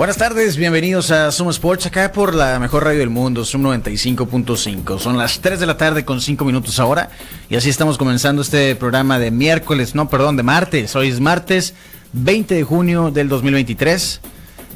Buenas 0.00 0.16
tardes, 0.16 0.56
bienvenidos 0.56 1.10
a 1.10 1.30
Zoom 1.30 1.50
Sports, 1.50 1.84
acá 1.84 2.10
por 2.10 2.34
la 2.34 2.58
mejor 2.58 2.84
radio 2.84 3.00
del 3.00 3.10
mundo, 3.10 3.44
Zoom 3.44 3.64
95.5. 3.64 4.98
Son 4.98 5.18
las 5.18 5.40
3 5.40 5.60
de 5.60 5.66
la 5.66 5.76
tarde 5.76 6.06
con 6.06 6.22
5 6.22 6.42
minutos 6.46 6.80
ahora 6.80 7.10
y 7.50 7.56
así 7.56 7.68
estamos 7.68 7.98
comenzando 7.98 8.40
este 8.40 8.74
programa 8.76 9.18
de 9.18 9.30
miércoles, 9.30 9.94
no, 9.94 10.08
perdón, 10.08 10.38
de 10.38 10.42
martes. 10.42 10.96
Hoy 10.96 11.08
es 11.08 11.20
martes 11.20 11.74
20 12.14 12.54
de 12.54 12.62
junio 12.64 13.10
del 13.10 13.28
2023. 13.28 14.22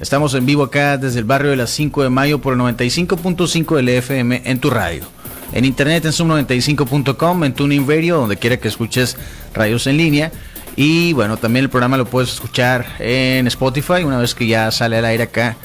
Estamos 0.03 0.35
en 0.35 0.45
vivo 0.45 0.63
acá 0.63 0.99
desde 0.99 1.21
el 1.21 1.25
barrio 1.25 1.53
de 1.53 1.57
las 1.57 1.71
5 1.71 2.03
de 2.03 2.11
mayo 2.11 2.43
por 2.43 2.53
el 2.53 2.61
95.5 2.61 3.77
del 3.77 3.89
FM 3.89 4.43
en 4.45 4.61
tu 4.61 4.69
radio. 4.69 5.05
En 5.55 5.65
internet 5.65 6.05
en 6.05 6.13
zoom95.com, 6.13 7.45
en 7.45 7.55
Tuning 7.55 7.89
Radio, 7.89 8.19
donde 8.19 8.37
quiera 8.37 8.59
que 8.59 8.69
escuches 8.69 9.17
radios 9.55 9.87
en 9.87 9.97
línea. 9.97 10.33
Y 10.77 11.13
bueno, 11.13 11.37
también 11.37 11.65
el 11.65 11.71
programa 11.71 11.97
lo 11.97 12.07
puedes 12.07 12.33
escuchar 12.33 12.87
en 12.99 13.47
Spotify 13.47 14.05
una 14.05 14.19
vez 14.19 14.35
que 14.35 14.47
ya 14.47 14.71
sale 14.71 14.99
al 14.99 15.05
aire 15.05 15.25
acá 15.25 15.57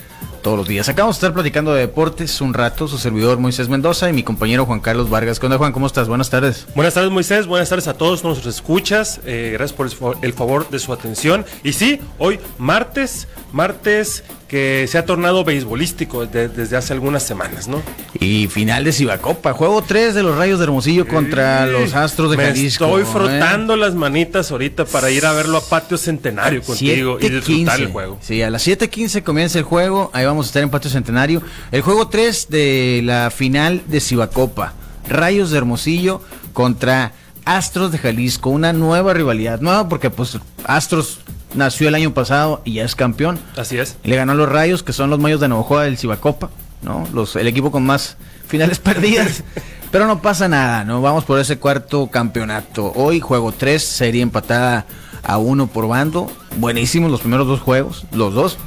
todos 0.41 0.57
los 0.57 0.67
días. 0.67 0.88
Acabamos 0.89 1.17
de 1.17 1.19
estar 1.19 1.33
platicando 1.33 1.73
de 1.73 1.81
deportes 1.81 2.41
un 2.41 2.53
rato, 2.53 2.88
su 2.88 2.97
servidor 2.97 3.39
Moisés 3.39 3.69
Mendoza 3.69 4.09
y 4.09 4.13
mi 4.13 4.23
compañero 4.23 4.66
Juan 4.66 4.79
Carlos 4.79 5.09
Vargas. 5.09 5.39
¿Qué 5.39 5.45
onda 5.45 5.57
Juan? 5.57 5.71
¿Cómo 5.71 5.88
estás? 5.88 6.07
Buenas 6.07 6.29
tardes. 6.29 6.67
Buenas 6.75 6.93
tardes 6.93 7.11
Moisés, 7.11 7.47
buenas 7.47 7.69
tardes 7.69 7.88
a 7.88 7.93
todos 7.93 8.23
nuestros 8.23 8.55
escuchas. 8.55 9.19
Eh, 9.25 9.51
gracias 9.53 9.77
por 9.77 10.17
el 10.21 10.33
favor 10.33 10.69
de 10.69 10.79
su 10.79 10.93
atención. 10.93 11.45
Y 11.63 11.73
sí, 11.73 11.99
hoy 12.17 12.39
martes, 12.57 13.27
martes 13.51 14.23
que 14.50 14.88
se 14.89 14.97
ha 14.97 15.05
tornado 15.05 15.44
beisbolístico 15.45 16.25
desde 16.25 16.75
hace 16.75 16.92
algunas 16.92 17.22
semanas, 17.22 17.67
¿no? 17.67 17.81
Y 18.19 18.47
final 18.47 18.83
de 18.83 18.91
Cibacopa, 18.91 19.53
juego 19.53 19.83
3 19.83 20.16
de 20.16 20.23
los 20.23 20.36
Rayos 20.36 20.58
de 20.58 20.66
Hermosillo 20.66 21.08
contra 21.08 21.67
los 21.67 21.94
Astros 21.94 22.31
de 22.31 22.38
me 22.38 22.45
Jalisco. 22.45 22.86
Estoy 22.86 23.03
frotando 23.03 23.78
las 23.78 23.94
manitas 23.94 24.52
ahorita 24.52 24.86
para 24.86 25.11
ir 25.11 25.25
a 25.28 25.33
verlo 25.33 25.59
a 25.59 25.61
Patio 25.61 25.97
Centenario 25.97 26.64
contigo 26.64 27.19
y 27.22 27.30
disfrutar 27.30 27.80
el 27.80 27.91
juego. 27.91 28.17
Sí, 28.22 28.41
a 28.41 28.50
las 28.50 28.67
7:15 28.67 29.22
comienza 29.22 29.59
el 29.59 29.66
juego, 29.66 30.09
ahí 30.14 30.25
vamos 30.25 30.47
a 30.47 30.50
estar 30.50 30.63
en 30.63 30.72
Patio 30.72 30.89
Centenario. 30.89 31.44
El 31.72 31.81
juego 31.81 32.08
3 32.08 32.47
de 32.50 33.02
la 33.06 33.30
final 33.30 33.84
de 33.86 34.02
Cibacopa, 34.02 34.73
Rayos 35.08 35.52
de 35.52 35.59
Hermosillo 35.59 36.22
contra 36.53 37.13
Astros 37.45 37.91
de 37.91 38.00
Jalisco, 38.00 38.50
una 38.50 38.73
nueva 38.73 39.13
rivalidad, 39.13 39.61
nueva 39.61 39.88
porque 39.88 40.09
pues 40.09 40.39
Astros 40.66 41.19
nació 41.53 41.88
el 41.88 41.95
año 41.95 42.14
pasado 42.14 42.61
y 42.66 42.73
ya 42.73 42.86
es 42.86 42.95
campeón. 42.95 43.39
Así 43.58 43.78
es. 43.78 43.97
Le 44.03 44.16
ganó 44.16 44.33
a 44.33 44.36
los 44.36 44.50
Rayos, 44.50 44.83
que 44.83 44.94
son 44.94 45.09
los 45.09 45.19
Mayos 45.19 45.39
de 45.39 45.47
Navajoa 45.47 45.83
del 45.83 45.97
Cibacopa, 45.97 46.50
¿no? 46.81 47.08
Los, 47.14 47.36
el 47.36 47.47
equipo 47.47 47.72
con 47.72 47.86
más 47.86 48.17
finales 48.47 48.80
perdidas. 48.80 49.44
Pero 49.91 50.06
no 50.06 50.22
pasa 50.22 50.47
nada, 50.47 50.86
¿no? 50.86 51.02
Vamos 51.02 51.25
por 51.25 51.39
ese 51.39 51.58
cuarto 51.58 52.08
campeonato. 52.08 52.91
Hoy 52.95 53.19
juego 53.19 53.52
3, 53.52 53.83
serie 53.83 54.22
empatada 54.22 54.86
a 55.23 55.38
uno 55.38 55.67
por 55.67 55.88
bando. 55.88 56.31
Buenísimos 56.58 57.09
los 57.09 57.22
primeros 57.22 57.47
dos 57.47 57.59
juegos, 57.59 58.06
los 58.11 58.34
dos 58.34 58.58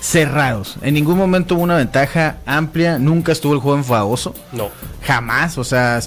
cerrados. 0.00 0.76
En 0.82 0.94
ningún 0.94 1.16
momento 1.16 1.54
hubo 1.54 1.62
una 1.62 1.76
ventaja 1.76 2.38
amplia, 2.46 2.98
nunca 2.98 3.32
estuvo 3.32 3.54
el 3.54 3.60
juego 3.60 3.78
enfadoso. 3.78 4.34
No. 4.52 4.70
Jamás, 5.02 5.58
o 5.58 5.64
sea, 5.64 6.00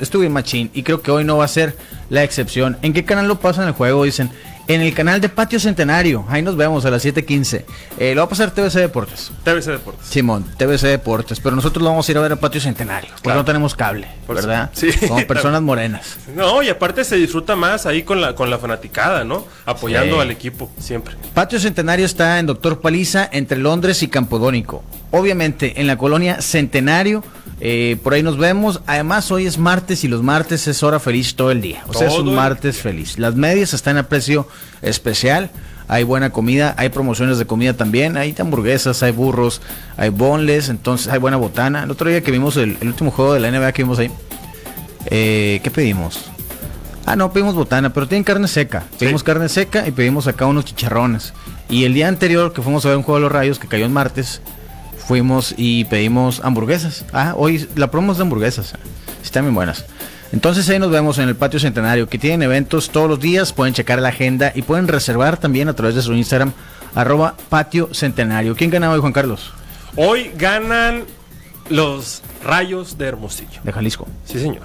estuve 0.00 0.26
en 0.26 0.32
machín 0.32 0.70
y 0.74 0.82
creo 0.82 1.02
que 1.02 1.10
hoy 1.10 1.24
no 1.24 1.36
va 1.36 1.44
a 1.44 1.48
ser 1.48 1.76
la 2.10 2.22
excepción. 2.22 2.78
¿En 2.82 2.92
qué 2.92 3.04
canal 3.04 3.28
lo 3.28 3.40
pasan 3.40 3.66
el 3.66 3.74
juego? 3.74 4.04
Dicen, 4.04 4.30
en 4.68 4.82
el 4.82 4.94
canal 4.94 5.20
de 5.20 5.28
Patio 5.28 5.58
Centenario. 5.58 6.24
Ahí 6.28 6.42
nos 6.42 6.56
vemos 6.56 6.84
a 6.84 6.90
las 6.90 7.02
7:15. 7.04 7.64
Eh, 7.98 8.14
lo 8.14 8.20
va 8.20 8.26
a 8.26 8.28
pasar 8.28 8.50
TVC 8.52 8.78
Deportes. 8.80 9.32
TVC 9.42 9.72
Deportes. 9.72 10.06
Simón, 10.06 10.44
TVC 10.56 10.86
Deportes. 10.88 11.40
Pero 11.40 11.56
nosotros 11.56 11.82
lo 11.82 11.88
vamos 11.90 12.08
a 12.08 12.12
ir 12.12 12.18
a 12.18 12.20
ver 12.20 12.32
a 12.32 12.36
Patio 12.36 12.60
Centenario. 12.60 13.10
Porque 13.22 13.36
no 13.36 13.44
tenemos 13.44 13.74
cable, 13.74 14.06
¿verdad? 14.28 14.70
Sí. 14.74 14.90
Como 15.08 15.26
personas 15.26 15.62
morenas. 15.62 16.16
No, 16.36 16.62
y 16.62 16.68
aparte 16.68 17.02
se 17.04 17.16
disfruta 17.16 17.56
más 17.56 17.86
ahí 17.86 18.02
con 18.02 18.20
la, 18.20 18.34
con 18.34 18.50
la 18.50 18.58
fanaticada, 18.58 19.24
¿no? 19.24 19.46
Apoyando 19.66 20.16
Sí. 20.16 20.20
al 20.22 20.30
equipo 20.30 20.70
siempre. 20.78 21.14
Patio 21.34 21.58
Centenario 21.58 22.04
está 22.06 22.38
en 22.38 22.46
Doctor 22.46 22.80
Paliza, 22.80 23.28
entre 23.32 23.58
Londres 23.58 24.02
y 24.02 24.08
Campodónico. 24.08 24.84
Obviamente, 25.10 25.80
en 25.80 25.86
la 25.86 25.96
colonia 25.96 26.42
Centenario, 26.42 27.24
eh, 27.60 27.96
por 28.02 28.12
ahí 28.12 28.22
nos 28.22 28.36
vemos. 28.36 28.80
Además, 28.86 29.30
hoy 29.32 29.46
es 29.46 29.56
martes 29.58 30.04
y 30.04 30.08
los 30.08 30.22
martes 30.22 30.68
es 30.68 30.82
hora 30.82 31.00
feliz 31.00 31.34
todo 31.34 31.50
el 31.50 31.60
día. 31.62 31.82
O 31.88 31.94
sea, 31.94 32.08
es 32.08 32.14
un 32.14 32.34
martes 32.34 32.76
feliz. 32.78 33.18
Las 33.18 33.34
medias 33.34 33.72
están 33.72 33.96
a 33.96 34.02
precio 34.08 34.46
especial. 34.82 35.50
Hay 35.88 36.04
buena 36.04 36.30
comida, 36.30 36.74
hay 36.76 36.90
promociones 36.90 37.38
de 37.38 37.46
comida 37.46 37.72
también. 37.72 38.16
Hay 38.16 38.34
hamburguesas, 38.38 39.02
hay 39.02 39.12
burros, 39.12 39.62
hay 39.96 40.10
bonles, 40.10 40.68
entonces 40.68 41.08
hay 41.08 41.18
buena 41.18 41.36
botana. 41.36 41.84
El 41.84 41.90
otro 41.90 42.10
día 42.10 42.22
que 42.22 42.30
vimos 42.30 42.56
el, 42.56 42.76
el 42.80 42.88
último 42.88 43.10
juego 43.10 43.34
de 43.34 43.40
la 43.40 43.50
NBA 43.50 43.72
que 43.72 43.82
vimos 43.82 43.98
ahí, 43.98 44.10
eh, 45.06 45.60
¿qué 45.62 45.70
pedimos? 45.70 46.30
Ah, 47.06 47.16
no, 47.16 47.32
pedimos 47.32 47.54
botana, 47.54 47.90
pero 47.94 48.06
tienen 48.06 48.22
carne 48.22 48.48
seca. 48.48 48.84
Pedimos 48.98 49.22
carne 49.22 49.48
seca 49.48 49.88
y 49.88 49.92
pedimos 49.92 50.26
acá 50.26 50.44
unos 50.44 50.66
chicharrones. 50.66 51.32
Y 51.70 51.84
el 51.84 51.94
día 51.94 52.06
anterior 52.06 52.52
que 52.52 52.60
fuimos 52.60 52.84
a 52.84 52.88
ver 52.88 52.98
un 52.98 53.02
juego 53.02 53.16
de 53.16 53.22
los 53.22 53.32
rayos 53.32 53.58
que 53.58 53.66
cayó 53.66 53.86
en 53.86 53.94
martes, 53.94 54.42
fuimos 55.06 55.54
y 55.56 55.86
pedimos 55.86 56.42
hamburguesas. 56.44 57.06
Ah, 57.14 57.32
hoy 57.34 57.66
la 57.76 57.90
promo 57.90 58.12
es 58.12 58.18
de 58.18 58.24
hamburguesas. 58.24 58.74
Están 59.22 59.44
bien 59.44 59.54
buenas. 59.54 59.86
Entonces 60.32 60.68
ahí 60.68 60.78
nos 60.78 60.90
vemos 60.90 61.18
en 61.18 61.28
el 61.28 61.36
patio 61.36 61.58
centenario, 61.58 62.08
que 62.08 62.18
tienen 62.18 62.42
eventos 62.42 62.90
todos 62.90 63.08
los 63.08 63.18
días, 63.20 63.52
pueden 63.52 63.72
checar 63.74 63.98
la 64.00 64.08
agenda 64.10 64.52
y 64.54 64.62
pueden 64.62 64.86
reservar 64.88 65.36
también 65.38 65.68
a 65.68 65.74
través 65.74 65.94
de 65.94 66.02
su 66.02 66.12
Instagram, 66.14 66.52
arroba 66.94 67.34
patio 67.48 67.88
centenario. 67.94 68.54
¿Quién 68.54 68.70
gana 68.70 68.90
hoy, 68.90 69.00
Juan 69.00 69.12
Carlos? 69.12 69.52
Hoy 69.96 70.30
ganan 70.36 71.04
los 71.70 72.22
Rayos 72.44 72.96
de 72.98 73.06
Hermosillo. 73.08 73.60
De 73.62 73.72
Jalisco. 73.72 74.06
Sí, 74.24 74.38
señor. 74.38 74.62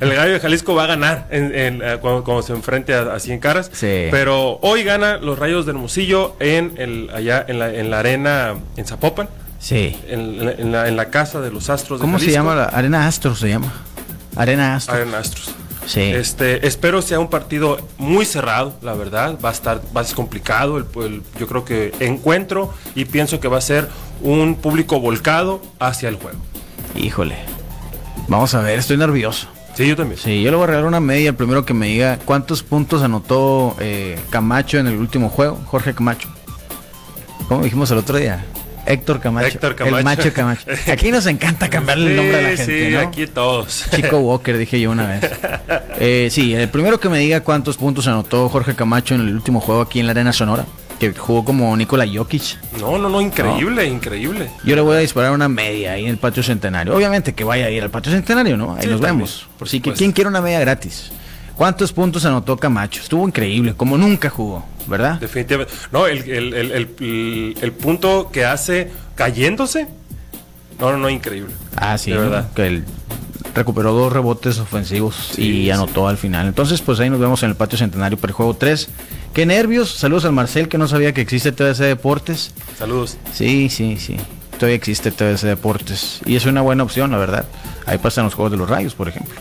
El 0.00 0.14
Gallo 0.14 0.32
de 0.34 0.40
Jalisco 0.40 0.74
va 0.74 0.84
a 0.84 0.86
ganar 0.86 1.26
en, 1.30 1.54
en, 1.54 1.82
eh, 1.82 1.98
cuando, 2.00 2.22
cuando 2.24 2.42
se 2.42 2.52
enfrente 2.52 2.94
a, 2.94 3.14
a 3.14 3.20
Cien 3.20 3.40
Caras. 3.40 3.70
Sí. 3.72 4.06
Pero 4.10 4.58
hoy 4.62 4.84
gana 4.84 5.16
los 5.18 5.38
Rayos 5.38 5.66
de 5.66 5.72
Hermosillo 5.72 6.36
en 6.40 6.74
el, 6.78 7.10
allá 7.12 7.44
en 7.48 7.58
la, 7.58 7.74
en 7.74 7.90
la 7.90 7.98
arena 7.98 8.54
en 8.76 8.86
Zapopan, 8.86 9.28
Sí. 9.58 9.98
en, 10.08 10.44
la- 10.44 10.52
en 10.52 10.72
la, 10.72 10.88
en 10.88 10.96
la 10.96 11.06
casa 11.06 11.40
de 11.40 11.50
los 11.50 11.68
Astros 11.70 11.98
de 12.00 12.02
¿Cómo 12.02 12.18
se 12.18 12.30
llama? 12.30 12.54
La 12.54 12.64
Arena 12.64 13.06
Astros 13.06 13.38
se 13.40 13.48
llama. 13.48 13.72
Arena 14.36 14.74
Astros. 14.76 14.96
Arena 14.96 15.18
Astros. 15.18 15.54
Sí. 15.86 16.00
Este, 16.00 16.66
espero 16.66 17.02
sea 17.02 17.18
un 17.20 17.28
partido 17.28 17.76
muy 17.98 18.24
cerrado, 18.24 18.74
la 18.80 18.94
verdad. 18.94 19.38
Va 19.44 19.50
a 19.50 19.52
estar, 19.52 19.82
va 19.94 20.00
a 20.00 20.04
ser 20.04 20.16
complicado. 20.16 20.78
el- 20.78 20.86
el- 21.04 21.22
yo 21.38 21.46
creo 21.46 21.64
que 21.64 21.92
encuentro 22.00 22.72
y 22.94 23.04
pienso 23.04 23.38
que 23.38 23.48
va 23.48 23.58
a 23.58 23.60
ser 23.60 23.88
un 24.22 24.54
público 24.54 24.98
volcado 25.00 25.60
hacia 25.78 26.08
el 26.08 26.16
juego. 26.16 26.38
Híjole. 26.96 27.36
Vamos 28.28 28.54
a 28.54 28.60
ver, 28.62 28.78
estoy 28.78 28.96
nervioso. 28.96 29.46
Sí, 29.74 29.86
yo 29.88 29.96
también. 29.96 30.18
Sí, 30.18 30.40
yo 30.42 30.50
le 30.50 30.56
voy 30.56 30.64
a 30.64 30.66
regalar 30.68 30.86
una 30.88 31.00
media 31.00 31.30
el 31.30 31.34
primero 31.36 31.66
que 31.66 31.74
me 31.74 31.88
diga 31.88 32.18
cuántos 32.24 32.62
puntos 32.62 33.02
anotó 33.02 33.76
eh, 33.80 34.18
Camacho 34.30 34.78
en 34.78 34.86
el 34.86 34.96
último 34.96 35.28
juego, 35.28 35.60
Jorge 35.66 35.94
Camacho. 35.94 36.28
¿Cómo 37.48 37.62
dijimos 37.64 37.90
el 37.90 37.98
otro 37.98 38.16
día? 38.16 38.46
Héctor 38.86 39.20
Camacho. 39.20 39.46
Héctor 39.48 39.74
Camacho. 39.74 39.98
El 39.98 40.04
macho 40.04 40.32
Camacho. 40.32 40.66
Aquí 40.92 41.10
nos 41.10 41.26
encanta 41.26 41.68
cambiarle 41.70 42.10
el 42.10 42.16
nombre 42.16 42.38
a 42.38 42.42
la 42.42 42.48
gente, 42.56 42.86
sí, 42.88 42.92
¿no? 42.94 43.00
aquí 43.00 43.26
todos. 43.26 43.84
Chico 43.94 44.18
Walker, 44.18 44.56
dije 44.58 44.80
yo 44.80 44.90
una 44.90 45.06
vez. 45.06 45.30
Eh, 46.00 46.28
sí, 46.30 46.52
el 46.54 46.68
primero 46.70 46.98
que 46.98 47.08
me 47.08 47.18
diga 47.20 47.40
cuántos 47.42 47.76
puntos 47.76 48.08
anotó 48.08 48.48
Jorge 48.48 48.74
Camacho 48.74 49.14
en 49.14 49.20
el 49.22 49.34
último 49.34 49.60
juego 49.60 49.80
aquí 49.80 50.00
en 50.00 50.06
la 50.06 50.10
Arena 50.10 50.32
Sonora, 50.32 50.66
que 50.98 51.12
jugó 51.12 51.44
como 51.44 51.74
Nikola 51.76 52.04
Jokic. 52.12 52.58
No, 52.80 52.98
no, 52.98 53.08
no, 53.08 53.20
increíble, 53.20 53.86
increíble. 53.86 54.50
Yo 54.64 54.74
le 54.74 54.82
voy 54.82 54.96
a 54.96 54.98
disparar 54.98 55.30
una 55.30 55.48
media 55.48 55.92
ahí 55.92 56.02
en 56.04 56.10
el 56.10 56.16
patio 56.18 56.42
centenario. 56.42 56.94
Obviamente 56.96 57.32
que 57.32 57.44
vaya 57.44 57.66
a 57.66 57.70
ir 57.70 57.80
al 57.82 57.90
patio 57.90 58.10
centenario, 58.10 58.56
¿no? 58.56 58.74
Ahí 58.74 58.82
Sí, 58.82 58.88
nos 58.88 59.00
también, 59.00 59.18
vemos. 59.18 59.46
por 59.56 59.68
Así 59.68 59.80
que. 59.80 59.92
¿quién 59.92 60.10
quiere 60.10 60.28
una 60.28 60.40
media 60.40 60.58
gratis? 60.58 61.12
¿Cuántos 61.56 61.92
puntos 61.92 62.24
anotó 62.24 62.56
Camacho? 62.56 63.00
Estuvo 63.00 63.26
increíble, 63.26 63.74
como 63.76 63.96
nunca 63.96 64.28
jugó, 64.28 64.64
¿verdad? 64.86 65.20
Definitivamente. 65.20 65.72
No, 65.92 66.06
el, 66.06 66.18
el- 66.28 66.54
el- 66.54 66.70
el- 66.72 66.88
el- 67.00 67.56
el 67.60 67.72
punto 67.72 68.30
que 68.32 68.44
hace 68.44 68.90
cayéndose. 69.14 69.86
No, 70.80 70.90
no, 70.90 70.98
no, 70.98 71.08
increíble. 71.08 71.52
Ah, 71.76 71.96
sí, 71.96 72.10
De 72.10 72.18
verdad. 72.18 72.50
que 72.54 72.66
él 72.66 72.84
recuperó 73.54 73.92
dos 73.92 74.12
rebotes 74.12 74.58
ofensivos 74.58 75.30
Sí, 75.34 75.42
y 75.42 75.64
sí. 75.66 75.70
anotó 75.70 76.08
al 76.08 76.16
final. 76.16 76.48
Entonces, 76.48 76.80
pues 76.82 76.98
ahí 76.98 77.08
nos 77.08 77.20
vemos 77.20 77.42
en 77.44 77.50
el 77.50 77.56
patio 77.56 77.78
centenario 77.78 78.18
para 78.18 78.32
el 78.32 78.34
juego 78.34 78.54
3. 78.54 78.88
Qué 79.32 79.46
nervios. 79.46 79.90
Saludos 79.92 80.24
al 80.24 80.32
Marcel 80.32 80.68
que 80.68 80.76
no 80.78 80.88
sabía 80.88 81.12
que 81.14 81.20
existe 81.20 81.52
TVC 81.52 81.84
Deportes. 81.84 82.52
Saludos. 82.76 83.16
Sí, 83.32 83.68
sí, 83.70 83.96
sí. 83.98 84.16
Todavía 84.58 84.74
existe 84.76 85.12
TVC 85.12 85.46
Deportes. 85.46 86.20
Y 86.26 86.34
es 86.34 86.46
una 86.46 86.62
buena 86.62 86.82
opción, 86.82 87.12
la 87.12 87.18
verdad. 87.18 87.44
Ahí 87.86 87.98
pasan 87.98 88.24
los 88.24 88.34
Juegos 88.34 88.50
de 88.50 88.58
los 88.58 88.68
Rayos, 88.68 88.94
por 88.94 89.08
ejemplo. 89.08 89.34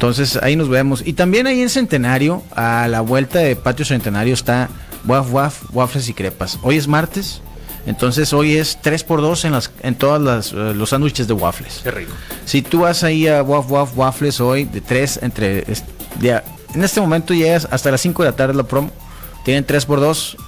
Entonces 0.00 0.38
ahí 0.42 0.56
nos 0.56 0.70
vemos. 0.70 1.02
Y 1.04 1.12
también 1.12 1.46
ahí 1.46 1.60
en 1.60 1.68
Centenario, 1.68 2.42
a 2.56 2.88
la 2.88 3.02
vuelta 3.02 3.38
de 3.40 3.54
Patio 3.54 3.84
Centenario 3.84 4.32
está 4.32 4.70
Waf 5.04 5.30
Waf, 5.30 5.62
Waffles 5.74 6.08
y 6.08 6.14
Crepas. 6.14 6.58
Hoy 6.62 6.78
es 6.78 6.88
martes. 6.88 7.42
Entonces 7.84 8.32
hoy 8.32 8.56
es 8.56 8.78
3 8.80 9.04
por 9.04 9.20
2 9.20 9.44
en 9.44 9.52
las 9.52 9.70
en 9.82 9.94
todas 9.96 10.22
las 10.22 10.52
eh, 10.54 10.72
los 10.74 10.88
sándwiches 10.88 11.28
de 11.28 11.34
waffles. 11.34 11.80
Qué 11.82 11.90
rico. 11.90 12.12
Si 12.46 12.62
tú 12.62 12.80
vas 12.80 13.04
ahí 13.04 13.28
a 13.28 13.42
Waf 13.42 13.70
Waf 13.70 13.90
Waffles 13.94 14.40
hoy 14.40 14.64
de 14.64 14.80
3 14.80 15.18
entre 15.22 15.70
es- 15.70 15.84
de- 16.18 16.40
en 16.74 16.82
este 16.82 16.98
momento 17.02 17.34
llegas 17.34 17.68
hasta 17.70 17.90
las 17.90 18.00
5 18.00 18.22
de 18.22 18.30
la 18.30 18.36
tarde 18.36 18.54
la 18.54 18.62
promo. 18.62 18.90
Tienen 19.44 19.64
3 19.66 19.84
por 19.84 20.00
2 20.00 20.38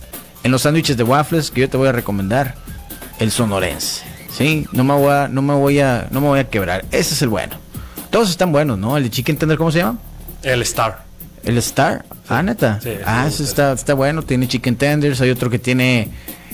en 0.44 0.50
los 0.50 0.62
sándwiches 0.62 0.96
de 0.96 1.02
waffles 1.04 1.50
que 1.50 1.60
yo 1.60 1.68
te 1.68 1.76
voy 1.76 1.88
a 1.88 1.92
recomendar 1.92 2.54
el 3.18 3.30
sonorense. 3.30 4.02
Sí, 4.34 4.66
no 4.72 4.82
me 4.82 4.94
voy 4.94 5.12
a 5.12 5.28
no 5.28 5.42
me 5.42 5.52
voy 5.52 5.78
a 5.80 6.08
no 6.10 6.22
me 6.22 6.28
voy 6.28 6.38
a 6.40 6.48
quebrar. 6.48 6.86
Ese 6.90 7.12
es 7.12 7.20
el 7.20 7.28
bueno. 7.28 7.56
Todos 8.12 8.28
están 8.28 8.52
buenos, 8.52 8.78
¿no? 8.78 8.98
El 8.98 9.04
de 9.04 9.10
chicken 9.10 9.38
tender 9.38 9.56
¿cómo 9.56 9.72
se 9.72 9.78
llama? 9.78 9.98
El 10.42 10.60
Star. 10.60 11.02
El 11.44 11.56
Star. 11.56 12.04
Ah, 12.28 12.42
neta. 12.42 12.78
Sí, 12.82 12.90
ah, 13.06 13.22
sí, 13.22 13.28
ese 13.28 13.36
sí. 13.38 13.44
está, 13.44 13.72
está 13.72 13.94
bueno. 13.94 14.20
Tiene 14.22 14.46
chicken 14.46 14.76
tenders. 14.76 15.22
Hay 15.22 15.30
otro 15.30 15.48
que 15.48 15.58
tiene 15.58 16.10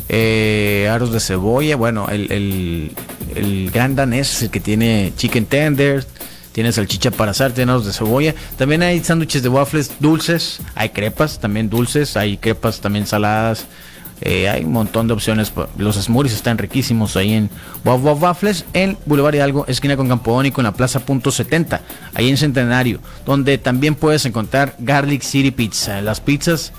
eh, 0.08 0.88
aros 0.88 1.12
de 1.12 1.18
cebolla. 1.18 1.74
Bueno, 1.74 2.06
el, 2.10 2.30
el, 2.30 2.92
el 3.34 3.72
gran 3.72 3.96
danés 3.96 4.34
es 4.34 4.42
el 4.44 4.50
que 4.50 4.60
tiene 4.60 5.12
chicken 5.16 5.46
tenders. 5.46 6.06
Tiene 6.52 6.70
salchicha 6.70 7.10
para 7.10 7.32
asar, 7.32 7.50
tiene 7.50 7.72
aros 7.72 7.86
de 7.86 7.92
cebolla. 7.92 8.36
También 8.56 8.82
hay 8.84 9.02
sándwiches 9.02 9.42
de 9.42 9.48
waffles 9.48 9.90
dulces. 9.98 10.60
Hay 10.76 10.90
crepas 10.90 11.40
también 11.40 11.68
dulces. 11.68 12.16
Hay 12.16 12.36
crepas 12.36 12.80
también 12.80 13.04
saladas. 13.04 13.66
Eh, 14.20 14.48
hay 14.48 14.64
un 14.64 14.72
montón 14.72 15.06
de 15.06 15.14
opciones. 15.14 15.52
Los 15.76 15.96
smoothies 15.96 16.34
están 16.34 16.58
riquísimos 16.58 17.16
ahí 17.16 17.32
en 17.32 17.50
Waf 17.84 18.02
Waf 18.02 18.22
Waffles, 18.22 18.64
en 18.72 18.96
Boulevard 19.06 19.34
Hidalgo, 19.34 19.66
esquina 19.66 19.96
con 19.96 20.08
Campodónico, 20.08 20.60
en 20.60 20.64
la 20.64 20.72
Plaza 20.72 21.00
Punto 21.00 21.30
70, 21.30 21.80
ahí 22.14 22.28
en 22.28 22.36
Centenario, 22.36 23.00
donde 23.24 23.58
también 23.58 23.94
puedes 23.94 24.26
encontrar 24.26 24.74
Garlic 24.78 25.22
City 25.22 25.50
Pizza, 25.50 26.00
las 26.00 26.20
pizzas 26.20 26.72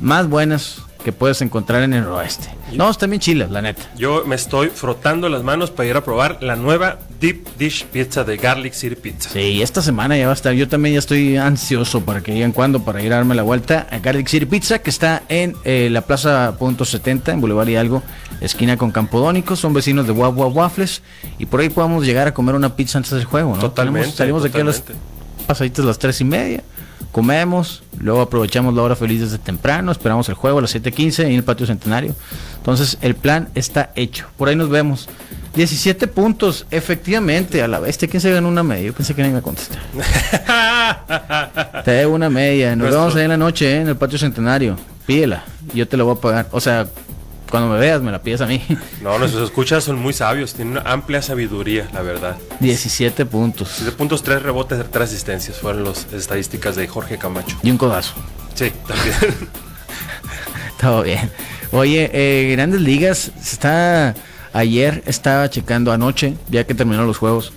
más 0.00 0.28
buenas 0.28 0.82
que 1.04 1.12
puedes 1.12 1.42
encontrar 1.42 1.82
en 1.82 1.94
el 1.94 2.06
oeste. 2.06 2.48
No, 2.72 2.90
están 2.90 3.10
bien 3.10 3.20
chilas, 3.20 3.50
la 3.50 3.60
neta. 3.60 3.82
Yo 3.96 4.24
me 4.24 4.36
estoy 4.36 4.68
frotando 4.68 5.28
las 5.28 5.42
manos 5.42 5.70
para 5.70 5.88
ir 5.88 5.96
a 5.96 6.04
probar 6.04 6.38
la 6.42 6.56
nueva 6.56 6.98
Deep 7.22 7.56
Dish 7.56 7.84
Pizza 7.86 8.24
de 8.24 8.36
Garlic 8.36 8.72
City 8.72 8.96
Pizza. 8.96 9.30
Sí, 9.30 9.62
esta 9.62 9.80
semana 9.80 10.16
ya 10.18 10.26
va 10.26 10.32
a 10.32 10.34
estar. 10.34 10.52
Yo 10.54 10.66
también 10.66 10.94
ya 10.94 10.98
estoy 10.98 11.36
ansioso 11.36 12.04
para 12.04 12.20
que 12.20 12.32
digan 12.32 12.50
cuándo 12.50 12.82
para 12.84 13.00
ir 13.00 13.12
a 13.12 13.16
darme 13.16 13.36
la 13.36 13.44
vuelta 13.44 13.86
a 13.92 14.00
Garlic 14.00 14.26
City 14.26 14.44
Pizza, 14.44 14.80
que 14.80 14.90
está 14.90 15.22
en 15.28 15.54
eh, 15.62 15.88
la 15.88 16.00
Plaza 16.00 16.56
Punto 16.58 16.84
70, 16.84 17.30
en 17.30 17.40
Boulevard 17.40 17.68
Hidalgo, 17.68 18.02
esquina 18.40 18.76
con 18.76 18.90
Campodónico. 18.90 19.54
Son 19.54 19.72
vecinos 19.72 20.08
de 20.08 20.12
Waf 20.12 20.36
Waf 20.36 20.52
Waffles. 20.52 21.02
Y 21.38 21.46
por 21.46 21.60
ahí 21.60 21.68
podemos 21.68 22.04
llegar 22.04 22.26
a 22.26 22.34
comer 22.34 22.56
una 22.56 22.74
pizza 22.74 22.98
antes 22.98 23.12
del 23.12 23.24
juego, 23.24 23.54
¿no? 23.54 23.60
Totalmente, 23.60 24.10
Salimos, 24.10 24.42
salimos 24.42 24.42
de 24.42 24.48
aquí 24.48 24.60
a 24.60 24.64
las 24.64 24.82
pasaditas 25.46 25.84
las 25.84 26.00
tres 26.00 26.20
y 26.20 26.24
media. 26.24 26.64
Comemos, 27.12 27.84
luego 28.00 28.22
aprovechamos 28.22 28.74
la 28.74 28.82
hora 28.82 28.96
feliz 28.96 29.20
desde 29.20 29.38
temprano, 29.38 29.92
esperamos 29.92 30.28
el 30.28 30.34
juego 30.34 30.58
a 30.58 30.62
las 30.62 30.74
7.15 30.74 31.26
en 31.26 31.32
el 31.32 31.44
patio 31.44 31.66
centenario. 31.66 32.16
Entonces 32.56 32.98
el 33.00 33.14
plan 33.14 33.48
está 33.54 33.92
hecho. 33.94 34.26
Por 34.36 34.48
ahí 34.48 34.56
nos 34.56 34.70
vemos. 34.70 35.08
17 35.54 36.06
puntos, 36.06 36.66
efectivamente, 36.70 37.62
a 37.62 37.68
la 37.68 37.78
bestia. 37.78 38.08
¿Quién 38.08 38.20
se 38.20 38.30
ganó 38.30 38.48
una 38.48 38.62
media? 38.62 38.86
Yo 38.86 38.94
pensé 38.94 39.14
que 39.14 39.22
nadie 39.22 39.34
me 39.34 39.42
contestar. 39.42 39.80
Te 41.84 41.90
debo 41.90 42.14
una 42.14 42.30
media. 42.30 42.74
Nos 42.74 42.90
vemos 42.90 43.14
ahí 43.16 43.24
en 43.24 43.28
la 43.28 43.36
noche, 43.36 43.70
¿eh? 43.70 43.80
en 43.82 43.88
el 43.88 43.96
patio 43.96 44.18
centenario. 44.18 44.76
Pídela. 45.06 45.44
Yo 45.74 45.86
te 45.86 45.96
la 45.96 46.04
voy 46.04 46.16
a 46.16 46.20
pagar. 46.20 46.46
O 46.52 46.60
sea, 46.60 46.86
cuando 47.50 47.68
me 47.68 47.78
veas, 47.78 48.00
me 48.00 48.10
la 48.10 48.22
pides 48.22 48.40
a 48.40 48.46
mí. 48.46 48.62
No, 49.02 49.18
nuestros 49.18 49.44
escuchas 49.44 49.84
son 49.84 49.98
muy 49.98 50.14
sabios, 50.14 50.54
tienen 50.54 50.78
una 50.78 50.90
amplia 50.90 51.20
sabiduría, 51.20 51.86
la 51.92 52.00
verdad. 52.00 52.36
17 52.60 53.26
puntos. 53.26 53.72
7 53.76 53.92
puntos, 53.92 54.22
3 54.22 54.42
rebotes, 54.42 54.82
3 54.90 55.04
asistencias 55.04 55.58
fueron 55.58 55.84
las 55.84 56.10
estadísticas 56.14 56.76
de 56.76 56.88
Jorge 56.88 57.18
Camacho. 57.18 57.58
Y 57.62 57.70
un 57.70 57.76
codazo. 57.76 58.14
Sí, 58.54 58.72
también. 58.86 59.16
Todo 60.80 61.02
bien. 61.02 61.30
Oye, 61.72 62.10
eh, 62.12 62.52
Grandes 62.52 62.80
Ligas 62.80 63.32
está. 63.38 64.14
Ayer 64.52 65.02
estaba 65.06 65.48
checando 65.48 65.92
anoche, 65.92 66.34
ya 66.50 66.64
que 66.64 66.74
terminaron 66.74 67.06
los 67.06 67.18
juegos. 67.18 67.52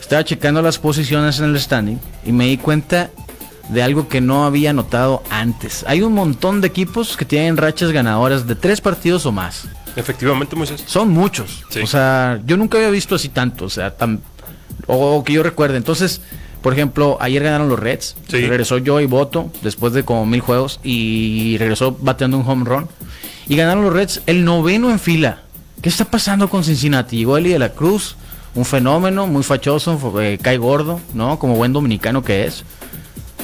Estaba 0.00 0.24
checando 0.24 0.62
las 0.62 0.78
posiciones 0.78 1.38
en 1.38 1.46
el 1.46 1.60
standing 1.60 1.98
y 2.24 2.32
me 2.32 2.46
di 2.46 2.56
cuenta 2.56 3.10
de 3.68 3.82
algo 3.82 4.08
que 4.08 4.20
no 4.20 4.44
había 4.46 4.72
notado 4.72 5.22
antes. 5.30 5.84
Hay 5.86 6.02
un 6.02 6.14
montón 6.14 6.60
de 6.60 6.68
equipos 6.68 7.16
que 7.16 7.24
tienen 7.24 7.56
rachas 7.56 7.92
ganadoras 7.92 8.46
de 8.46 8.54
tres 8.54 8.80
partidos 8.80 9.26
o 9.26 9.32
más. 9.32 9.68
Efectivamente, 9.96 10.56
Moisés. 10.56 10.84
Son 10.86 11.10
muchos. 11.10 11.64
Sí. 11.70 11.80
O 11.80 11.86
sea, 11.86 12.40
yo 12.46 12.56
nunca 12.56 12.78
había 12.78 12.90
visto 12.90 13.16
así 13.16 13.28
tanto. 13.28 13.64
O 13.64 13.70
sea, 13.70 13.96
tan. 13.96 14.20
O 14.86 15.22
que 15.24 15.32
yo 15.32 15.42
recuerde. 15.42 15.76
Entonces, 15.76 16.20
por 16.62 16.72
ejemplo, 16.72 17.18
ayer 17.20 17.42
ganaron 17.42 17.68
los 17.68 17.78
Reds. 17.78 18.16
Sí. 18.28 18.46
Regresó 18.46 18.78
Joey 18.84 19.06
Boto 19.06 19.50
después 19.62 19.92
de 19.92 20.04
como 20.04 20.24
mil 20.24 20.40
juegos 20.40 20.80
y 20.82 21.56
regresó 21.58 21.96
bateando 22.00 22.38
un 22.38 22.48
home 22.48 22.64
run. 22.64 22.88
Y 23.48 23.56
ganaron 23.56 23.84
los 23.84 23.92
Reds 23.92 24.22
el 24.26 24.44
noveno 24.44 24.90
en 24.90 24.98
fila. 24.98 25.42
¿Qué 25.82 25.88
está 25.88 26.04
pasando 26.04 26.48
con 26.48 26.64
Cincinnati? 26.64 27.16
Llegó 27.18 27.36
Eli 27.38 27.50
de 27.52 27.58
la 27.58 27.70
Cruz, 27.70 28.16
un 28.54 28.64
fenómeno, 28.64 29.26
muy 29.26 29.42
fachoso, 29.42 30.20
eh, 30.20 30.38
cae 30.42 30.56
gordo, 30.58 31.00
¿no? 31.14 31.38
Como 31.38 31.54
buen 31.54 31.72
dominicano 31.72 32.22
que 32.24 32.46
es. 32.46 32.64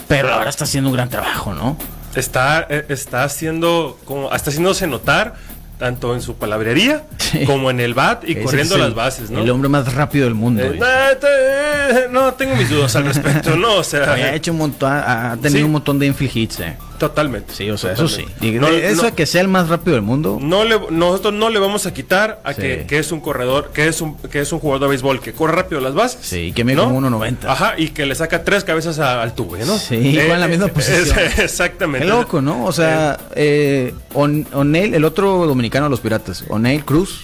Pero 0.08 0.32
ahora 0.32 0.50
está 0.50 0.64
haciendo 0.64 0.90
un 0.90 0.96
gran 0.96 1.08
trabajo, 1.08 1.54
¿no? 1.54 1.76
Está, 2.14 2.66
eh, 2.69 2.86
está 2.88 3.25
haciendo, 3.25 3.98
como, 4.04 4.32
está 4.34 4.50
haciéndose 4.50 4.86
notar 4.86 5.34
tanto 5.78 6.14
en 6.14 6.22
su 6.22 6.36
palabrería 6.36 7.04
Sí. 7.19 7.44
como 7.46 7.69
en 7.70 7.81
el 7.81 7.94
bat 7.94 8.22
y 8.26 8.32
Ese 8.32 8.42
corriendo 8.42 8.76
el- 8.76 8.80
las 8.82 8.94
bases, 8.94 9.30
¿no? 9.30 9.40
El 9.40 9.50
hombre 9.50 9.69
más 9.69 9.92
rápido 9.92 10.25
del 10.25 10.34
mundo. 10.34 10.62
Eh, 10.62 10.78
eh. 10.80 12.06
no, 12.12 12.34
tengo 12.34 12.54
mis 12.54 12.70
dudas 12.70 12.94
al 12.94 13.04
respecto, 13.06 13.56
no, 13.56 13.76
o 13.76 13.84
sea, 13.84 14.12
Ha 14.12 14.34
hecho 14.34 14.52
un 14.52 14.58
montón, 14.58 14.92
ha 14.92 15.37
tenido 15.40 15.58
Sí. 15.60 15.64
un 15.64 15.72
montón 15.72 15.98
de 15.98 16.06
infield 16.06 16.37
hits, 16.37 16.60
eh. 16.60 16.76
Totalmente. 16.99 17.52
Sí, 17.55 17.70
o 17.70 17.76
sea, 17.79 17.93
eso 17.93 18.08
sí. 18.08 18.25
Y 18.41 18.52
No, 18.52 18.69
eso 18.69 19.02
no- 19.05 19.14
que 19.14 19.26
sea 19.26 19.41
el 19.41 19.49
más 19.49 19.69
rápido 19.69 19.94
del 19.94 20.02
mundo. 20.02 20.38
no 20.41 20.64
le, 20.64 20.79
nosotros 20.91 21.32
no 21.35 21.50
le 21.50 21.58
vamos 21.58 21.87
a 21.87 21.94
quitar 21.94 22.41
a 22.44 22.52
Sí. 22.55 22.61
que, 22.62 22.87
que 22.88 22.99
es 22.99 23.12
un 23.12 23.20
corredor, 23.20 23.70
que 23.75 23.88
es 23.88 24.00
un, 24.00 24.17
que 24.17 24.41
es 24.41 24.52
un 24.52 24.58
jugador 24.61 24.82
de 24.82 24.88
béisbol 24.88 25.20
que 25.20 25.32
corre 25.32 25.55
rápido 25.56 25.81
las 25.81 25.94
bases. 25.94 26.19
Sí, 26.23 26.52
que 26.55 26.64
mide 26.64 26.76
como 26.76 26.99
1.90. 27.00 27.46
Ajá, 27.49 27.75
y 27.79 27.88
que 27.88 28.06
le 28.06 28.14
saca 28.14 28.44
tres 28.44 28.64
cabezas 28.64 28.99
a- 28.99 29.23
al 29.23 29.35
tuve, 29.35 29.64
¿no? 29.64 29.76
Sí, 29.79 29.94
igual 29.96 30.31
en 30.32 30.41
la 30.41 30.49
misma 30.49 30.69
posición. 30.75 31.19
es- 31.19 31.38
exactamente. 31.38 32.06
Qué 32.06 32.12
loco, 32.12 32.41
¿no? 32.41 32.64
O 32.64 32.73
sea, 32.73 33.19
eh, 33.35 33.94
On- 34.14 34.47
O'Neil, 34.52 34.94
el 34.94 35.05
otro 35.05 35.47
dominicano 35.47 35.87
de 35.87 35.90
los 35.90 36.00
piratas, 36.00 36.44
O'Neil 36.49 36.85
Cruz 36.85 37.23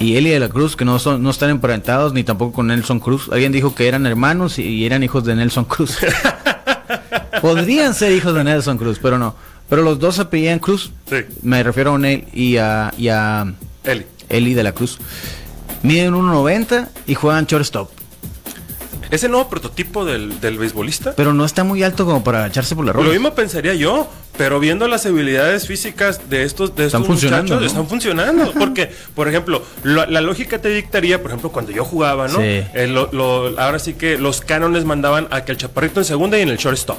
y 0.00 0.16
Eli 0.16 0.30
de 0.30 0.40
la 0.40 0.48
Cruz, 0.48 0.74
que 0.76 0.84
no 0.84 0.98
son, 0.98 1.22
no 1.22 1.30
están 1.30 1.50
emparentados 1.50 2.12
ni 2.12 2.24
tampoco 2.24 2.52
con 2.52 2.66
Nelson 2.66 2.98
Cruz. 3.00 3.28
Alguien 3.32 3.52
dijo 3.52 3.74
que 3.74 3.86
eran 3.88 4.06
hermanos 4.06 4.58
y, 4.58 4.62
y 4.64 4.84
eran 4.86 5.02
hijos 5.04 5.24
de 5.24 5.34
Nelson 5.36 5.64
Cruz. 5.64 5.98
Podrían 7.40 7.94
ser 7.94 8.12
hijos 8.12 8.34
de 8.34 8.44
Nelson 8.44 8.78
Cruz, 8.78 8.98
pero 9.00 9.18
no. 9.18 9.34
Pero 9.68 9.82
los 9.82 9.98
dos 9.98 10.16
se 10.16 10.22
apellían 10.22 10.58
Cruz. 10.58 10.92
Sí. 11.08 11.16
Me 11.42 11.62
refiero 11.62 11.90
a 11.90 11.94
O'Neil 11.94 12.26
y 12.32 12.56
a, 12.58 12.92
y 12.98 13.08
a 13.08 13.52
Eli. 13.84 14.06
Eli 14.28 14.54
de 14.54 14.62
la 14.62 14.72
Cruz. 14.72 14.98
Miden 15.82 16.14
1.90 16.14 16.88
y 17.06 17.14
juegan 17.14 17.46
shortstop. 17.46 17.90
¿Es 19.10 19.22
el 19.22 19.30
nuevo 19.30 19.48
prototipo 19.48 20.04
del, 20.04 20.40
del 20.40 20.58
beisbolista? 20.58 21.12
Pero 21.14 21.34
no 21.34 21.44
está 21.44 21.62
muy 21.62 21.82
alto 21.82 22.04
como 22.04 22.24
para 22.24 22.46
echarse 22.46 22.74
por 22.74 22.84
la 22.84 22.92
Lo 22.92 23.00
ropa. 23.00 23.10
mismo 23.12 23.34
pensaría 23.34 23.74
yo, 23.74 24.08
pero 24.36 24.58
viendo 24.60 24.88
las 24.88 25.06
habilidades 25.06 25.66
físicas 25.66 26.28
de 26.28 26.42
estos, 26.42 26.74
de 26.74 26.86
estos 26.86 27.06
muchachos, 27.08 27.60
¿no? 27.60 27.66
están 27.66 27.86
funcionando. 27.86 28.52
Porque, 28.58 28.90
por 29.14 29.28
ejemplo, 29.28 29.62
lo- 29.82 30.06
la 30.06 30.20
lógica 30.20 30.60
te 30.60 30.68
dictaría, 30.70 31.20
por 31.22 31.30
ejemplo, 31.30 31.50
cuando 31.52 31.70
yo 31.72 31.84
jugaba, 31.84 32.28
¿no? 32.28 32.38
Sí. 32.38 32.42
Eh, 32.74 32.88
lo- 32.90 33.08
lo- 33.12 33.58
ahora 33.60 33.78
sí 33.78 33.94
que 33.94 34.18
los 34.18 34.40
cánones 34.40 34.84
mandaban 34.84 35.28
a 35.30 35.44
que 35.44 35.52
el 35.52 35.58
chaparrito 35.58 36.00
en 36.00 36.04
segunda 36.04 36.38
y 36.38 36.42
en 36.42 36.48
el 36.48 36.56
shortstop. 36.56 36.98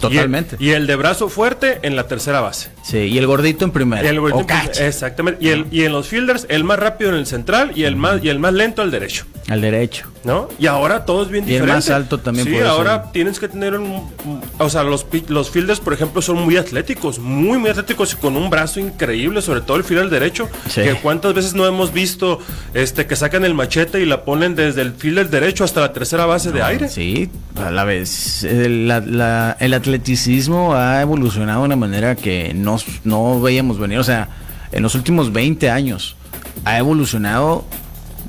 Totalmente. 0.00 0.56
Y 0.58 0.70
el, 0.70 0.72
y 0.72 0.74
el 0.74 0.86
de 0.86 0.96
brazo 0.96 1.28
fuerte 1.28 1.78
en 1.82 1.96
la 1.96 2.06
tercera 2.06 2.40
base. 2.40 2.70
Sí, 2.82 2.98
y 2.98 3.18
el 3.18 3.26
gordito 3.26 3.64
en 3.64 3.70
primera. 3.70 4.08
El 4.08 4.20
gordito 4.20 4.54
O. 4.54 4.82
Exactamente. 4.82 5.44
Y, 5.44 5.48
el, 5.50 5.66
y 5.70 5.84
en 5.84 5.92
los 5.92 6.08
fielders, 6.08 6.46
el 6.48 6.64
más 6.64 6.78
rápido 6.78 7.10
en 7.10 7.16
el 7.16 7.26
central 7.26 7.72
y 7.74 7.84
el 7.84 7.96
más, 7.96 8.22
y 8.22 8.28
el 8.28 8.38
más 8.38 8.52
lento 8.52 8.82
al 8.82 8.90
derecho. 8.90 9.24
Al 9.48 9.60
derecho. 9.60 10.06
¿No? 10.24 10.48
Y 10.58 10.66
ahora 10.68 11.04
todo 11.04 11.22
es 11.24 11.28
bien 11.28 11.46
Y 11.46 11.54
el 11.56 11.64
más 11.64 11.90
alto 11.90 12.18
también 12.18 12.46
Sí, 12.46 12.58
ahora 12.60 13.02
ser. 13.02 13.12
tienes 13.12 13.38
que 13.38 13.46
tener 13.48 13.74
un. 13.78 14.10
O 14.58 14.70
sea, 14.70 14.82
los, 14.84 15.04
los 15.28 15.50
fielders, 15.50 15.80
por 15.80 15.92
ejemplo, 15.92 16.22
son 16.22 16.36
muy 16.42 16.56
atléticos, 16.56 16.73
muy, 17.18 17.58
muy 17.58 17.70
atléticos 17.70 18.12
y 18.12 18.16
con 18.16 18.36
un 18.36 18.50
brazo 18.50 18.80
increíble, 18.80 19.42
sobre 19.42 19.60
todo 19.60 19.76
el 19.76 19.84
fielder 19.84 20.10
derecho. 20.10 20.48
Sí. 20.68 20.82
Que 20.82 20.94
cuántas 20.94 21.34
veces 21.34 21.54
no 21.54 21.66
hemos 21.66 21.92
visto 21.92 22.38
este 22.74 23.06
que 23.06 23.16
sacan 23.16 23.44
el 23.44 23.54
machete 23.54 24.00
y 24.00 24.06
la 24.06 24.24
ponen 24.24 24.54
desde 24.54 24.82
el 24.82 24.92
fielder 24.92 25.30
derecho 25.30 25.64
hasta 25.64 25.80
la 25.80 25.92
tercera 25.92 26.26
base 26.26 26.52
de 26.52 26.62
aire. 26.62 26.88
Sí, 26.88 27.30
a 27.56 27.70
la 27.70 27.84
vez. 27.84 28.44
El, 28.44 28.88
la- 28.88 29.00
la- 29.00 29.56
el 29.60 29.74
atleticismo 29.74 30.74
ha 30.74 31.00
evolucionado 31.00 31.60
de 31.60 31.66
una 31.66 31.76
manera 31.76 32.14
que 32.16 32.52
no, 32.54 32.78
no 33.04 33.40
veíamos 33.40 33.78
venir. 33.78 33.98
O 33.98 34.04
sea, 34.04 34.28
en 34.72 34.82
los 34.82 34.94
últimos 34.94 35.32
20 35.32 35.70
años 35.70 36.16
ha 36.64 36.78
evolucionado 36.78 37.64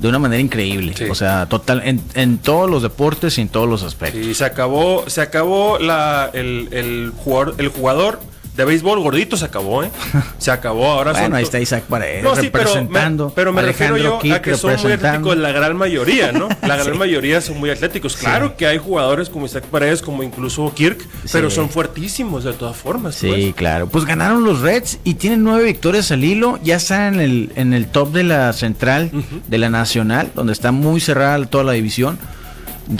de 0.00 0.08
una 0.08 0.18
manera 0.18 0.40
increíble. 0.42 0.92
Sí. 0.96 1.04
O 1.04 1.14
sea, 1.14 1.46
total, 1.46 1.80
en, 1.84 2.02
en 2.14 2.38
todos 2.38 2.68
los 2.70 2.82
deportes 2.82 3.38
y 3.38 3.40
en 3.40 3.48
todos 3.48 3.68
los 3.68 3.82
aspectos. 3.82 4.20
Y 4.20 4.34
se 4.34 4.44
acabó, 4.44 5.04
se 5.08 5.22
acabó 5.22 5.78
la, 5.78 6.28
el, 6.34 6.68
el 6.72 7.12
jugador, 7.16 7.54
el 7.58 7.68
jugador 7.68 8.20
de 8.56 8.64
béisbol 8.64 9.00
gordito 9.00 9.36
se 9.36 9.44
acabó, 9.44 9.82
¿eh? 9.84 9.90
Se 10.38 10.50
acabó, 10.50 10.86
ahora 10.86 11.12
bueno, 11.12 11.26
son 11.26 11.34
ahí 11.34 11.42
está 11.44 11.60
Isaac 11.60 11.84
Paredes 11.84 12.22
no, 12.22 12.34
sí, 12.36 12.48
pero 12.50 12.64
me, 12.64 12.70
representando. 12.70 13.32
pero 13.34 13.52
me 13.52 13.62
refiero 13.62 13.96
yo 13.96 14.18
a 14.34 14.40
que 14.42 14.56
son 14.56 14.74
muy 14.82 14.92
atléticos 14.92 15.36
la 15.36 15.52
gran 15.52 15.76
mayoría, 15.76 16.32
¿no? 16.32 16.48
La 16.62 16.76
gran 16.76 16.92
Sí. 16.92 16.98
mayoría 16.98 17.40
son 17.40 17.58
muy 17.58 17.70
atléticos. 17.70 18.16
Claro 18.16 18.56
que 18.56 18.66
hay 18.66 18.78
jugadores 18.78 19.28
como 19.28 19.46
Isaac 19.46 19.64
Paredes, 19.64 20.02
como 20.02 20.22
incluso 20.22 20.72
Kirk, 20.74 20.98
pero 21.32 21.50
son 21.50 21.68
fuertísimos 21.68 22.44
de 22.44 22.52
todas 22.52 22.76
formas. 22.76 23.14
Sí, 23.16 23.28
pues. 23.28 23.54
claro. 23.54 23.88
Pues 23.88 24.04
ganaron 24.04 24.44
los 24.44 24.60
Reds 24.60 24.98
y 25.04 25.14
tienen 25.14 25.42
nueve 25.44 25.64
victorias 25.64 26.10
al 26.10 26.24
hilo. 26.24 26.58
Ya 26.62 26.76
están 26.76 27.14
en 27.14 27.20
el, 27.20 27.52
en 27.56 27.72
el 27.74 27.86
top 27.86 28.12
de 28.12 28.24
la 28.24 28.52
central, 28.52 29.10
de 29.46 29.58
la 29.58 29.68
nacional, 29.70 30.30
donde 30.34 30.52
está 30.52 30.72
muy 30.72 31.00
cerrada 31.00 31.44
toda 31.46 31.64
la 31.64 31.72
división. 31.72 32.18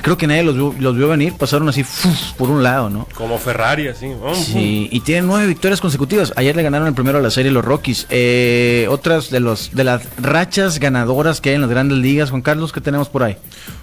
Creo 0.02 0.16
que 0.16 0.26
nadie 0.26 0.42
los 0.42 0.54
vio, 0.54 0.74
los 0.78 0.96
vio 0.96 1.08
venir. 1.08 1.32
Pasaron 1.34 1.68
así 1.68 1.82
¡fuf! 1.84 2.32
por 2.36 2.50
un 2.50 2.62
lado, 2.62 2.90
¿no? 2.90 3.06
Como 3.14 3.38
Ferrari, 3.38 3.88
así. 3.88 4.06
Oh, 4.22 4.34
Sí, 4.34 4.88
y 4.90 5.00
tienen 5.00 5.26
nueve 5.26 5.46
victorias 5.46 5.80
consecutivas. 5.80 6.32
Ayer 6.36 6.56
le 6.56 6.62
ganaron 6.62 6.88
el 6.88 6.94
primero 6.94 7.18
a 7.18 7.22
la 7.22 7.30
serie 7.30 7.50
los 7.52 7.64
Rockies. 7.64 8.06
Eh, 8.10 8.86
otras 8.90 9.30
de 9.30 9.40
los 9.40 9.70
de 9.74 9.84
las 9.84 10.02
rachas 10.18 10.78
ganadoras 10.80 11.40
que 11.40 11.50
hay 11.50 11.54
en 11.54 11.60
las 11.60 11.70
grandes 11.70 11.98
ligas, 11.98 12.30
Juan 12.30 12.42
Carlos, 12.42 12.72
¿qué 12.72 12.80
tenemos 12.80 13.08
por 13.08 13.22
ahí? 13.22 13.36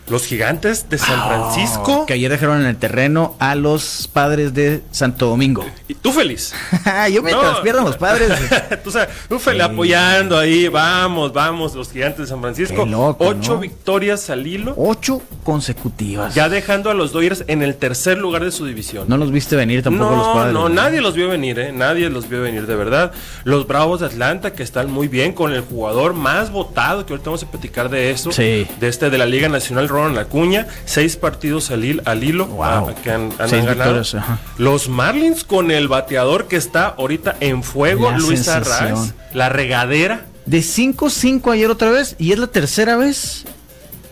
Los 0.10 0.26
gigantes 0.26 0.90
de 0.90 0.98
San 0.98 1.28
Francisco. 1.28 2.02
Oh, 2.02 2.06
Que 2.06 2.14
ayer 2.14 2.30
dejaron 2.30 2.62
en 2.62 2.68
el 2.68 2.76
terreno 2.76 3.36
a 3.40 3.56
los 3.56 4.10
padres 4.12 4.54
de 4.54 4.82
Santo 4.92 5.28
Domingo. 5.28 5.66
Y 5.88 5.94
tú 5.94 6.12
feliz. 6.12 6.54
Yo 7.12 7.24
mientras 7.24 7.60
pierdan 7.60 7.86
los 7.86 7.98
padres. 7.98 8.30
tú 8.84 8.92
sabes, 8.92 9.10
tú 9.30 9.40
feliz 9.40 9.64
apoyando 9.64 10.38
ahí. 10.38 10.68
Vamos, 10.68 11.32
vamos, 11.32 11.74
los 11.76 11.90
gigantes 11.92 12.20
de 12.20 12.28
San 12.28 12.42
Francisco. 12.42 12.84
Qué 12.84 12.90
loco, 12.90 13.26
Ocho 13.26 13.54
¿no? 13.54 13.60
victorias 13.60 14.30
al 14.30 14.46
hilo. 14.46 14.74
Ocho 14.78 15.22
consecutivas. 15.44 16.36
Ya 16.36 16.50
dejando 16.50 16.90
a 16.90 16.94
los 16.94 17.12
Dodgers 17.12 17.46
en 17.48 17.64
el 17.64 17.76
tercer 17.76 18.18
lugar 18.18 18.44
de 18.44 18.52
su 18.52 18.66
división. 18.66 19.06
No 19.08 19.18
los 19.18 19.32
viste 19.32 19.56
venir 19.56 19.84
tampoco 19.84 20.12
no, 20.12 20.18
los 20.18 20.28
padres. 20.28 20.54
no, 20.54 20.70
nadie 20.70 21.02
los 21.02 21.16
vio 21.16 21.30
venir, 21.30 21.60
¿eh? 21.60 21.72
Nadie 21.72 22.10
los 22.10 22.28
vio 22.28 22.42
venir, 22.42 22.68
de 22.68 22.76
verdad. 22.76 23.12
Los 23.46 23.68
Bravos 23.68 24.02
de 24.02 24.08
Atlanta, 24.08 24.54
que 24.54 24.64
están 24.64 24.92
muy 24.92 25.08
bien, 25.08 25.34
con 25.34 25.54
el 25.54 25.62
jugador 25.62 26.14
más 26.14 26.52
votado, 26.52 27.06
que 27.06 27.14
ahorita 27.14 27.30
vamos 27.30 27.44
a 27.44 27.52
platicar 27.52 27.90
de 27.90 28.12
eso. 28.12 28.32
Sí. 28.32 28.68
De 28.80 28.88
este, 28.88 29.10
de 29.10 29.18
la 29.18 29.26
Liga 29.26 29.48
Nacional, 29.50 29.88
Ronald 29.94 30.18
Acuña. 30.18 30.68
Seis 30.86 31.16
partidos 31.16 31.72
al, 31.72 31.84
hil- 31.84 32.02
al 32.06 32.24
hilo 32.24 32.48
Wow. 32.48 32.64
ah, 32.64 32.94
que 33.04 33.12
han, 33.12 33.30
ganado. 33.38 33.62
victorias. 33.62 34.16
Los 34.58 34.90
Marlins 34.90 35.44
con 35.44 35.72
el 35.72 35.88
bateador 35.88 36.48
que 36.48 36.56
está 36.58 36.88
ahorita 36.88 37.36
en 37.40 37.64
fuego, 37.64 38.12
La 38.12 38.18
Luis. 38.18 38.48
Arraez. 38.48 39.14
La 39.34 39.50
regadera. 39.50 40.26
De 40.46 40.60
5-5 40.60 41.52
ayer 41.54 41.70
otra 41.70 41.90
vez. 41.92 42.16
Y 42.20 42.34
es 42.34 42.40
la 42.40 42.48
tercera 42.48 42.98
vez 42.98 43.46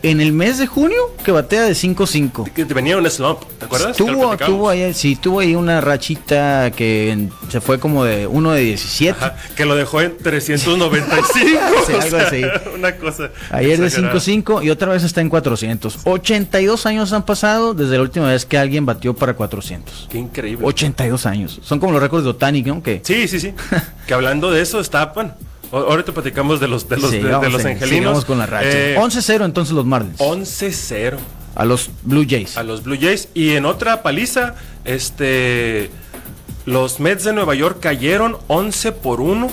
en 0.04 0.22
el 0.22 0.34
mes 0.34 0.58
de 0.58 0.68
junio 0.68 0.98
que 1.24 1.32
batea 1.32 1.64
de 1.64 1.74
5-5. 1.74 2.52
Que 2.52 2.66
venía 2.66 2.98
un 2.98 3.10
slump, 3.10 3.42
¿te 3.60 3.66
acuerdas? 3.66 3.98
Tuvo, 3.98 4.36
tuvo 4.38 4.70
ahí, 4.70 4.94
sí, 4.94 5.16
tuvo 5.16 5.40
ahí 5.40 5.56
una 5.56 5.82
rachita 5.82 6.72
que 6.72 7.28
se 7.50 7.62
fue 7.62 7.80
como 7.80 8.04
de 8.04 8.28
1 8.28 8.52
de 8.52 8.62
17. 8.62 9.18
Ajá, 9.18 9.36
que 9.56 9.66
lo 9.66 9.76
dejó 9.76 10.02
en 10.02 10.18
395. 10.18 11.28
Sí, 11.32 11.56
o 11.56 11.62
algo 11.62 12.18
sea, 12.18 12.28
así. 12.28 12.44
Una 12.76 12.96
cosa. 12.98 13.30
Ayer 13.52 13.80
de 13.80 13.88
exagerada. 13.88 14.20
5-5 14.20 14.64
y 14.66 14.70
otra 14.70 14.92
vez 14.92 15.04
está 15.04 15.22
en 15.22 15.30
400. 15.30 16.00
82 16.04 16.86
años 16.86 17.14
han 17.14 17.26
pasado 17.26 17.74
desde 17.74 17.96
la 17.96 18.02
última 18.02 18.28
vez 18.28 18.46
que 18.46 18.58
alguien 18.58 18.86
batió 18.86 19.16
para 19.16 19.34
400. 19.34 20.08
Qué 20.10 20.18
increíble. 20.18 20.66
82 20.66 21.26
años. 21.26 21.60
Son 21.64 21.80
como 21.80 21.94
los 21.94 22.02
récords 22.02 22.24
de 22.24 22.32
Otani, 22.32 22.64
¿no? 22.64 22.84
Que 22.84 23.02
Sí, 23.04 23.28
sí, 23.28 23.40
sí. 23.40 23.54
que 24.08 24.14
hablando 24.14 24.52
de 24.52 24.62
eso, 24.62 24.80
estapan. 24.80 25.36
Ahorita 25.72 26.12
platicamos 26.12 26.60
de 26.60 26.68
los, 26.68 26.88
de 26.90 26.98
los, 26.98 27.12
de, 27.12 27.18
de 27.18 27.24
sigamos 27.24 27.52
los 27.52 27.62
en- 27.62 27.68
angelinos. 27.68 28.26
con 28.26 28.38
la 28.38 28.46
racha. 28.46 28.68
Eh, 28.70 28.96
11-0 28.98 29.46
entonces 29.46 29.74
los 29.74 29.86
Marlins. 29.86 30.20
11-0 30.20 31.18
A 31.56 31.66
los 31.66 31.90
Blue 32.04 32.26
Jays. 32.28 32.58
a 32.58 32.64
los 32.64 32.84
Blue 32.84 32.98
Jays. 33.00 33.30
Y 33.34 33.52
en 33.52 33.66
otra 33.66 34.04
paliza, 34.04 34.56
este. 34.86 35.90
Los 36.66 37.00
Mets 37.00 37.24
de 37.24 37.34
Nueva 37.34 37.56
York 37.56 37.80
cayeron 37.80 38.38
11 38.48 38.92
por 38.92 39.20
1. 39.22 39.50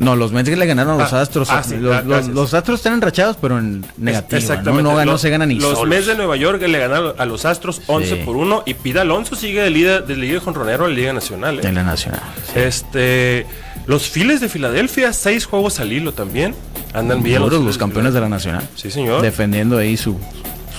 No, 0.00 0.16
los 0.16 0.32
Mets 0.32 0.48
le 0.48 0.66
ganaron 0.66 0.94
a 1.00 1.04
los 1.04 1.12
Ah, 1.12 1.20
Astros. 1.20 1.48
ah, 1.50 1.62
sí, 1.62 1.76
los, 1.76 1.94
ah, 1.94 2.02
los- 2.04 2.26
los 2.26 2.52
Astros 2.52 2.80
están 2.80 2.94
enrachados, 2.94 3.36
pero 3.40 3.58
en 3.58 3.86
negativo. 3.96 4.38
Exactamente. 4.38 4.82
No, 4.82 4.90
no, 4.90 4.96
ganó, 4.96 5.12
Los- 5.12 5.20
se 5.20 5.30
ganan 5.30 5.48
ni 5.50 5.54
Los 5.54 5.78
solos. 5.78 5.86
Mets 5.88 6.06
de 6.06 6.16
Nueva 6.16 6.36
York 6.36 6.60
le 6.60 6.78
ganaron 6.78 7.14
a 7.16 7.24
los 7.26 7.44
Astros 7.44 7.80
11 7.86 8.16
Sí. 8.16 8.22
por 8.24 8.34
1. 8.36 8.64
Y 8.66 8.74
Pida 8.74 9.02
Alonso 9.02 9.36
sigue 9.36 9.62
de 9.62 9.70
líder 9.70 10.04
de 10.06 10.16
Liga 10.16 10.40
Jonronero 10.40 10.86
en 10.86 10.90
la 10.94 10.96
Liga 10.98 11.12
Nacional. 11.12 11.60
¿eh? 11.60 11.68
En 11.68 11.74
la 11.76 11.84
Nacional. 11.84 12.20
Este. 12.56 13.46
Los 13.86 14.08
Phillies 14.08 14.40
de 14.40 14.48
Filadelfia, 14.48 15.12
seis 15.12 15.44
juegos 15.46 15.80
al 15.80 15.92
hilo 15.92 16.12
también. 16.12 16.54
Andan 16.92 17.22
bien 17.22 17.42
Phillies 17.42 17.62
los 17.62 17.78
campeones 17.78 18.14
de 18.14 18.20
la. 18.20 18.28
Nacional. 18.28 18.68
Sí, 18.76 18.90
señor. 18.90 19.22
Defendiendo 19.22 19.78
ahí 19.78 19.96
su. 19.96 20.16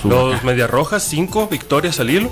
su 0.00 0.08
Los 0.08 0.32
vaca. 0.34 0.46
Medias 0.46 0.70
Rojas, 0.70 1.02
cinco 1.04 1.48
victorias 1.48 2.00
al 2.00 2.10
hilo. 2.10 2.30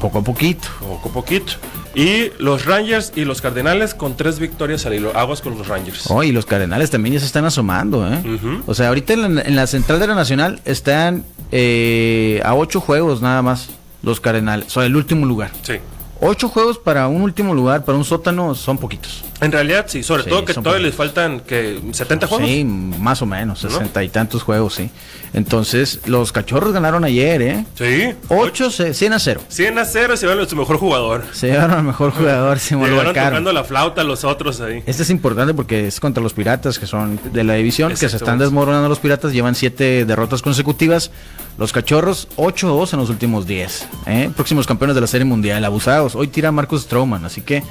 Poco 0.00 0.18
a 0.18 0.22
poquito. 0.22 0.68
Poco 0.80 1.08
a 1.08 1.12
poquito. 1.12 1.54
Y 1.94 2.30
los 2.38 2.66
Rangers 2.66 3.12
y 3.16 3.24
los 3.24 3.40
Cardenales 3.40 3.94
con 3.94 4.16
tres 4.16 4.38
victorias 4.38 4.84
al 4.84 4.94
hilo. 4.94 5.16
Aguas 5.16 5.40
con 5.40 5.56
los 5.56 5.66
Rangers. 5.66 6.10
Oh, 6.10 6.22
y 6.22 6.30
los 6.30 6.44
Cardenales 6.44 6.90
también 6.90 7.14
ya 7.14 7.20
se 7.20 7.26
están 7.26 7.46
asomando, 7.46 8.06
¿eh? 8.06 8.20
O 8.66 8.74
sea, 8.74 8.88
ahorita 8.88 9.14
en 9.14 9.34
la, 9.36 9.42
en 9.42 9.56
la 9.56 9.66
central 9.66 9.98
de 9.98 10.06
la 10.06 10.14
Nacional 10.14 10.60
están 10.66 11.24
eh, 11.52 12.42
a 12.44 12.54
ocho 12.54 12.80
juegos 12.80 13.22
nada 13.22 13.40
más 13.40 13.70
los 14.02 14.20
Cardenales. 14.20 14.66
O 14.68 14.70
sea, 14.70 14.84
el 14.84 14.94
último 14.94 15.24
lugar. 15.24 15.50
Sí. 15.62 15.74
Ocho 16.20 16.48
juegos 16.48 16.78
para 16.78 17.08
un 17.08 17.22
último 17.22 17.54
lugar, 17.54 17.84
para 17.84 17.96
un 17.96 18.04
sótano, 18.04 18.54
son 18.54 18.76
poquitos. 18.78 19.24
En 19.40 19.52
realidad, 19.52 19.84
sí. 19.88 20.02
Sobre 20.02 20.22
Sí, 20.24 20.30
todo 20.30 20.44
que 20.44 20.54
todavía 20.54 20.86
les 20.86 20.94
faltan 20.94 21.40
que 21.40 21.80
70 21.92 22.26
juegos. 22.26 22.48
Sí, 22.48 22.64
más 22.64 23.20
o 23.20 23.26
menos, 23.26 23.58
sesenta 23.60 24.02
y 24.02 24.08
tantos 24.08 24.42
juegos, 24.42 24.74
sí. 24.74 24.90
Entonces, 25.34 26.00
los 26.06 26.32
cachorros 26.32 26.72
ganaron 26.72 27.04
ayer, 27.04 27.42
¿eh? 27.42 27.64
Sí. 27.74 28.14
8, 28.28 28.70
100 28.94 29.12
a 29.12 29.18
0. 29.18 29.40
100 29.48 29.78
a 29.78 29.84
0 29.84 30.16
se 30.16 30.26
van 30.26 30.48
su 30.48 30.56
mejor 30.56 30.78
jugador. 30.78 31.24
Se 31.32 31.48
llevaron 31.48 31.78
al 31.78 31.84
mejor 31.84 32.12
jugador, 32.16 32.58
se 32.58 32.76
Llegaron 32.76 33.12
Caro. 33.12 33.28
tocando 33.30 33.52
la 33.52 33.64
flauta 33.64 34.04
los 34.04 34.24
otros 34.24 34.60
ahí. 34.62 34.82
Este 34.86 35.02
es 35.02 35.10
importante 35.10 35.52
porque 35.52 35.86
es 35.86 36.00
contra 36.00 36.22
los 36.22 36.32
piratas 36.32 36.78
que 36.78 36.86
son 36.86 37.20
de 37.32 37.44
la 37.44 37.54
división, 37.54 37.90
que 37.90 38.08
se 38.08 38.16
están 38.16 38.38
desmoronando 38.38 38.88
los 38.88 38.98
piratas, 39.00 39.32
llevan 39.32 39.54
siete 39.54 40.04
derrotas 40.06 40.40
consecutivas. 40.40 41.10
Los 41.58 41.72
cachorros, 41.72 42.28
8-2 42.36 42.92
en 42.94 42.98
los 43.00 43.10
últimos 43.10 43.46
10. 43.46 43.88
¿eh? 44.06 44.30
Próximos 44.34 44.66
campeones 44.66 44.94
de 44.94 45.00
la 45.00 45.06
serie 45.06 45.24
mundial, 45.24 45.64
abusados. 45.64 46.14
Hoy 46.14 46.28
tira 46.28 46.52
Marcus 46.52 46.82
Stroman, 46.82 47.24
así 47.24 47.40
que 47.40 47.62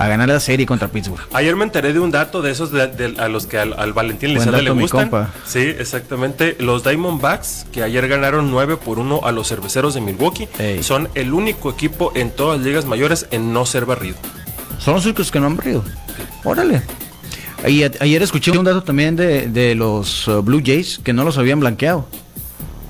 a 0.00 0.06
ganar 0.08 0.28
la 0.28 0.38
serie 0.40 0.64
contra 0.64 0.88
Pittsburgh. 0.88 1.20
Ayer 1.32 1.56
me 1.56 1.64
enteré 1.64 1.92
de 1.92 1.98
un 1.98 2.10
dato 2.10 2.40
de 2.40 2.50
esos 2.52 2.70
de- 2.70 2.86
de- 2.86 3.20
a 3.20 3.28
los 3.28 3.46
que 3.46 3.58
al, 3.58 3.74
al 3.78 3.92
Valentín 3.92 4.32
Lizalde 4.32 4.62
le 4.62 4.70
gustan. 4.70 5.10
compa. 5.10 5.30
Sí, 5.46 5.58
exactamente. 5.60 6.56
Los 6.60 6.84
Diamondbacks, 6.84 7.66
que 7.72 7.82
ayer 7.82 8.06
ganaron 8.06 8.50
9 8.50 8.76
por 8.76 8.98
1 8.98 9.20
a 9.24 9.32
los 9.32 9.48
cerveceros 9.48 9.94
de 9.94 10.00
Milwaukee, 10.00 10.48
Ey. 10.58 10.82
son 10.82 11.08
el 11.14 11.32
único 11.32 11.70
equipo 11.70 12.12
en 12.14 12.30
todas 12.30 12.58
las 12.58 12.66
ligas 12.66 12.84
mayores 12.84 13.26
en 13.32 13.52
no 13.52 13.66
ser 13.66 13.86
barrido. 13.86 14.16
Son 14.78 14.94
los 14.94 15.04
únicos 15.04 15.30
que 15.32 15.40
no 15.40 15.46
han 15.46 15.56
barrido. 15.56 15.82
Órale. 16.44 16.82
Y 17.66 17.82
a- 17.82 17.90
ayer 18.00 18.22
escuché 18.22 18.56
un 18.56 18.64
dato 18.64 18.84
también 18.84 19.16
de, 19.16 19.48
de 19.48 19.74
los 19.74 20.28
uh, 20.28 20.42
Blue 20.42 20.62
Jays 20.64 21.00
que 21.02 21.12
no 21.12 21.24
los 21.24 21.38
habían 21.38 21.58
blanqueado. 21.58 22.06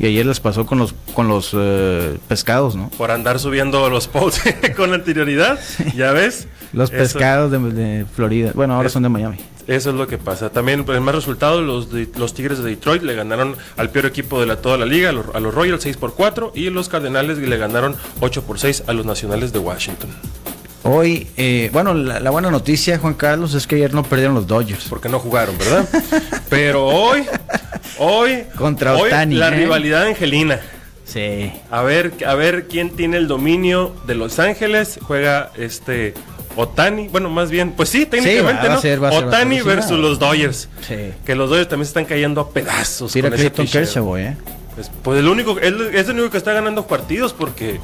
Y 0.00 0.06
ayer 0.06 0.24
les 0.26 0.38
pasó 0.38 0.64
con 0.66 0.78
los 0.78 0.94
con 1.14 1.26
los 1.26 1.52
uh, 1.54 2.18
pescados, 2.28 2.76
¿no? 2.76 2.88
Por 2.90 3.10
andar 3.10 3.40
subiendo 3.40 3.88
los 3.90 4.06
posts 4.14 4.42
con 4.76 4.92
anterioridad, 4.94 5.58
ya 5.96 6.12
ves. 6.12 6.46
Los 6.72 6.90
Eso- 6.90 6.98
pescados 6.98 7.50
de, 7.50 7.58
de 7.58 8.04
Florida. 8.06 8.52
Bueno, 8.54 8.74
ahora 8.74 8.86
Es- 8.88 8.92
son 8.92 9.02
de 9.02 9.08
Miami. 9.08 9.38
Eso 9.66 9.90
es 9.90 9.96
lo 9.96 10.06
que 10.06 10.16
pasa. 10.16 10.48
También, 10.48 10.84
pues, 10.84 10.96
en 10.96 11.04
más 11.04 11.14
resultados, 11.14 11.62
los, 11.62 11.92
de- 11.92 12.08
los 12.16 12.32
Tigres 12.32 12.58
de 12.62 12.70
Detroit 12.70 13.02
le 13.02 13.14
ganaron 13.14 13.54
al 13.76 13.90
peor 13.90 14.06
equipo 14.06 14.40
de 14.40 14.46
la, 14.46 14.56
toda 14.56 14.78
la 14.78 14.86
liga, 14.86 15.10
a 15.10 15.12
los, 15.12 15.26
a 15.34 15.40
los 15.40 15.54
Royals 15.54 15.82
6 15.82 15.98
por 15.98 16.14
4 16.14 16.52
y 16.54 16.70
los 16.70 16.88
Cardenales 16.88 17.36
le 17.36 17.56
ganaron 17.58 17.94
8 18.20 18.42
por 18.44 18.58
6 18.58 18.84
a 18.86 18.92
los 18.94 19.04
Nacionales 19.04 19.52
de 19.52 19.58
Washington. 19.58 20.08
Hoy, 20.84 21.26
eh, 21.36 21.68
bueno, 21.72 21.92
la, 21.92 22.18
la 22.18 22.30
buena 22.30 22.50
noticia, 22.50 22.98
Juan 22.98 23.12
Carlos, 23.12 23.52
es 23.52 23.66
que 23.66 23.74
ayer 23.76 23.92
no 23.92 24.04
perdieron 24.04 24.34
los 24.34 24.46
Dodgers. 24.46 24.86
Porque 24.88 25.10
no 25.10 25.18
jugaron, 25.18 25.58
¿verdad? 25.58 25.86
Pero 26.48 26.86
hoy, 26.86 27.24
hoy, 27.98 28.44
Contra 28.56 28.94
hoy 28.94 29.10
la 29.10 29.48
¿eh? 29.48 29.50
rivalidad 29.50 30.04
angelina. 30.06 30.60
Sí. 31.04 31.52
A 31.70 31.82
ver, 31.82 32.12
a 32.26 32.34
ver 32.34 32.68
quién 32.68 32.90
tiene 32.96 33.16
el 33.18 33.28
dominio 33.28 33.94
de 34.06 34.14
Los 34.14 34.38
Ángeles. 34.38 34.98
Juega 35.02 35.50
este 35.56 36.14
Otani. 36.60 37.08
Bueno, 37.08 37.30
más 37.30 37.50
bien, 37.50 37.72
pues 37.72 37.88
sí, 37.88 38.04
técnicamente, 38.06 38.68
va 38.68 38.74
¿no? 38.74 38.80
ser- 38.80 39.02
va 39.02 39.08
a 39.08 39.12
ser 39.12 39.24
Otani 39.24 39.60
versus 39.62 39.98
los 39.98 40.18
Dodgers. 40.18 40.68
Sí. 40.86 41.12
Que 41.24 41.34
los 41.34 41.48
Dodgers 41.50 41.68
también 41.68 41.86
se 41.86 41.90
están 41.90 42.04
cayendo 42.04 42.40
a 42.40 42.50
pedazos. 42.50 43.12
Tira 43.12 43.28
con 43.30 43.38
Clayton. 43.38 43.66
Kershaw, 43.66 44.16
¿eh? 44.16 44.36
Pues, 44.74 44.90
pues 45.02 45.18
el 45.20 45.28
único, 45.28 45.58
él 45.60 45.90
es 45.94 46.06
el 46.08 46.14
único 46.14 46.30
que 46.30 46.38
está 46.38 46.52
ganando 46.52 46.86
partidos 46.86 47.32
porque 47.32 47.80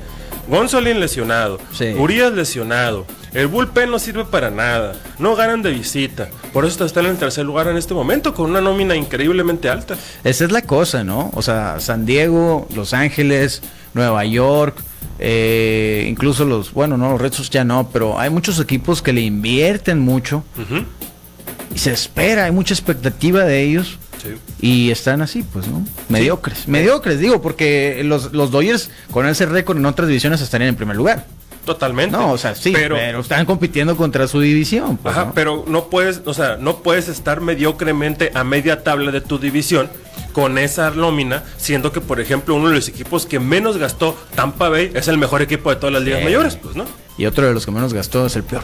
Gonzolin 0.49 1.01
lesionado. 1.01 1.59
Urias 1.99 2.33
lesionado, 2.33 3.07
el 3.33 3.47
bullpen 3.49 3.91
no 3.91 3.99
sirve 3.99 4.25
para 4.25 4.51
nada, 4.51 4.95
no 5.19 5.35
ganan 5.35 5.63
de 5.63 5.71
visita, 5.71 6.29
por 6.53 6.65
eso 6.65 6.85
están 6.85 7.07
en 7.07 7.13
el 7.13 7.17
tercer 7.17 7.45
lugar 7.47 7.67
en 7.69 7.77
este 7.79 7.95
momento 7.95 8.35
con 8.35 8.51
una 8.51 8.61
nómina 8.61 8.95
increíblemente 8.95 9.69
alta. 9.71 9.97
Esa 10.23 10.45
es 10.45 10.53
la 10.53 10.63
cosa, 10.63 11.03
¿no? 11.03 11.31
O 11.35 11.43
sea, 11.43 11.81
San 11.81 12.05
Diego, 12.07 12.69
Los 12.75 12.93
Ángeles, 12.93 13.63
Nueva 13.95 14.25
York, 14.25 14.77
eh, 15.19 16.07
incluso 16.09 16.45
los, 16.45 16.73
bueno, 16.73 16.97
no, 16.97 17.13
los 17.13 17.21
Red 17.21 17.33
Sox 17.33 17.51
ya 17.51 17.65
no, 17.65 17.89
pero 17.93 18.19
hay 18.19 18.31
muchos 18.31 18.59
equipos 18.61 19.03
que 19.03 19.13
le 19.13 19.21
invierten 19.21 20.01
mucho 20.01 20.45
y 21.75 21.79
se 21.79 21.93
espera, 21.93 22.45
hay 22.45 22.53
mucha 22.53 22.75
expectativa 22.75 23.45
de 23.45 23.63
ellos. 23.63 23.99
Sí. 24.23 24.31
Y 24.61 24.91
están 24.91 25.21
así, 25.21 25.43
pues, 25.43 25.67
¿no? 25.69 25.85
Mediocres. 26.09 26.67
Mediocres, 26.67 27.19
digo, 27.19 27.43
porque 27.43 28.01
los, 28.05 28.33
los 28.33 28.51
Dodgers 28.51 28.91
con 29.11 29.27
ese 29.27 29.45
récord 29.45 29.77
en 29.77 29.85
otras 29.85 30.09
divisiones 30.09 30.41
estarían 30.41 30.71
en 30.71 30.77
primer 30.77 30.97
lugar. 30.97 31.27
Totalmente. 31.65 32.17
No, 32.17 32.33
o 32.33 32.39
sea, 32.39 32.55
sí, 32.55 32.73
pero, 32.73 32.97
están 33.21 33.47
compitiendo 33.47 33.97
contra 33.97 34.29
su 34.29 34.41
división. 34.41 34.99
Pues, 34.99 35.17
ajá, 35.17 35.33
pero 35.35 35.65
no 35.67 35.85
puedes, 35.87 36.21
o 36.27 36.35
sea, 36.35 36.57
no 36.59 36.79
puedes 36.79 37.09
estar 37.09 37.41
mediocremente 37.41 38.31
a 38.35 38.45
media 38.45 38.83
tabla 38.83 39.11
de 39.13 39.21
tu 39.21 39.39
división 39.39 39.89
con 40.33 40.59
esa 40.59 40.91
nómina, 40.91 41.45
siendo 41.57 41.93
que, 41.93 42.01
por 42.01 42.21
ejemplo, 42.21 42.55
uno 42.55 42.69
de 42.69 42.75
los 42.75 42.89
equipos 42.89 43.25
que 43.25 43.41
menos 43.41 43.79
gastó, 43.79 44.17
Tampa 44.35 44.69
Bay, 44.69 44.91
es 44.93 45.09
el 45.09 45.17
mejor 45.17 45.41
equipo 45.41 45.71
de 45.71 45.77
todas 45.77 45.93
las 45.93 46.03
ligas 46.03 46.23
mayores, 46.23 46.57
pues, 46.57 46.77
¿no? 46.77 46.85
Y 47.17 47.27
otro 47.27 47.47
de 47.47 47.55
los 47.55 47.65
que 47.65 47.71
menos 47.71 47.95
gastó 47.95 48.27
es 48.27 48.37
el 48.37 48.43
peor. 48.43 48.63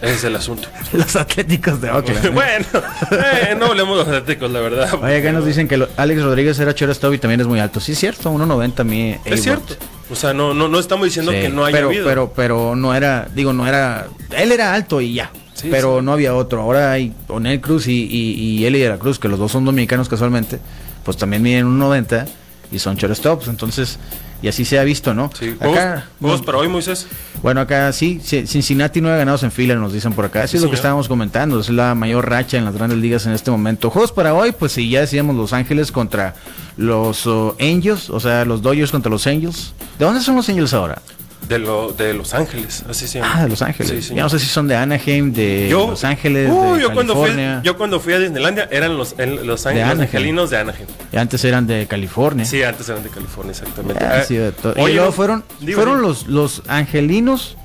Ese 0.00 0.14
es 0.14 0.24
el 0.24 0.36
asunto. 0.36 0.68
Los 0.92 1.16
Atléticos 1.16 1.80
de 1.80 1.90
Oakland. 1.90 2.30
bueno, 2.34 2.66
eh, 3.10 3.56
no 3.58 3.66
hablemos 3.66 3.96
de 3.96 4.04
los 4.04 4.22
Atléticos, 4.22 4.50
la 4.50 4.60
verdad. 4.60 5.02
Oye, 5.02 5.16
acá 5.16 5.32
nos 5.32 5.46
dicen 5.46 5.66
que 5.66 5.88
Alex 5.96 6.22
Rodríguez 6.22 6.58
era 6.58 6.72
shortstop 6.72 7.14
y 7.14 7.18
también 7.18 7.40
es 7.40 7.46
muy 7.46 7.58
alto. 7.58 7.80
Sí, 7.80 7.92
es 7.92 7.98
cierto, 7.98 8.30
1.90 8.30 8.80
a 8.80 8.84
mí. 8.84 9.16
Es 9.24 9.42
cierto. 9.42 9.76
O 10.10 10.14
sea, 10.16 10.34
no, 10.34 10.52
no, 10.52 10.68
no 10.68 10.78
estamos 10.78 11.06
diciendo 11.06 11.32
que 11.32 11.48
no 11.48 11.64
haya 11.64 11.76
pero, 11.76 11.86
habido. 11.88 12.06
Pero, 12.06 12.32
pero 12.34 12.76
no 12.76 12.94
era, 12.94 13.28
digo, 13.34 13.52
no 13.52 13.66
era. 13.66 14.08
Él 14.36 14.52
era 14.52 14.74
alto 14.74 15.00
y 15.00 15.14
ya. 15.14 15.30
pero 15.70 16.02
no 16.02 16.12
había 16.12 16.34
otro. 16.34 16.60
Ahora 16.60 16.92
hay 16.92 17.12
Onel 17.28 17.60
Cruz 17.60 17.86
y, 17.86 18.04
y, 18.04 18.34
y 18.34 18.66
Eli 18.66 18.80
de 18.80 18.90
la 18.90 18.98
Cruz, 18.98 19.18
que 19.18 19.28
los 19.28 19.38
dos 19.38 19.52
son 19.52 19.64
dominicanos 19.64 20.08
casualmente, 20.08 20.58
pues 21.04 21.16
también 21.16 21.42
miden 21.42 21.66
1.90 21.78 22.26
y 22.70 22.78
son 22.78 22.96
shortstops. 22.96 23.48
Entonces, 23.48 23.98
y 24.44 24.48
así 24.48 24.66
se 24.66 24.78
ha 24.78 24.84
visto, 24.84 25.14
¿no? 25.14 25.30
Sí. 25.38 25.56
Acá, 25.58 26.04
¿Juegos 26.20 26.42
para 26.42 26.58
hoy, 26.58 26.68
Moisés? 26.68 27.06
Bueno, 27.42 27.62
acá 27.62 27.90
sí, 27.94 28.20
Cincinnati 28.20 29.00
nueve 29.00 29.16
ganados 29.16 29.42
en 29.42 29.50
fila, 29.50 29.74
nos 29.74 29.94
dicen 29.94 30.12
por 30.12 30.26
acá. 30.26 30.42
Así 30.42 30.58
es 30.58 30.62
lo 30.62 30.68
que 30.68 30.76
estábamos 30.76 31.08
comentando, 31.08 31.58
es 31.58 31.70
la 31.70 31.94
mayor 31.94 32.28
racha 32.28 32.58
en 32.58 32.66
las 32.66 32.74
grandes 32.74 32.98
ligas 32.98 33.24
en 33.24 33.32
este 33.32 33.50
momento. 33.50 33.88
Juegos 33.88 34.12
para 34.12 34.34
hoy, 34.34 34.52
pues 34.52 34.72
sí, 34.72 34.90
ya 34.90 35.00
decíamos 35.00 35.34
Los 35.34 35.54
Ángeles 35.54 35.90
contra 35.90 36.34
los 36.76 37.26
oh, 37.26 37.56
Angels, 37.58 38.10
o 38.10 38.20
sea, 38.20 38.44
los 38.44 38.60
Dodgers 38.60 38.90
contra 38.90 39.10
los 39.10 39.26
Angels. 39.26 39.72
¿De 39.98 40.04
dónde 40.04 40.20
son 40.20 40.36
los 40.36 40.46
Angels 40.46 40.74
ahora? 40.74 41.00
De, 41.48 41.58
lo, 41.58 41.92
de 41.92 42.14
Los 42.14 42.32
Ángeles, 42.32 42.84
así 42.88 43.06
se 43.06 43.18
llama. 43.18 43.32
Ah, 43.34 43.42
de 43.42 43.50
Los 43.50 43.60
Ángeles. 43.60 44.08
ya 44.08 44.22
no 44.22 44.28
sé 44.28 44.38
si 44.38 44.46
son 44.46 44.66
de 44.66 44.76
Anaheim, 44.76 45.32
de 45.32 45.68
Los 45.70 46.04
Ángeles, 46.04 46.50
uh, 46.50 46.74
de 46.74 46.82
yo 46.82 46.92
Cuando 46.92 47.14
fui, 47.14 47.30
yo 47.62 47.76
cuando 47.76 48.00
fui 48.00 48.14
a 48.14 48.18
Disneylandia 48.18 48.68
eran 48.70 48.96
los, 48.96 49.14
los, 49.18 49.66
Ángeles, 49.66 49.98
de 49.98 50.04
angelinos 50.04 50.50
de 50.50 50.58
Anaheim. 50.58 50.86
Y 51.12 51.16
antes 51.16 51.44
eran 51.44 51.66
de 51.66 51.86
California. 51.86 52.44
Sí, 52.44 52.62
antes 52.62 52.88
eran 52.88 53.02
de 53.02 53.10
California, 53.10 53.52
exactamente. 53.52 54.04
Ah, 54.04 54.22
sí, 54.26 54.34
y 54.36 54.92
luego 54.92 55.12
fueron, 55.12 55.44
fueron 55.74 56.00
los, 56.00 56.26
los 56.26 56.62
angelinos, 56.66 57.56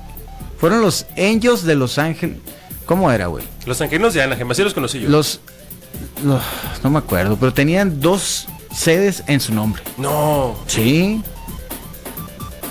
fueron 0.58 0.82
los 0.82 1.06
Angels 1.16 1.64
de 1.64 1.74
Los 1.74 1.98
Ángeles. 1.98 2.36
¿Cómo 2.84 3.10
era, 3.10 3.28
güey? 3.28 3.44
Los 3.66 3.80
angelinos 3.80 4.14
de 4.14 4.22
Anaheim, 4.22 4.50
así 4.50 4.62
los 4.62 4.74
conocí 4.74 5.00
yo. 5.00 5.08
Los, 5.08 5.40
los, 6.24 6.42
no 6.82 6.90
me 6.90 6.98
acuerdo, 6.98 7.36
pero 7.38 7.54
tenían 7.54 8.00
dos 8.00 8.46
sedes 8.74 9.22
en 9.26 9.40
su 9.40 9.54
nombre. 9.54 9.82
No. 9.96 10.56
Sí. 10.66 11.22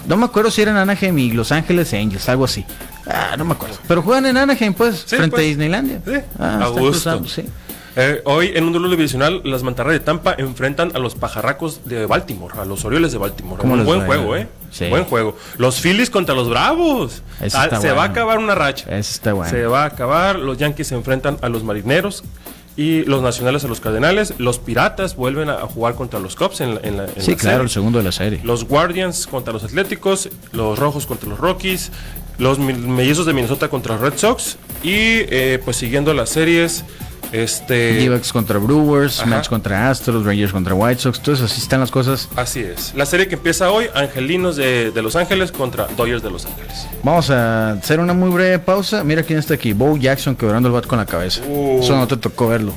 No 0.10 0.18
me 0.18 0.26
acuerdo 0.26 0.50
si 0.50 0.64
eran 0.64 0.76
Anaheim 0.76 1.20
y 1.20 1.32
Los 1.34 1.52
Ángeles 1.52 1.94
Angels, 1.94 2.28
algo 2.30 2.46
así. 2.46 2.66
Ah, 3.06 3.36
no 3.38 3.46
me 3.46 3.54
acuerdo. 3.54 3.78
Pero 3.88 4.02
juegan 4.02 4.26
en 4.26 4.38
Anaheim, 4.38 4.74
pues, 4.74 5.06
frente 5.06 5.28
a 5.28 5.30
pues. 5.30 5.46
Disneylandia. 5.46 6.02
Sí, 6.04 6.14
ah, 6.40 6.62
a 6.64 6.68
gusto. 6.70 7.22
Eh, 7.96 8.22
hoy 8.26 8.54
en 8.56 8.64
un 8.64 8.72
duelo 8.72 8.90
divisional, 8.90 9.42
las 9.44 9.62
mantarrayas 9.62 10.02
de 10.02 10.06
Tampa 10.06 10.34
enfrentan 10.36 10.96
a 10.96 11.00
los 11.00 11.14
pajarracos 11.14 11.82
de 11.86 12.08
Baltimore, 12.08 12.56
a 12.60 12.66
los 12.66 12.86
Orioles 12.86 13.12
de 13.12 13.20
Baltimore. 13.20 13.62
Un 13.62 13.86
buen 13.86 14.04
juego, 14.08 14.36
¿eh? 14.36 14.48
Buen 14.90 15.04
juego. 15.04 15.38
Los 15.60 15.80
Phillies 15.80 16.10
contra 16.10 16.34
los 16.34 16.50
Bravos. 16.50 17.22
Ah, 17.54 17.80
se 17.80 17.92
va 17.92 18.02
a 18.02 18.06
acabar 18.08 18.40
una 18.40 18.56
racha. 18.56 18.86
Eso 18.90 19.12
está 19.12 19.34
bueno. 19.34 19.52
Se 19.52 19.68
va 19.68 19.84
a 19.84 19.86
acabar. 19.86 20.40
Los 20.40 20.58
Yankees 20.58 20.88
se 20.88 20.96
enfrentan 20.96 21.38
a 21.44 21.50
los 21.50 21.64
Marineros 21.64 22.24
y 22.80 23.04
los 23.04 23.22
nacionales 23.22 23.66
a 23.66 23.68
los 23.68 23.82
Cardenales. 23.82 24.36
Los 24.38 24.58
Piratas 24.58 25.18
vuelven 25.18 25.50
a 25.50 25.58
jugar 25.68 25.96
contra 25.96 26.18
los 26.22 26.38
Cubs 26.38 26.62
en 26.62 26.76
la, 26.76 26.82
en 26.82 27.10
Sí, 27.18 27.36
claro, 27.36 27.64
el 27.64 27.70
segundo 27.70 27.98
de 27.98 28.06
la 28.06 28.14
serie. 28.14 28.40
Los 28.46 28.64
Guardians 28.64 29.28
contra 29.28 29.52
los 29.52 29.66
Atléticos, 29.66 30.30
los 30.54 30.80
Rojos 30.80 31.06
contra 31.06 31.28
los 31.28 31.40
Rockies, 31.40 31.92
los 32.38 32.58
Mellizos 32.58 33.26
de 33.26 33.34
Minnesota 33.34 33.68
contra 33.68 33.96
los 33.96 34.02
Red 34.02 34.18
Sox 34.18 34.56
y 34.82 34.94
eh, 34.94 35.60
pues 35.66 35.76
siguiendo 35.76 36.14
las 36.14 36.30
series 36.30 36.86
este. 37.32 38.10
d 38.10 38.22
contra 38.32 38.60
Brewers, 38.60 39.26
Mets 39.26 39.50
contra 39.50 39.90
Astros, 39.90 40.26
Rangers 40.26 40.52
contra 40.52 40.74
White 40.74 41.02
Sox, 41.02 41.18
entonces 41.20 41.52
así 41.52 41.62
están 41.62 41.80
las 41.80 41.92
cosas. 41.92 42.30
Así 42.36 42.62
es. 42.62 42.94
La 42.96 43.06
serie 43.06 43.28
que 43.28 43.36
empieza 43.36 43.72
hoy, 43.72 43.86
Angelinos 43.94 44.56
de, 44.56 44.92
Los 45.02 45.16
Ángeles 45.16 45.52
contra 45.52 45.88
Dodgers 45.88 46.24
de 46.24 46.32
Los 46.32 46.46
Ángeles. 46.46 46.88
Vamos 47.04 47.30
a 47.30 47.72
hacer 47.72 48.00
una 48.00 48.14
muy 48.14 48.30
breve 48.30 48.60
pausa. 48.60 49.04
Mira 49.04 49.24
quién 49.24 49.40
está 49.40 49.54
aquí, 49.54 49.74
Bo 49.74 49.98
Jackson 49.98 50.36
quebrando 50.36 50.68
el 50.68 50.74
bat 50.74 50.86
con 50.86 51.00
la 51.00 51.06
cabeza. 51.06 51.42
Uh. 51.48 51.80
Eso 51.82 51.96
no 51.96 52.08
te 52.08 52.18
tocó 52.18 52.50
verlo. 52.50 52.74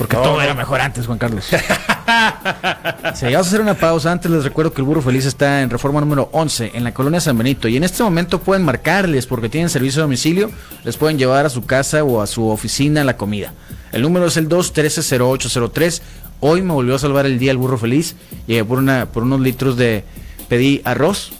Porque 0.00 0.16
todo 0.16 0.40
era 0.40 0.54
mejor 0.54 0.80
antes, 0.80 1.04
Juan 1.04 1.18
Carlos. 1.18 1.44
si 3.14 3.26
vamos 3.26 3.36
a 3.36 3.40
hacer 3.40 3.60
una 3.60 3.74
pausa. 3.74 4.10
Antes 4.10 4.30
les 4.30 4.44
recuerdo 4.44 4.72
que 4.72 4.80
el 4.80 4.86
Burro 4.86 5.02
Feliz 5.02 5.26
está 5.26 5.60
en 5.60 5.68
reforma 5.68 6.00
número 6.00 6.30
11 6.32 6.70
en 6.72 6.84
la 6.84 6.94
colonia 6.94 7.20
San 7.20 7.36
Benito. 7.36 7.68
Y 7.68 7.76
en 7.76 7.84
este 7.84 8.02
momento 8.02 8.40
pueden 8.40 8.64
marcarles 8.64 9.26
porque 9.26 9.50
tienen 9.50 9.68
servicio 9.68 9.98
de 9.98 10.04
domicilio. 10.04 10.50
Les 10.84 10.96
pueden 10.96 11.18
llevar 11.18 11.44
a 11.44 11.50
su 11.50 11.66
casa 11.66 12.02
o 12.02 12.22
a 12.22 12.26
su 12.26 12.48
oficina 12.48 13.04
la 13.04 13.18
comida. 13.18 13.52
El 13.92 14.00
número 14.00 14.24
es 14.24 14.38
el 14.38 14.48
2130803. 14.48 16.00
Hoy 16.40 16.62
me 16.62 16.72
volvió 16.72 16.94
a 16.94 16.98
salvar 16.98 17.26
el 17.26 17.38
día 17.38 17.50
el 17.50 17.58
burro 17.58 17.76
feliz. 17.76 18.16
Llegué 18.46 18.64
por, 18.64 18.78
una, 18.78 19.04
por 19.04 19.24
unos 19.24 19.40
litros 19.40 19.76
de... 19.76 20.04
Pedí 20.48 20.80
arroz 20.86 21.30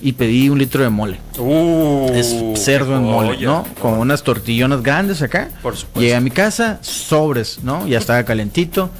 y 0.00 0.12
pedí 0.12 0.48
un 0.48 0.58
litro 0.58 0.82
de 0.82 0.90
mole. 0.90 1.18
Uh, 1.38 2.10
es 2.12 2.34
cerdo 2.56 2.96
en 2.96 3.04
mole, 3.04 3.38
¿no? 3.40 3.64
Con 3.80 3.94
unas 3.94 4.22
tortillonas 4.22 4.82
grandes 4.82 5.22
acá. 5.22 5.50
Por 5.62 5.76
supuesto. 5.76 6.00
Llegué 6.00 6.14
a 6.14 6.20
mi 6.20 6.30
casa, 6.30 6.78
sobres, 6.82 7.60
¿no? 7.62 7.86
Ya 7.86 7.98
estaba 7.98 8.22
calentito. 8.24 8.90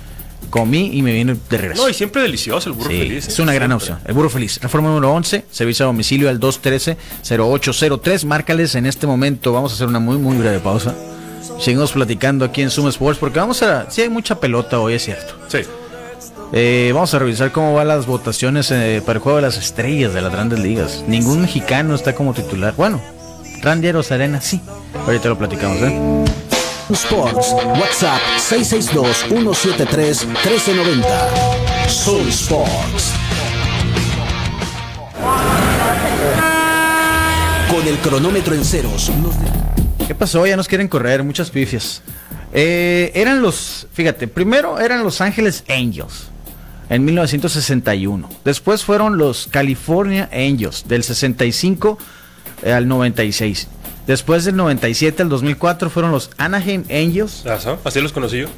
Comí 0.51 0.91
y 0.95 1.03
me 1.03 1.13
vine 1.13 1.37
de 1.51 1.59
regreso. 1.59 1.83
No, 1.83 1.89
y 1.91 1.95
siempre 1.95 2.23
delicioso 2.23 2.71
el 2.71 2.77
burro 2.77 2.89
feliz. 2.91 3.29
Es 3.29 3.39
una 3.39 3.53
gran 3.53 3.71
opción. 3.73 3.99
El 4.07 4.15
burro 4.15 4.31
feliz. 4.31 4.59
Reforma 4.63 4.89
número 4.89 5.13
11, 5.13 5.45
servicio 5.51 5.85
a 5.85 5.89
domicilio 5.89 6.31
al 6.31 6.41
213-0803. 6.41 8.25
Márcales 8.25 8.75
en 8.75 8.87
este 8.87 9.07
momento. 9.07 9.53
Vamos 9.53 9.73
a 9.73 9.75
hacer 9.75 9.89
una 9.89 9.99
muy, 9.99 10.17
muy 10.17 10.39
breve 10.39 10.61
pausa. 10.61 10.95
Seguimos 11.59 11.93
platicando 11.93 12.47
aquí 12.47 12.63
en 12.63 12.71
Zoom 12.71 12.89
Sports 12.89 13.19
porque 13.19 13.39
vamos 13.39 13.63
a. 13.63 13.91
Sí, 13.91 14.01
hay 14.03 14.09
mucha 14.09 14.41
pelota 14.41 14.79
hoy, 14.81 14.95
es 14.95 15.05
cierto. 15.05 15.35
Sí. 15.49 15.59
Eh, 16.53 16.93
vamos 16.95 17.13
a 17.13 17.19
revisar 17.19 17.53
cómo 17.53 17.75
van 17.75 17.89
las 17.89 18.07
votaciones 18.07 18.71
eh, 18.71 19.03
para 19.05 19.19
el 19.19 19.23
juego 19.23 19.37
de 19.37 19.43
las 19.43 19.59
estrellas 19.59 20.15
de 20.15 20.23
las 20.23 20.33
grandes 20.33 20.59
ligas. 20.59 21.05
Ningún 21.07 21.43
mexicano 21.43 21.95
está 21.95 22.15
como 22.15 22.33
titular. 22.33 22.73
Bueno, 22.75 23.03
Randy 23.61 23.89
Arena 23.89 24.41
sí. 24.41 24.63
Ahorita 25.07 25.29
lo 25.29 25.37
platicamos, 25.37 25.77
¿eh? 25.83 26.25
Sports, 26.91 27.55
WhatsApp 27.79 28.19
662-173-1390. 28.39 31.05
Zoom 31.89 32.27
Sports. 32.29 33.13
Con 37.71 37.87
el 37.87 37.99
cronómetro 37.99 38.55
en 38.55 38.65
ceros. 38.65 39.13
¿Qué 40.07 40.15
pasó? 40.15 40.47
Ya 40.47 40.57
nos 40.57 40.67
quieren 40.67 40.89
correr, 40.89 41.23
muchas 41.23 41.51
pifias. 41.51 42.01
Eh, 42.55 43.13
eran 43.15 43.43
los, 43.43 43.87
fíjate, 43.93 44.27
primero 44.27 44.81
eran 44.81 45.05
Los 45.05 45.21
Ángeles 45.21 45.65
Angels 45.69 46.31
en 46.89 47.05
1961. 47.05 48.29
Después 48.45 48.85
fueron 48.85 49.19
los 49.19 49.47
California 49.49 50.29
Angels 50.33 50.87
del 50.89 51.03
65 51.03 51.99
eh, 52.63 52.73
al 52.73 52.89
96. 52.89 53.69
Después 54.07 54.45
del 54.45 54.57
97 54.57 55.23
al 55.23 55.29
2004 55.29 55.91
fueron 55.91 56.13
los 56.13 56.31
Anaheim 56.39 56.85
Angels. 56.91 57.45
Así 57.85 58.01
los 58.01 58.13
conocí 58.13 58.39
yo. 58.39 58.49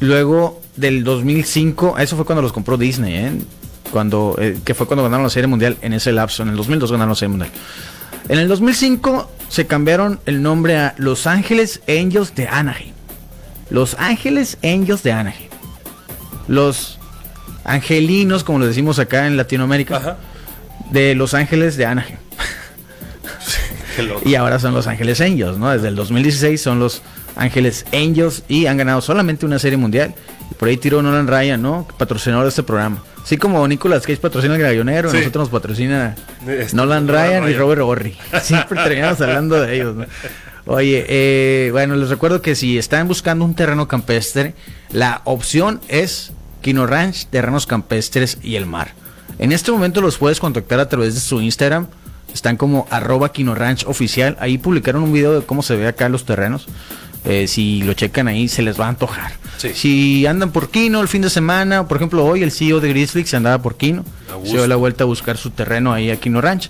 Luego 0.00 0.60
del 0.76 1.04
2005, 1.04 1.98
eso 1.98 2.16
fue 2.16 2.24
cuando 2.24 2.42
los 2.42 2.52
compró 2.52 2.76
Disney, 2.76 3.14
¿eh? 3.14 3.32
Cuando, 3.90 4.38
que 4.64 4.74
fue 4.74 4.86
cuando 4.86 5.02
ganaron 5.04 5.24
la 5.24 5.30
Serie 5.30 5.46
Mundial 5.46 5.76
en 5.80 5.92
ese 5.92 6.12
lapso. 6.12 6.42
En 6.42 6.50
el 6.50 6.56
2002 6.56 6.92
ganaron 6.92 7.10
la 7.10 7.14
Serie 7.14 7.30
Mundial. 7.30 7.50
En 8.28 8.38
el 8.38 8.48
2005 8.48 9.30
se 9.48 9.66
cambiaron 9.66 10.20
el 10.26 10.42
nombre 10.42 10.76
a 10.76 10.94
Los 10.98 11.26
Ángeles 11.26 11.80
Angels 11.88 12.34
de 12.34 12.48
Anaheim. 12.48 12.92
Los 13.70 13.94
Ángeles 13.94 14.58
Angels 14.62 15.02
de 15.02 15.12
Anaheim. 15.12 15.50
Los 16.48 16.95
angelinos, 17.66 18.44
como 18.44 18.60
lo 18.60 18.66
decimos 18.66 18.98
acá 18.98 19.26
en 19.26 19.36
Latinoamérica, 19.36 20.16
de 20.90 21.14
Los 21.14 21.34
Ángeles 21.34 21.76
de 21.76 21.84
Anaheim. 21.84 22.18
y 24.24 24.34
ahora 24.36 24.58
son 24.58 24.72
Los 24.72 24.86
Ángeles 24.86 25.20
Angels, 25.20 25.58
¿no? 25.58 25.70
Desde 25.70 25.88
el 25.88 25.96
2016 25.96 26.60
son 26.60 26.78
Los 26.78 27.02
Ángeles 27.34 27.84
Angels 27.92 28.44
y 28.48 28.66
han 28.66 28.76
ganado 28.76 29.00
solamente 29.00 29.44
una 29.44 29.58
serie 29.58 29.76
mundial. 29.76 30.14
Y 30.50 30.54
por 30.54 30.68
ahí 30.68 30.76
tiró 30.76 31.02
Nolan 31.02 31.26
Ryan, 31.26 31.60
¿no? 31.60 31.86
Patrocinador 31.98 32.44
de 32.44 32.50
este 32.50 32.62
programa. 32.62 33.02
Así 33.22 33.36
como 33.36 33.66
Nicolas 33.66 34.06
Cage 34.06 34.20
patrocina 34.20 34.54
el 34.54 34.62
Gallonero, 34.62 35.12
nosotros 35.12 35.34
nos 35.34 35.48
patrocina 35.48 36.14
este, 36.46 36.76
Nolan 36.76 37.08
Ryan 37.08 37.50
y 37.50 37.54
Robert 37.54 37.82
Orri. 37.82 38.16
Siempre 38.42 38.80
terminamos 38.80 39.20
hablando 39.20 39.60
de 39.60 39.74
ellos. 39.74 39.96
Oye, 40.66 41.04
eh, 41.08 41.70
bueno, 41.72 41.96
les 41.96 42.08
recuerdo 42.08 42.40
que 42.42 42.54
si 42.54 42.78
están 42.78 43.08
buscando 43.08 43.44
un 43.44 43.54
terreno 43.54 43.88
campestre, 43.88 44.54
la 44.92 45.22
opción 45.24 45.80
es 45.88 46.32
Kino 46.66 46.84
Ranch, 46.84 47.26
Terrenos 47.26 47.64
Campestres 47.64 48.38
y 48.42 48.56
el 48.56 48.66
Mar. 48.66 48.92
En 49.38 49.52
este 49.52 49.70
momento 49.70 50.00
los 50.00 50.18
puedes 50.18 50.40
contactar 50.40 50.80
a 50.80 50.88
través 50.88 51.14
de 51.14 51.20
su 51.20 51.40
Instagram. 51.40 51.86
Están 52.34 52.56
como 52.56 52.88
arroba 52.90 53.30
Kino 53.30 53.54
Ranch 53.54 53.86
oficial. 53.86 54.36
Ahí 54.40 54.58
publicaron 54.58 55.04
un 55.04 55.12
video 55.12 55.38
de 55.38 55.46
cómo 55.46 55.62
se 55.62 55.76
ve 55.76 55.86
acá 55.86 56.08
los 56.08 56.24
terrenos. 56.24 56.66
Eh, 57.24 57.46
si 57.46 57.82
lo 57.82 57.92
checan 57.92 58.26
ahí, 58.26 58.48
se 58.48 58.62
les 58.62 58.80
va 58.80 58.86
a 58.86 58.88
antojar. 58.88 59.30
Si 59.58 60.26
andan 60.26 60.50
por 60.50 60.68
Kino 60.68 61.00
el 61.00 61.06
fin 61.06 61.22
de 61.22 61.30
semana, 61.30 61.86
por 61.86 61.98
ejemplo, 61.98 62.24
hoy 62.24 62.42
el 62.42 62.50
CEO 62.50 62.80
de 62.80 62.88
Grizzly 62.88 63.24
se 63.24 63.36
andaba 63.36 63.62
por 63.62 63.76
Kino, 63.76 64.04
se 64.42 64.50
dio 64.50 64.66
la 64.66 64.74
vuelta 64.74 65.04
a 65.04 65.06
buscar 65.06 65.36
su 65.36 65.50
terreno 65.50 65.92
ahí 65.92 66.10
a 66.10 66.16
Kino 66.16 66.40
Ranch. 66.40 66.68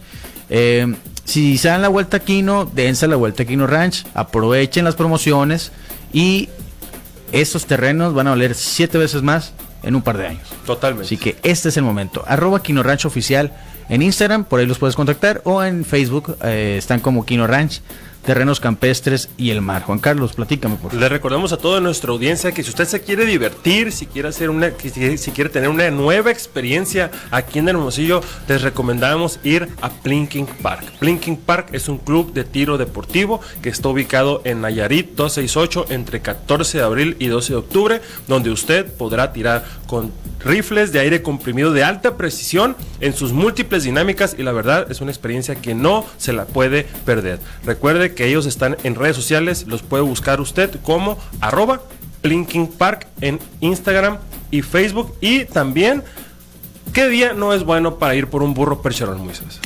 Eh, 0.51 0.95
si 1.25 1.57
se 1.57 1.69
dan 1.69 1.81
la 1.81 1.89
vuelta 1.89 2.19
a 2.19 2.21
Quino, 2.21 2.67
dense 2.67 3.09
la 3.09 3.17
vuelta 3.17 3.45
a 3.45 3.47
Quino 3.47 3.67
Ranch, 3.67 4.05
aprovechen 4.13 4.85
las 4.85 4.95
promociones 4.95 5.73
y 6.13 6.51
estos 7.33 7.65
terrenos 7.65 8.13
van 8.13 8.27
a 8.27 8.31
valer 8.31 8.55
siete 8.55 8.99
veces 8.99 9.23
más 9.23 9.55
en 9.87 9.95
un 9.95 10.03
par 10.03 10.19
de 10.19 10.27
años. 10.27 10.49
Totalmente. 10.67 11.07
Así 11.07 11.17
que 11.17 11.37
este 11.43 11.71
es 11.71 11.77
el 11.77 11.85
momento. 11.85 12.25
Arroba 12.27 12.63
Quino 12.63 12.83
Ranch 12.83 13.07
Oficial 13.07 13.53
en 13.89 14.03
Instagram, 14.03 14.45
por 14.45 14.61
ahí 14.61 14.67
los 14.67 14.79
puedes 14.79 14.97
contactar, 14.97 15.41
o 15.45 15.63
en 15.63 15.85
Facebook, 15.85 16.37
eh, 16.43 16.75
están 16.77 17.01
como 17.01 17.25
Quino 17.25 17.47
Ranch 17.47 17.81
terrenos 18.27 18.59
campestres 18.59 19.31
y 19.39 19.51
el 19.51 19.63
mar. 19.63 19.83
Juan 19.85 20.01
Carlos, 20.01 20.33
platícame 20.33 20.75
por 20.75 20.91
favor. 20.91 21.01
Le 21.01 21.09
recordamos 21.09 21.53
a 21.53 21.59
toda 21.59 21.81
nuestra 21.81 22.11
audiencia 22.11 22.51
que 22.51 22.65
si 22.65 22.71
usted 22.71 22.85
se 22.85 23.01
quiere 23.01 23.25
divertir, 23.25 23.93
si 23.93 24.07
quiere 24.07 24.29
hacer 24.29 24.51
una, 24.51 24.73
si, 24.77 25.31
quiere 25.31 25.49
tener 25.49 25.69
una 25.69 25.89
nueva 25.93 26.33
experiencia 26.33 27.13
aquí 27.31 27.61
en 27.61 27.69
Hermosillo, 27.69 28.21
les 28.49 28.63
recomendamos 28.63 29.39
ir 29.45 29.69
a 29.81 29.91
Plinking 29.91 30.47
Park. 30.47 30.85
Plinking 30.99 31.37
Park 31.37 31.69
es 31.71 31.89
un 31.89 31.99
club 31.99 32.33
de 32.33 32.43
tiro 32.43 32.79
deportivo 32.79 33.41
que 33.63 33.69
está 33.69 33.89
ubicado 33.89 34.43
en 34.45 34.61
Nayarit 34.61 35.15
268 35.15 35.87
entre 35.91 36.21
14 36.21 36.79
de 36.79 36.85
abril 36.85 37.17
y 37.21 37.29
12 37.29 37.53
de 37.53 37.59
octubre, 37.59 38.01
donde 38.27 38.51
usted 38.51 38.93
podrá 38.93 39.33
tirar 39.33 39.65
con 39.87 40.13
rifles 40.45 40.93
de 40.93 40.99
aire 40.99 41.23
comprimido 41.23 41.73
de 41.73 41.85
alta 41.85 42.17
precisión 42.17 42.77
en 43.01 43.13
sus 43.13 43.33
múltiples 43.33 43.85
dinámicas 43.85 44.35
y 44.37 44.43
la 44.43 44.53
verdad 44.53 44.91
es 44.91 45.01
una 45.01 45.13
experiencia 45.13 45.55
que 45.55 45.75
no 45.75 46.05
se 46.19 46.33
la 46.33 46.45
puede 46.47 46.85
perder. 47.05 47.39
Recuerde 47.65 48.16
que 48.17 48.27
ellos 48.27 48.47
están 48.47 48.77
en 48.83 48.97
redes 48.97 49.15
sociales, 49.15 49.67
los 49.69 49.83
puede 49.83 50.03
buscar 50.03 50.41
usted 50.41 50.81
como 50.83 51.17
arroba 51.41 51.83
Plinking 52.23 52.67
Park 52.67 53.07
en 53.21 53.39
Instagram 53.61 54.19
y 54.51 54.63
Facebook 54.63 55.15
y 55.21 55.45
también 55.45 56.03
¿qué 56.93 57.09
día 57.09 57.33
no 57.33 57.53
es 57.53 57.63
bueno 57.63 57.99
para 57.99 58.17
ir 58.17 58.27
por 58.27 58.43
un 58.43 58.55
burro 58.55 58.83
percherón, 58.83 59.25
Moisés? 59.25 59.61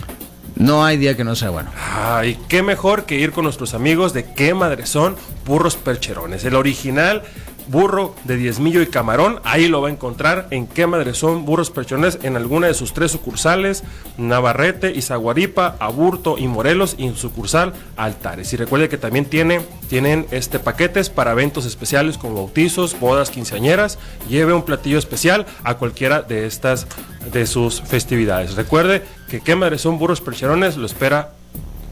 No 0.57 0.85
hay 0.85 0.99
día 0.99 1.17
que 1.17 1.25
no 1.25 1.35
sea 1.35 1.49
bueno. 1.49 1.71
Ay, 1.91 2.39
qué 2.49 2.63
mejor 2.63 3.07
que 3.07 3.19
ir 3.19 3.33
con 3.33 3.45
nuestros 3.45 3.73
amigos 3.73 4.13
de 4.13 4.35
qué 4.35 4.53
madre 4.53 4.85
son 4.85 5.17
burros 5.47 5.77
percherones. 5.77 6.45
El 6.45 6.55
original 6.55 7.23
burro 7.71 8.15
de 8.25 8.37
diezmillo 8.37 8.83
y 8.83 8.87
camarón. 8.87 9.41
Ahí 9.45 9.69
lo 9.69 9.81
va 9.81 9.89
a 9.89 9.93
encontrar 9.93 10.49
en 10.51 10.67
qué 10.67 10.87
madre 10.87 11.15
son 11.15 11.45
burros 11.45 11.71
perchones 11.71 12.19
en 12.23 12.37
alguna 12.37 12.67
de 12.67 12.75
sus 12.75 12.93
tres 12.93 13.13
sucursales, 13.13 13.85
Navarrete, 14.19 14.93
Izaguaripa, 14.93 15.77
Aburto 15.79 16.37
y 16.37 16.49
Morelos 16.49 16.97
y 16.99 17.07
en 17.07 17.17
sucursal 17.17 17.73
Altares. 17.97 18.53
Y 18.53 18.57
recuerde 18.57 18.89
que 18.89 18.99
también 18.99 19.25
tiene, 19.25 19.61
tienen 19.89 20.27
este 20.31 20.59
paquetes 20.59 21.11
para 21.11 21.33
eventos 21.33 21.65
especiales 21.65 22.19
como 22.19 22.35
bautizos, 22.35 22.99
bodas, 22.99 23.31
quinceañeras. 23.31 23.99
Lleve 24.29 24.53
un 24.53 24.65
platillo 24.65 24.99
especial 24.99 25.47
a 25.63 25.75
cualquiera 25.75 26.23
de 26.23 26.47
estas 26.47 26.87
de 27.33 27.47
sus 27.47 27.81
festividades. 27.83 28.57
Recuerde 28.57 29.03
que 29.29 29.41
qué 29.41 29.55
madre 29.55 29.79
son 29.79 29.99
burros 29.99 30.21
percherones 30.21 30.77
lo 30.77 30.87
espera 30.87 31.33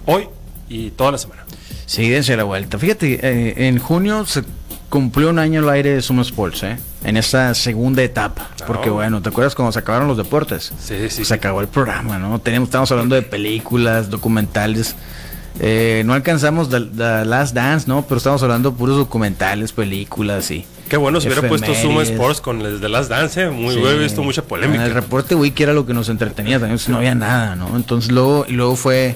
hoy 0.06 0.28
y 0.68 0.90
toda 0.90 1.12
la 1.12 1.18
semana. 1.18 1.44
Sí, 1.86 2.08
dense 2.08 2.36
la 2.36 2.44
vuelta. 2.44 2.78
Fíjate, 2.78 3.18
eh, 3.22 3.68
en 3.68 3.78
junio 3.78 4.26
se 4.26 4.42
cumplió 4.88 5.30
un 5.30 5.38
año 5.38 5.60
el 5.60 5.68
aire 5.68 5.90
de 5.94 6.02
Sumo 6.02 6.22
Sports, 6.22 6.62
¿eh? 6.62 6.78
En 7.04 7.16
esta 7.16 7.54
segunda 7.54 8.02
etapa. 8.02 8.48
Porque, 8.66 8.90
Oh. 8.90 8.94
bueno, 8.94 9.20
¿te 9.22 9.28
acuerdas 9.28 9.54
cuando 9.54 9.72
se 9.72 9.78
acabaron 9.78 10.08
los 10.08 10.16
deportes? 10.16 10.72
Sí, 10.80 11.08
sí, 11.10 11.24
Se 11.24 11.34
acabó 11.34 11.60
el 11.60 11.68
programa, 11.68 12.18
¿no? 12.18 12.38
Teníamos, 12.40 12.68
estábamos 12.68 12.90
hablando 12.92 13.14
de 13.14 13.22
películas, 13.22 14.10
documentales. 14.10 14.96
Eh, 15.60 16.02
no 16.06 16.14
alcanzamos 16.14 16.70
The, 16.70 16.80
The 16.82 17.24
Last 17.24 17.54
Dance, 17.54 17.88
¿no? 17.88 18.02
Pero 18.02 18.18
estamos 18.18 18.42
hablando 18.42 18.70
de 18.70 18.76
puros 18.76 18.96
documentales, 18.96 19.72
películas 19.72 20.50
y. 20.50 20.64
Qué 20.88 20.96
bueno 20.96 21.20
si 21.20 21.26
hubiera 21.28 21.46
puesto 21.48 21.74
Sumo. 21.74 22.00
Sports 22.00 22.40
con 22.40 22.60
el 22.62 22.80
de 22.80 22.88
las 22.88 23.08
Dance, 23.08 23.50
muy 23.50 23.74
Sí. 23.74 23.80
he 23.84 23.98
visto 23.98 24.22
mucha 24.22 24.42
polémica. 24.42 24.80
En 24.82 24.86
el 24.88 24.94
reporte 24.94 25.34
Wiki 25.34 25.64
era 25.64 25.72
lo 25.74 25.84
que 25.84 25.92
nos 25.94 26.08
entretenía, 26.08 26.58
también 26.60 26.80
no 26.88 26.96
había 26.98 27.14
nada, 27.14 27.56
¿no? 27.56 27.76
Entonces 27.76 28.10
luego, 28.12 28.46
y 28.48 28.52
luego 28.52 28.74
fue 28.76 29.14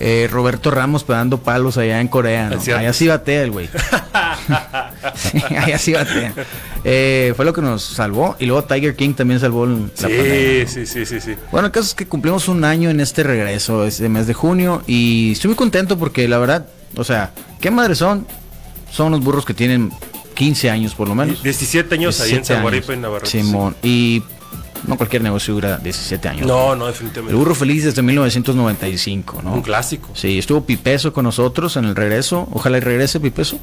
eh, 0.00 0.28
Roberto 0.30 0.70
Ramos 0.70 1.04
pegando 1.04 1.38
palos 1.38 1.78
allá 1.78 2.00
en 2.00 2.08
Corea, 2.08 2.50
¿no? 2.50 2.60
Allá 2.76 2.92
sí 2.92 3.06
batea 3.08 3.42
el 3.42 3.52
güey. 3.52 3.68
Sí, 5.14 5.42
allá 5.56 5.78
sí 5.78 5.92
batea. 5.92 6.32
Eh, 6.84 7.32
fue 7.36 7.44
lo 7.44 7.52
que 7.52 7.60
nos 7.60 7.82
salvó. 7.82 8.36
Y 8.38 8.46
luego 8.46 8.64
Tiger 8.64 8.94
King 8.96 9.14
también 9.14 9.40
salvó 9.40 9.64
el- 9.64 9.82
la 9.82 9.88
pandemia. 10.02 10.66
Sí, 10.66 10.86
sí, 10.86 10.86
sí, 10.86 11.06
sí, 11.06 11.20
sí. 11.20 11.34
Bueno, 11.50 11.66
el 11.66 11.72
caso 11.72 11.86
es 11.88 11.94
que 11.94 12.06
cumplimos 12.06 12.48
un 12.48 12.64
año 12.64 12.90
en 12.90 13.00
este 13.00 13.22
regreso, 13.22 13.84
este 13.86 14.08
mes 14.08 14.26
de 14.26 14.34
junio, 14.34 14.82
y 14.86 15.32
estoy 15.32 15.48
muy 15.48 15.56
contento 15.56 15.98
porque 15.98 16.26
la 16.28 16.38
verdad, 16.38 16.66
o 16.96 17.04
sea, 17.04 17.32
¿qué 17.60 17.70
madres 17.70 17.98
son? 17.98 18.26
Son 18.90 19.12
los 19.12 19.20
burros 19.22 19.44
que 19.44 19.54
tienen 19.54 19.90
15 20.34 20.70
años 20.70 20.94
por 20.94 21.08
lo 21.08 21.14
menos. 21.14 21.42
17 21.42 21.94
años 21.96 22.20
ahí 22.20 22.30
en 22.30 22.36
17 22.36 22.46
San 22.46 22.56
años. 22.58 22.62
Guaripa 22.62 22.94
y 22.94 22.96
Navarrete. 22.96 23.30
Simón, 23.30 23.76
y 23.82 24.22
no 24.86 24.96
cualquier 24.96 25.22
negocio 25.22 25.52
dura 25.54 25.76
17 25.78 26.28
años. 26.28 26.46
No, 26.46 26.76
no, 26.76 26.86
El 26.86 26.92
definitivamente. 26.92 27.36
burro 27.36 27.54
feliz 27.54 27.84
desde 27.84 28.00
1995, 28.02 29.42
¿no? 29.42 29.52
Un 29.54 29.62
clásico. 29.62 30.08
Sí, 30.14 30.38
estuvo 30.38 30.64
Pipeso 30.64 31.12
con 31.12 31.24
nosotros 31.24 31.76
en 31.76 31.84
el 31.84 31.96
regreso. 31.96 32.48
Ojalá 32.52 32.78
y 32.78 32.80
regrese 32.80 33.18
Pipeso. 33.20 33.58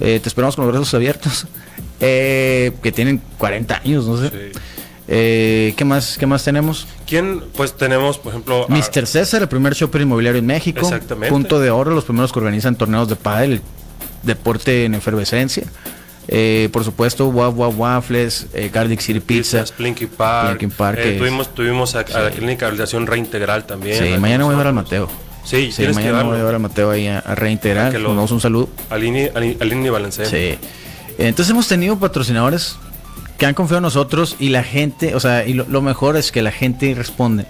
Eh, 0.00 0.18
te 0.22 0.28
esperamos 0.28 0.56
con 0.56 0.64
los 0.66 0.72
brazos 0.74 0.94
abiertos. 0.94 1.46
Eh, 2.04 2.72
que 2.82 2.90
tienen 2.90 3.22
40 3.38 3.76
años, 3.84 4.06
no 4.06 4.16
sé. 4.16 4.28
Sí. 4.30 4.58
Eh, 5.06 5.72
¿Qué 5.76 5.84
más? 5.84 6.16
¿Qué 6.18 6.26
más 6.26 6.42
tenemos? 6.42 6.88
¿Quién? 7.06 7.40
Pues 7.56 7.76
tenemos, 7.76 8.18
por 8.18 8.32
ejemplo. 8.32 8.66
Mr. 8.68 9.06
César, 9.06 9.42
el 9.42 9.48
primer 9.48 9.74
shopper 9.74 10.00
inmobiliario 10.00 10.40
en 10.40 10.46
México. 10.46 10.80
Exactamente. 10.80 11.28
Punto 11.32 11.60
de 11.60 11.70
oro, 11.70 11.92
los 11.94 12.02
primeros 12.02 12.32
que 12.32 12.40
organizan 12.40 12.74
torneos 12.74 13.08
de 13.08 13.14
pádel, 13.14 13.52
el 13.52 13.60
deporte 14.24 14.84
en 14.84 14.94
efervescencia. 14.96 15.62
Eh, 16.26 16.68
por 16.72 16.82
supuesto, 16.82 17.28
Waf 17.28 17.54
Waf 17.56 17.74
Waffles, 17.78 18.46
eh, 18.52 18.68
Garlic 18.74 18.98
City 18.98 19.20
Pizza. 19.20 19.64
Plinky 19.76 20.06
Park. 20.06 20.60
Park 20.76 20.98
Eh, 21.00 21.16
tuvimos 21.18 21.54
tuvimos 21.54 21.94
a, 21.94 22.00
a 22.00 22.20
la 22.20 22.30
Sí. 22.30 22.36
clínica 22.38 22.64
de 22.66 22.70
rehabilitación 22.72 23.06
reintegral 23.06 23.64
también. 23.64 24.02
Sí, 24.02 24.18
mañana 24.18 24.42
voy 24.44 24.54
a 24.54 24.58
ver 24.58 24.66
al. 24.66 24.74
Mateo. 24.74 25.08
Sí, 25.44 25.70
Sí, 25.70 25.76
tienes 25.78 25.96
que 25.96 26.04
mañana 26.04 26.22
voy 26.22 26.38
a 26.38 26.44
ver 26.44 26.54
al 26.54 26.60
Mateo 26.60 26.90
ahí 26.90 27.08
a, 27.08 27.18
a 27.18 27.34
reintegrar. 27.34 27.92
Lo- 27.94 28.12
un 28.12 28.40
saludo. 28.40 28.68
Aline, 28.90 29.30
Aline. 29.34 29.56
Sí. 30.26 30.56
Entonces 31.18 31.50
hemos 31.50 31.68
tenido 31.68 31.98
patrocinadores 31.98 32.76
que 33.38 33.46
han 33.46 33.54
confiado 33.54 33.78
en 33.78 33.82
nosotros 33.84 34.36
y 34.38 34.50
la 34.50 34.62
gente, 34.62 35.14
o 35.14 35.20
sea, 35.20 35.44
y 35.46 35.54
lo, 35.54 35.66
lo 35.68 35.82
mejor 35.82 36.16
es 36.16 36.30
que 36.32 36.42
la 36.42 36.52
gente 36.52 36.94
responde. 36.94 37.46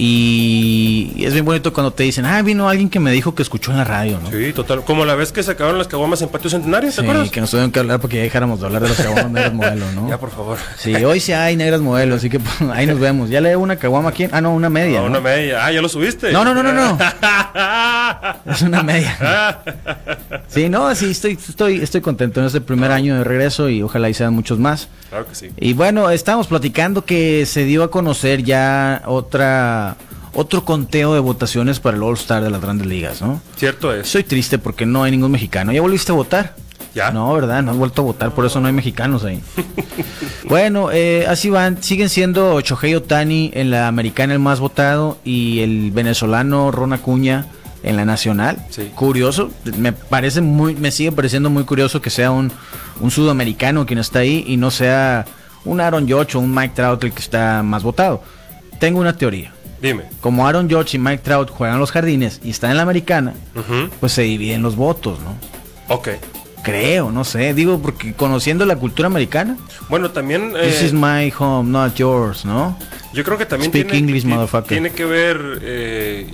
Y 0.00 1.12
es 1.24 1.32
bien 1.32 1.44
bonito 1.44 1.72
cuando 1.72 1.92
te 1.92 2.04
dicen, 2.04 2.24
ah, 2.24 2.40
vino 2.42 2.68
alguien 2.68 2.88
que 2.88 3.00
me 3.00 3.10
dijo 3.10 3.34
que 3.34 3.42
escuchó 3.42 3.72
en 3.72 3.78
la 3.78 3.84
radio, 3.84 4.20
¿no? 4.22 4.30
Sí, 4.30 4.52
total. 4.52 4.84
Como 4.84 5.04
la 5.04 5.16
vez 5.16 5.32
que 5.32 5.42
se 5.42 5.50
acabaron 5.50 5.76
las 5.76 5.88
caguamas 5.88 6.22
en 6.22 6.28
Patio 6.28 6.48
Centenario, 6.50 6.88
¿te 6.90 6.94
Sí, 6.96 7.00
acuerdas? 7.02 7.30
que 7.30 7.40
nos 7.40 7.50
tuvieron 7.50 7.72
que 7.72 7.80
hablar 7.80 8.00
porque 8.00 8.16
ya 8.18 8.22
dejáramos 8.22 8.60
de 8.60 8.66
hablar 8.66 8.82
de 8.82 8.88
los 8.88 8.96
caguamas 8.96 9.30
negras 9.32 9.52
modelo, 9.52 9.92
¿no? 9.96 10.08
Ya, 10.08 10.18
por 10.18 10.30
favor. 10.30 10.56
Sí, 10.78 10.94
hoy 10.94 11.18
sí 11.18 11.32
hay 11.32 11.56
negras 11.56 11.80
modelo, 11.80 12.14
así 12.14 12.30
que 12.30 12.38
pues, 12.38 12.54
ahí 12.72 12.86
nos 12.86 13.00
vemos. 13.00 13.28
Ya 13.28 13.40
le 13.40 13.48
debo 13.50 13.62
una 13.62 13.76
caguama 13.76 14.10
aquí. 14.10 14.26
Ah, 14.30 14.40
no, 14.40 14.54
una 14.54 14.70
media. 14.70 14.98
No, 15.00 15.06
¿no? 15.08 15.18
una 15.18 15.20
media. 15.20 15.66
Ah, 15.66 15.72
ya 15.72 15.82
lo 15.82 15.88
subiste. 15.88 16.30
No, 16.32 16.44
no, 16.44 16.54
no, 16.54 16.62
no, 16.62 16.72
no. 16.72 16.98
Es 18.46 18.62
una 18.62 18.82
media. 18.82 19.58
Sí, 20.48 20.70
no, 20.70 20.94
sí, 20.94 21.10
estoy, 21.10 21.32
estoy, 21.32 21.82
estoy 21.82 22.00
contento 22.00 22.40
en 22.40 22.46
este 22.46 22.62
primer 22.62 22.90
año 22.90 23.16
de 23.18 23.24
regreso 23.24 23.68
y 23.68 23.82
ojalá 23.82 24.08
y 24.08 24.14
sean 24.14 24.32
muchos 24.32 24.58
más. 24.58 24.88
claro 25.10 25.26
que 25.26 25.34
sí. 25.34 25.50
Y 25.58 25.74
bueno, 25.74 26.08
estábamos 26.08 26.46
platicando 26.46 27.04
que 27.04 27.44
se 27.44 27.64
dio 27.64 27.82
a 27.82 27.90
conocer 27.90 28.42
ya 28.42 29.02
otra 29.04 29.87
otro 30.34 30.64
conteo 30.64 31.14
de 31.14 31.20
votaciones 31.20 31.80
para 31.80 31.96
el 31.96 32.02
All 32.02 32.14
Star 32.14 32.42
de 32.42 32.50
las 32.50 32.60
grandes 32.60 32.86
ligas, 32.86 33.22
¿no? 33.22 33.40
Cierto 33.56 33.92
es. 33.92 34.08
Soy 34.08 34.24
triste 34.24 34.58
porque 34.58 34.86
no 34.86 35.02
hay 35.02 35.10
ningún 35.10 35.30
mexicano. 35.30 35.72
¿Ya 35.72 35.80
volviste 35.80 36.12
a 36.12 36.14
votar? 36.14 36.54
Ya. 36.94 37.10
No, 37.10 37.32
¿verdad? 37.34 37.62
No 37.62 37.72
has 37.72 37.76
vuelto 37.76 38.02
a 38.02 38.04
votar, 38.04 38.32
por 38.32 38.46
eso 38.46 38.60
no 38.60 38.66
hay 38.66 38.72
mexicanos 38.72 39.24
ahí. 39.24 39.42
bueno, 40.48 40.90
eh, 40.92 41.26
así 41.28 41.50
van. 41.50 41.82
Siguen 41.82 42.08
siendo 42.08 42.60
Shohei 42.60 42.94
Otani 42.94 43.50
en 43.54 43.70
la 43.70 43.88
americana 43.88 44.32
el 44.32 44.38
más 44.38 44.60
votado 44.60 45.18
y 45.24 45.60
el 45.60 45.90
venezolano 45.90 46.70
Ron 46.70 46.92
Acuña 46.92 47.46
en 47.82 47.96
la 47.96 48.04
nacional. 48.04 48.64
Sí. 48.70 48.90
Curioso, 48.94 49.50
me 49.76 49.92
parece 49.92 50.40
muy, 50.40 50.74
me 50.74 50.90
sigue 50.90 51.12
pareciendo 51.12 51.50
muy 51.50 51.64
curioso 51.64 52.00
que 52.00 52.10
sea 52.10 52.30
un, 52.30 52.50
un 53.00 53.10
sudamericano 53.10 53.86
quien 53.86 53.98
está 53.98 54.20
ahí 54.20 54.44
y 54.46 54.56
no 54.56 54.70
sea 54.70 55.24
un 55.64 55.80
Aaron 55.80 56.08
Judge 56.08 56.36
o 56.36 56.40
un 56.40 56.54
Mike 56.54 56.74
Trout 56.74 57.02
el 57.04 57.12
que 57.12 57.20
está 57.20 57.62
más 57.62 57.82
votado. 57.82 58.22
Tengo 58.78 59.00
una 59.00 59.16
teoría. 59.16 59.52
Dime. 59.80 60.04
Como 60.20 60.46
Aaron 60.46 60.68
Judge 60.70 60.94
y 60.96 60.98
Mike 60.98 61.22
Trout 61.22 61.50
juegan 61.50 61.78
los 61.78 61.90
jardines 61.92 62.40
y 62.42 62.50
están 62.50 62.70
en 62.72 62.76
la 62.78 62.82
americana, 62.82 63.34
pues 64.00 64.12
se 64.12 64.22
dividen 64.22 64.62
los 64.62 64.76
votos, 64.76 65.18
¿no? 65.20 65.94
Ok. 65.94 66.08
Creo, 66.62 67.10
no 67.12 67.24
sé, 67.24 67.54
digo 67.54 67.78
porque 67.80 68.12
conociendo 68.14 68.66
la 68.66 68.76
cultura 68.76 69.06
americana, 69.06 69.56
Bueno, 69.88 70.10
también. 70.10 70.52
this 70.52 70.82
eh, 70.82 70.86
is 70.86 70.92
my 70.92 71.32
home, 71.38 71.70
not 71.70 71.94
yours, 71.94 72.44
¿no? 72.44 72.76
Yo 73.14 73.24
creo 73.24 73.38
que 73.38 73.46
también 73.46 73.70
Speak 73.70 73.90
tiene, 73.90 73.98
English, 74.12 74.66
tiene 74.66 74.90
que 74.90 75.04
ver 75.04 75.60
eh, 75.62 76.26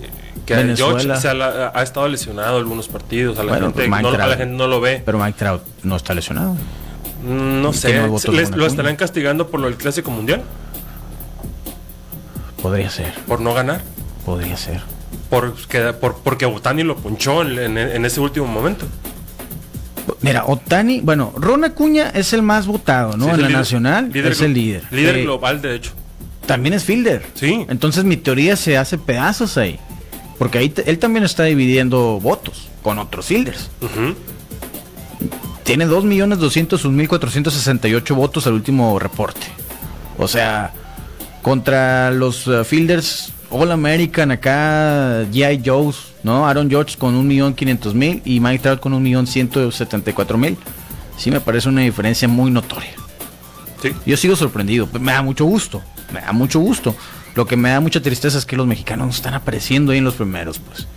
que 0.47 0.55
Venezuela. 0.57 0.99
George 1.01 1.21
se 1.21 1.29
ha, 1.29 1.83
estado 1.83 2.09
lesionado 2.09 2.57
algunos 2.57 2.89
partidos, 2.89 3.39
a 3.39 3.45
la, 3.45 3.53
Bueno, 3.53 3.67
gente, 3.67 3.89
pues 3.89 4.03
no, 4.03 4.09
a 4.09 4.27
la 4.27 4.37
gente 4.37 4.47
no 4.57 4.67
lo 4.67 4.81
ve. 4.81 5.03
Pero 5.05 5.19
Mike 5.19 5.39
Trout 5.39 5.63
no 5.83 5.95
está 5.97 6.15
lesionado. 6.15 6.55
Mm, 7.23 7.63
No 7.63 7.73
sé, 7.73 8.01
más 8.01 8.09
votos 8.09 8.35
¿les- 8.35 8.51
con 8.51 8.59
¿lo 8.59 8.67
estarán 8.67 8.97
castigando 8.97 9.49
por 9.49 9.61
lo 9.61 9.67
del 9.67 9.77
Clásico 9.77 10.11
Mundial? 10.11 10.43
Podría 12.65 12.89
ser, 12.89 13.13
¿Por 13.29 13.43
no 13.43 13.53
ganar? 13.53 13.83
podría 14.25 14.57
ser. 14.57 14.81
Por, 15.29 15.55
que- 15.69 15.93
por, 15.93 16.17
porque 16.25 16.47
Botani 16.47 16.83
lo 16.83 16.97
punchó 16.97 17.43
en, 17.43 17.59
en- 17.59 17.77
en 17.79 18.05
ese 18.07 18.21
último 18.21 18.47
momento. 18.47 18.87
Mira, 20.23 20.45
Otani, 20.47 21.01
bueno, 21.03 21.33
Ron 21.37 21.65
Acuña 21.65 22.09
es 22.15 22.33
el 22.33 22.41
más 22.43 22.67
votado, 22.67 23.17
¿no? 23.19 23.27
Sí, 23.27 23.31
en 23.33 23.43
la 23.43 23.49
líder- 23.49 23.59
nacional 23.59 24.11
líder 24.11 24.33
es 24.33 24.41
el 24.41 24.55
líder. 24.55 24.83
Líder 24.91 25.17
Eh, 25.19 25.23
global, 25.25 25.61
de 25.61 25.75
hecho. 25.75 25.91
también 26.47 26.73
es 26.75 26.85
fielder. 26.85 27.23
Sí. 27.35 27.67
Entonces 27.69 28.05
mi 28.05 28.17
teoría 28.17 28.57
se 28.57 28.79
hace 28.79 28.97
pedazos 28.97 29.59
ahí. 29.59 29.79
Porque 30.39 30.57
ahí 30.59 30.73
él 30.87 30.99
también 30.99 31.25
está 31.25 31.45
dividiendo 31.45 32.19
votos 32.19 32.69
con 32.83 32.99
otros 32.99 33.27
fielders. 33.27 33.69
Ujú. 33.83 34.15
Tiene 35.65 35.87
2.201.468 35.87 38.15
votos 38.15 38.47
al 38.47 38.55
último 38.55 38.99
reporte. 38.99 39.47
O 40.19 40.29
sea, 40.29 40.73
contra 41.45 42.11
los 42.11 42.47
uh, 42.47 42.65
fielders 42.65 43.31
All 43.51 43.71
American 43.71 44.31
acá, 44.31 45.25
G.I. 45.31 45.63
Joe's, 45.65 46.15
¿no? 46.23 46.49
Aaron 46.49 46.71
George 46.71 46.97
con 46.97 47.29
1.500.000 47.29 48.23
y 48.25 48.41
Mike 48.41 48.61
Trout 48.61 48.81
con 48.81 48.95
1.174.000. 48.95 50.57
Sí 51.19 51.31
me 51.31 51.41
parece 51.41 51.69
una 51.69 51.83
diferencia 51.83 52.27
muy 52.27 52.51
notoria. 52.51 52.95
Sí. 53.83 53.93
Yo 54.07 54.17
sigo 54.17 54.35
sorprendido. 54.35 54.89
Me 54.99 55.13
da 55.13 55.23
mucho 55.23 55.45
gusto. 55.45 55.83
Me 56.13 56.23
da 56.23 56.33
mucho 56.33 56.59
gusto. 56.59 56.97
Lo 57.35 57.47
que 57.47 57.57
me 57.57 57.69
da 57.69 57.79
mucha 57.79 58.01
tristeza 58.01 58.39
es 58.39 58.47
que 58.47 58.57
los 58.57 58.67
mexicanos 58.67 59.07
no 59.07 59.13
están 59.13 59.35
apareciendo 59.35 59.93
ahí 59.93 59.99
en 59.99 60.05
los 60.05 60.15
primeros, 60.15 60.59
pues. 60.59 60.89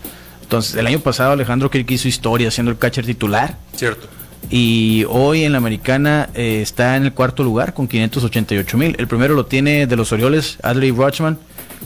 Entonces, 0.41 0.75
el 0.77 0.87
año 0.87 0.99
pasado 0.99 1.33
Alejandro 1.33 1.69
Kirk 1.69 1.91
hizo 1.91 2.07
historia 2.07 2.49
siendo 2.51 2.71
el 2.71 2.77
catcher 2.77 3.05
titular. 3.05 3.57
Cierto. 3.75 4.07
Y 4.49 5.05
hoy 5.09 5.43
en 5.43 5.51
la 5.51 5.57
americana 5.57 6.29
eh, 6.33 6.61
está 6.61 6.95
en 6.95 7.03
el 7.03 7.13
cuarto 7.13 7.43
lugar 7.43 7.73
con 7.73 7.87
588 7.87 8.77
mil. 8.77 8.95
El 8.97 9.07
primero 9.07 9.33
lo 9.33 9.45
tiene 9.45 9.87
de 9.87 9.95
los 9.95 10.11
Orioles, 10.11 10.57
Adley 10.63 10.91
Rutschman, 10.91 11.37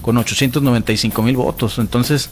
con 0.01 0.17
895 0.17 1.21
mil 1.23 1.35
votos. 1.37 1.79
Entonces, 1.79 2.29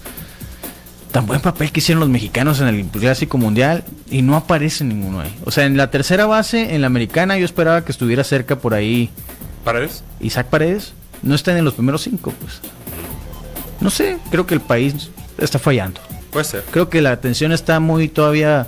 tan 1.12 1.26
buen 1.26 1.42
papel 1.42 1.72
que 1.72 1.80
hicieron 1.80 2.00
los 2.00 2.10
mexicanos 2.10 2.62
en 2.62 2.68
el 2.68 2.86
Clásico 2.86 3.38
Mundial 3.38 3.84
y 4.12 4.22
no 4.22 4.36
aparece 4.36 4.84
ninguno 4.84 5.22
ahí. 5.22 5.36
O 5.46 5.52
sea, 5.52 5.66
en 5.66 5.78
la 5.78 5.90
tercera 5.90 6.28
base, 6.28 6.76
en 6.76 6.82
la 6.82 6.88
americana, 6.88 7.38
yo 7.38 7.46
esperaba 7.46 7.84
que 7.84 7.92
estuviera 7.92 8.24
cerca 8.24 8.58
por 8.58 8.76
ahí 8.76 9.10
¿Paredes? 9.64 10.04
Isaac 10.20 10.48
Paredes. 10.48 10.94
No 11.22 11.36
está 11.36 11.58
en 11.58 11.66
los 11.66 11.74
primeros 11.74 12.02
cinco, 12.02 12.34
pues. 12.40 12.62
No 13.82 13.90
sé, 13.90 14.18
creo 14.32 14.46
que 14.46 14.54
el 14.54 14.62
país 14.62 15.12
está 15.38 15.60
fallando. 15.60 16.02
Puede 16.32 16.46
ser. 16.46 16.64
Creo 16.72 16.90
que 16.90 17.02
la 17.02 17.12
atención 17.12 17.52
está 17.52 17.80
muy 17.80 18.08
todavía. 18.08 18.68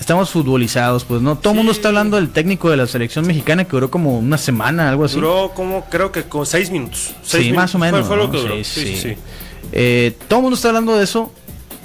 Estamos 0.00 0.30
futbolizados, 0.30 1.04
pues 1.04 1.20
no. 1.20 1.36
Todo 1.36 1.52
el 1.52 1.58
mundo 1.58 1.72
está 1.72 1.88
hablando 1.88 2.16
del 2.16 2.30
técnico 2.30 2.70
de 2.70 2.76
la 2.78 2.86
selección 2.86 3.26
mexicana 3.26 3.64
que 3.64 3.70
duró 3.72 3.90
como 3.90 4.18
una 4.18 4.38
semana, 4.38 4.88
algo 4.88 5.04
así. 5.04 5.16
Duró 5.16 5.52
como, 5.54 5.84
creo 5.90 6.10
que 6.10 6.22
con 6.24 6.46
seis 6.46 6.70
minutos. 6.70 7.12
Seis 7.22 7.46
sí, 7.46 7.52
más 7.52 7.74
o 7.74 7.78
menos. 7.78 8.00
Fue, 8.00 8.08
fue 8.08 8.16
lo 8.16 8.24
¿no? 8.24 8.30
que 8.32 8.38
duró. 8.38 8.54
Sí, 8.64 8.96
Sí. 8.96 9.14
Eh, 9.72 10.16
todo 10.26 10.38
el 10.40 10.42
mundo 10.44 10.56
está 10.56 10.68
hablando 10.68 10.96
de 10.96 11.04
eso 11.04 11.30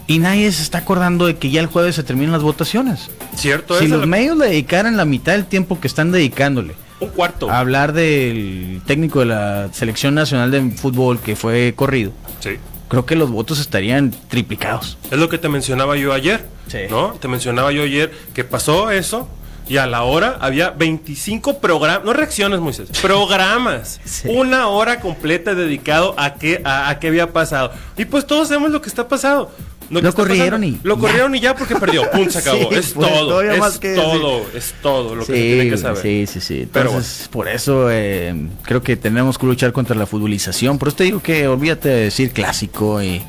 y 0.08 0.19
nadie 0.19 0.51
se 0.51 0.63
está 0.63 0.80
acordando 0.80 1.28
de 1.28 1.36
que 1.38 1.49
ya 1.51 1.60
el 1.60 1.67
jueves 1.67 1.95
se 1.95 2.04
terminan 2.04 2.32
las 2.32 2.41
votaciones. 2.41 3.10
Cierto, 3.36 3.78
Si 3.80 3.88
los 3.88 3.99
la- 3.99 4.06
medios 4.08 4.38
le 4.38 4.45
dedicaran 4.47 4.95
la 4.97 5.06
mitad 5.06 5.34
del 5.34 5.45
tiempo 5.45 5.80
que 5.80 5.88
están 5.88 6.12
dedicándole 6.12 6.73
un 7.01 7.10
cuarto. 7.10 7.49
a 7.51 7.60
hablar 7.60 7.91
del 7.93 8.82
técnico 8.88 9.19
de 9.19 9.25
la 9.25 9.69
selección 9.73 10.15
nacional 10.15 10.49
de 10.51 10.71
fútbol 10.71 11.19
que 11.19 11.36
fue 11.36 11.73
corrido, 11.75 12.12
Sí. 12.39 12.51
creo 12.88 13.06
que 13.06 13.15
los 13.15 13.30
votos 13.30 13.60
estarían 13.60 14.12
triplicados. 14.30 14.97
Es 15.12 15.19
lo 15.19 15.28
que 15.30 15.38
te 15.38 15.49
mencionaba 15.49 15.97
yo 15.97 16.13
ayer. 16.13 16.55
Sí. 16.67 16.80
¿No? 16.89 17.13
Te 17.19 17.28
mencionaba 17.28 17.71
yo 17.71 17.84
ayer 17.84 18.12
que 18.34 18.43
pasó 18.43 18.91
eso 18.91 19.28
y 19.67 19.78
a 19.78 19.88
la 19.88 20.04
hora 20.04 20.38
había 20.41 20.69
25 20.69 21.60
programas, 21.60 22.06
no 22.06 22.13
reacciones, 22.13 22.60
Moisés, 22.60 22.89
programas. 23.01 23.99
Sí. 24.06 24.30
Una 24.30 24.67
hora 24.67 24.99
completa 24.99 25.56
dedicado 25.56 26.13
a 26.17 26.36
qué, 26.36 26.62
a, 26.63 26.89
a 26.89 26.99
qué 26.99 27.08
había 27.08 27.34
pasado. 27.34 27.71
Y 27.97 28.06
pues 28.06 28.25
todos 28.25 28.47
sabemos 28.47 28.71
lo 28.71 28.82
que 28.82 28.89
está 28.89 29.08
pasado. 29.08 29.51
Lo 29.89 30.13
corrieron 30.13 30.63
y 30.63 30.80
Lo 30.84 30.95
ya. 30.95 31.01
corrieron 31.01 31.36
y 31.36 31.39
ya 31.39 31.56
porque 31.56 31.75
perdió. 31.75 32.10
Pum, 32.12 32.30
se 32.30 32.39
acabó. 32.39 32.58
Sí, 32.58 32.67
es 32.71 32.93
pues, 32.93 33.08
todo. 33.08 33.41
Es 33.41 33.60
más 33.60 33.78
que 33.78 33.93
todo. 33.93 34.45
Es 34.54 34.73
todo 34.82 35.15
lo 35.15 35.25
que 35.25 35.25
se 35.28 35.34
tiene 35.34 35.69
que 35.69 35.78
saber. 35.78 36.01
Sí, 36.01 36.25
sí, 36.28 36.41
sí. 36.41 36.67
Pero 36.71 36.89
Entonces, 36.89 37.28
por 37.28 37.47
eso 37.47 37.89
eh, 37.91 38.34
creo 38.63 38.82
que 38.82 38.95
tenemos 38.97 39.38
que 39.38 39.45
luchar 39.45 39.73
contra 39.73 39.95
la 39.95 40.06
futbolización. 40.06 40.78
Por 40.78 40.88
eso 40.89 40.97
te 40.97 41.04
digo 41.04 41.21
que 41.21 41.47
olvídate 41.47 41.89
de 41.89 42.01
decir 42.06 42.32
clásico 42.32 43.01
y 43.01 43.21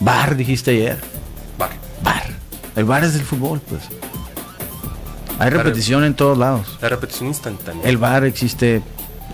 bar, 0.00 0.36
dijiste 0.36 0.72
ayer. 0.72 0.98
El 2.76 2.84
bar 2.84 3.04
es 3.04 3.14
del 3.14 3.22
fútbol, 3.22 3.60
pues. 3.68 3.82
Hay 5.38 5.50
repetición 5.50 6.04
en 6.04 6.14
todos 6.14 6.38
lados. 6.38 6.78
La 6.80 6.88
repetición 6.88 7.28
instantánea. 7.28 7.82
El 7.84 7.96
bar 7.96 8.24
existe. 8.24 8.82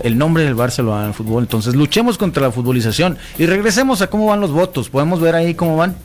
El 0.03 0.17
nombre 0.17 0.43
del 0.43 0.55
bar 0.55 0.71
se 0.71 0.81
lo 0.81 0.91
dan 0.91 1.05
al 1.05 1.13
fútbol. 1.13 1.43
Entonces, 1.43 1.75
luchemos 1.75 2.17
contra 2.17 2.41
la 2.43 2.51
futbolización. 2.51 3.17
Y 3.37 3.45
regresemos 3.45 4.01
a 4.01 4.07
cómo 4.07 4.25
van 4.27 4.39
los 4.41 4.51
votos. 4.51 4.89
¿Podemos 4.89 5.19
ver 5.21 5.35
ahí 5.35 5.53
cómo 5.53 5.77
van? 5.77 5.95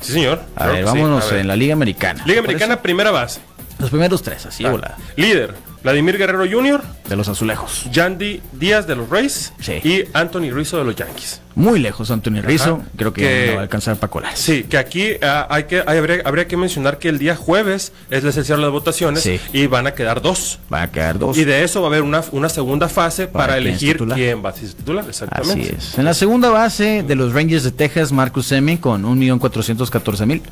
Sí, 0.00 0.12
señor. 0.12 0.42
A 0.54 0.58
Claro 0.64 0.72
ver, 0.72 0.80
sí. 0.82 0.86
vámonos 0.86 1.24
A 1.24 1.30
ver. 1.30 1.38
en 1.40 1.48
la 1.48 1.56
Liga 1.56 1.72
Americana. 1.72 2.22
Liga 2.26 2.42
¿Por 2.42 2.50
Americana, 2.50 2.82
primera 2.82 3.10
base. 3.10 3.40
Los 3.78 3.88
primeros 3.90 4.22
tres, 4.22 4.44
así 4.44 4.62
de 4.62 4.68
Ah. 4.68 4.72
volada. 4.72 4.96
Líder, 5.16 5.54
Vladimir 5.82 6.18
Guerrero 6.18 6.44
Jr., 6.50 6.82
De 7.08 7.16
los 7.16 7.28
azulejos. 7.28 7.88
Yandy 7.90 8.42
Díaz 8.52 8.86
de 8.86 8.96
los 8.96 9.08
Rays 9.08 9.52
Sí. 9.60 9.72
y 9.84 10.04
Anthony 10.12 10.50
Rizzo 10.52 10.76
de 10.78 10.84
los 10.84 10.96
Yankees. 10.96 11.40
Muy 11.56 11.80
lejos 11.80 12.10
Antonio 12.10 12.42
Rizzo. 12.42 12.74
Ajá. 12.82 12.88
Creo 12.96 13.12
que, 13.12 13.22
Que- 13.22 13.46
no 13.48 13.52
va 13.54 13.58
a 13.60 13.62
alcanzar 13.62 13.96
para 13.96 14.10
colarse. 14.10 14.40
Sí, 14.42 14.62
que 14.64 14.76
aquí 14.78 15.12
ah, 15.22 15.46
hay 15.50 15.64
que, 15.64 15.82
hay- 15.86 15.96
habría, 15.98 16.20
habría 16.24 16.46
que 16.46 16.56
mencionar 16.56 16.98
que 16.98 17.08
el 17.08 17.18
día 17.18 17.34
jueves 17.34 17.92
es 18.10 18.22
la 18.22 18.30
cierre 18.30 18.56
de 18.56 18.62
las 18.62 18.70
votaciones 18.70 19.22
Sí. 19.22 19.40
y 19.54 19.66
van 19.66 19.86
a 19.86 19.92
quedar 19.94 20.20
dos. 20.20 20.58
Va 20.72 20.82
a 20.82 20.90
quedar 20.92 21.18
dos. 21.18 21.36
Y 21.38 21.44
de 21.44 21.64
eso 21.64 21.80
va 21.80 21.86
a 21.86 21.90
haber 21.90 22.02
una, 22.02 22.22
una 22.32 22.48
segunda 22.50 22.88
fase 22.90 23.26
Para 23.26 23.56
elegir 23.56 23.96
quién 24.14 24.44
va 24.44 24.50
a 24.50 24.52
ser 24.52 24.68
titular. 24.74 25.00
Así 25.08 25.24
Exactamente. 25.24 25.76
es. 25.78 25.98
En 25.98 26.04
la 26.04 26.12
segunda 26.14 26.50
base 26.50 27.02
de 27.02 27.14
los 27.14 27.32
Rangers 27.32 27.64
de 27.64 27.70
Texas, 27.72 28.12
Marcus 28.12 28.46
Semien 28.46 28.76
con 28.76 29.04
1.414.000. 29.04 30.42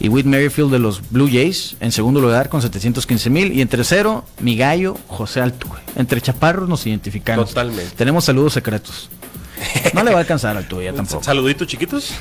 Y 0.00 0.08
Whit 0.08 0.26
Merrifield 0.26 0.72
de 0.72 0.80
los 0.80 1.08
Blue 1.10 1.28
Jays 1.28 1.76
en 1.80 1.92
segundo 1.92 2.20
lugar 2.20 2.48
con 2.48 2.60
715.000. 2.60 3.54
Y 3.54 3.60
en 3.60 3.68
tercero, 3.68 4.24
mi 4.40 4.56
gallo, 4.56 4.96
José 5.06 5.40
Altuve. 5.40 5.78
Entre 5.94 6.20
chaparros 6.20 6.68
nos 6.68 6.84
identificamos. 6.86 7.50
Totalmente. 7.50 7.94
Tenemos 7.96 8.24
saludos 8.24 8.54
secretos. 8.54 9.08
No 9.94 10.02
le 10.02 10.10
va 10.10 10.18
a 10.18 10.20
alcanzar 10.20 10.56
al 10.56 10.66
tuyo 10.66 10.92
tampoco. 10.94 11.22
Saluditos 11.22 11.66
chiquitos. 11.66 12.14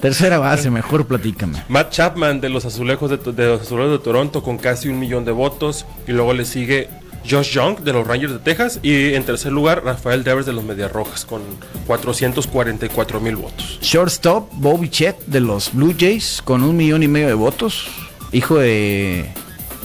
Tercera 0.00 0.38
base, 0.38 0.70
mejor 0.70 1.06
platícame. 1.06 1.62
Matt 1.68 1.90
Chapman 1.90 2.40
de 2.40 2.48
los 2.48 2.64
Azulejos 2.64 3.10
de, 3.10 3.16
de 3.16 3.46
los 3.46 3.62
Azulejos 3.62 3.92
de 3.92 3.98
Toronto 3.98 4.42
con 4.42 4.58
casi 4.58 4.88
un 4.88 4.98
millón 4.98 5.24
de 5.24 5.32
votos. 5.32 5.86
Y 6.06 6.12
luego 6.12 6.32
le 6.34 6.44
sigue 6.44 6.88
Josh 7.28 7.50
Young 7.52 7.80
de 7.80 7.92
los 7.92 8.06
Rangers 8.06 8.32
de 8.32 8.38
Texas. 8.38 8.78
Y 8.82 9.14
en 9.14 9.24
tercer 9.24 9.52
lugar, 9.52 9.84
Rafael 9.84 10.22
Devers 10.22 10.46
de 10.46 10.52
los 10.52 10.64
Medias 10.64 10.92
Rojas 10.92 11.24
con 11.24 11.42
444 11.86 13.20
mil 13.20 13.36
votos. 13.36 13.78
Shortstop, 13.80 14.48
Bobby 14.52 14.88
Chet 14.90 15.16
de 15.26 15.40
los 15.40 15.72
Blue 15.72 15.94
Jays 15.98 16.42
con 16.44 16.62
un 16.62 16.76
millón 16.76 17.02
y 17.02 17.08
medio 17.08 17.28
de 17.28 17.34
votos. 17.34 17.88
Hijo 18.32 18.58
de. 18.58 19.26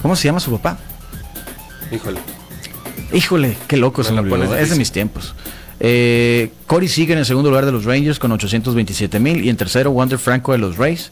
¿Cómo 0.02 0.16
se 0.16 0.26
llama 0.26 0.40
su 0.40 0.52
papá? 0.52 0.78
Híjole. 1.92 2.20
Híjole, 3.14 3.58
qué 3.68 3.78
loco 3.78 4.04
se 4.04 4.14
me 4.14 4.24
pones 4.24 4.52
Es 4.52 4.70
de 4.70 4.76
mis 4.78 4.92
tiempos. 4.92 5.36
Eh, 5.80 6.52
Corey 6.68 6.88
Seager 6.88 7.18
en 7.18 7.26
segundo 7.26 7.50
lugar 7.50 7.66
de 7.66 7.72
los 7.72 7.86
Rangers 7.86 8.20
con 8.20 8.32
827 8.32 9.20
mil. 9.20 9.44
Y 9.44 9.50
en 9.50 9.58
tercero, 9.58 9.92
Wander 9.92 10.20
Franco 10.20 10.52
de 10.52 10.58
los 10.60 10.78
Rays. 10.78 11.12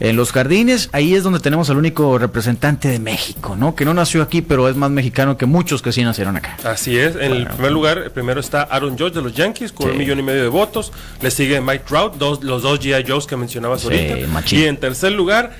En 0.00 0.16
los 0.16 0.32
jardines, 0.32 0.88
ahí 0.90 1.14
es 1.14 1.22
donde 1.22 1.38
tenemos 1.38 1.70
al 1.70 1.76
único 1.76 2.18
representante 2.18 2.88
de 2.88 2.98
México, 2.98 3.54
¿no? 3.54 3.76
Que 3.76 3.84
no 3.84 3.94
nació 3.94 4.20
aquí, 4.22 4.42
pero 4.42 4.68
es 4.68 4.74
más 4.74 4.90
mexicano 4.90 5.36
que 5.36 5.46
muchos 5.46 5.80
que 5.80 5.92
sí 5.92 6.02
nacieron 6.02 6.36
acá. 6.36 6.56
Así 6.64 6.98
es, 6.98 7.14
en 7.14 7.30
el 7.32 7.46
primer 7.46 7.70
lugar, 7.70 7.98
el 7.98 8.10
primero 8.10 8.40
está 8.40 8.62
Aaron 8.62 8.98
George 8.98 9.14
de 9.14 9.22
los 9.22 9.32
Yankees 9.32 9.70
con 9.70 9.86
Sí. 9.86 9.92
un 9.92 9.98
millón 9.98 10.18
y 10.18 10.22
medio 10.22 10.42
de 10.42 10.48
votos. 10.48 10.90
Le 11.20 11.30
sigue 11.30 11.60
Mike 11.60 11.84
Trout, 11.86 12.14
dos, 12.16 12.42
los 12.42 12.62
dos 12.62 12.80
G.I. 12.80 13.04
Joes 13.08 13.26
que 13.26 13.36
mencionabas 13.36 13.82
Sí, 13.82 13.86
ahorita. 13.86 14.26
machín. 14.28 14.58
Y 14.58 14.64
en 14.64 14.76
tercer 14.78 15.12
lugar, 15.12 15.54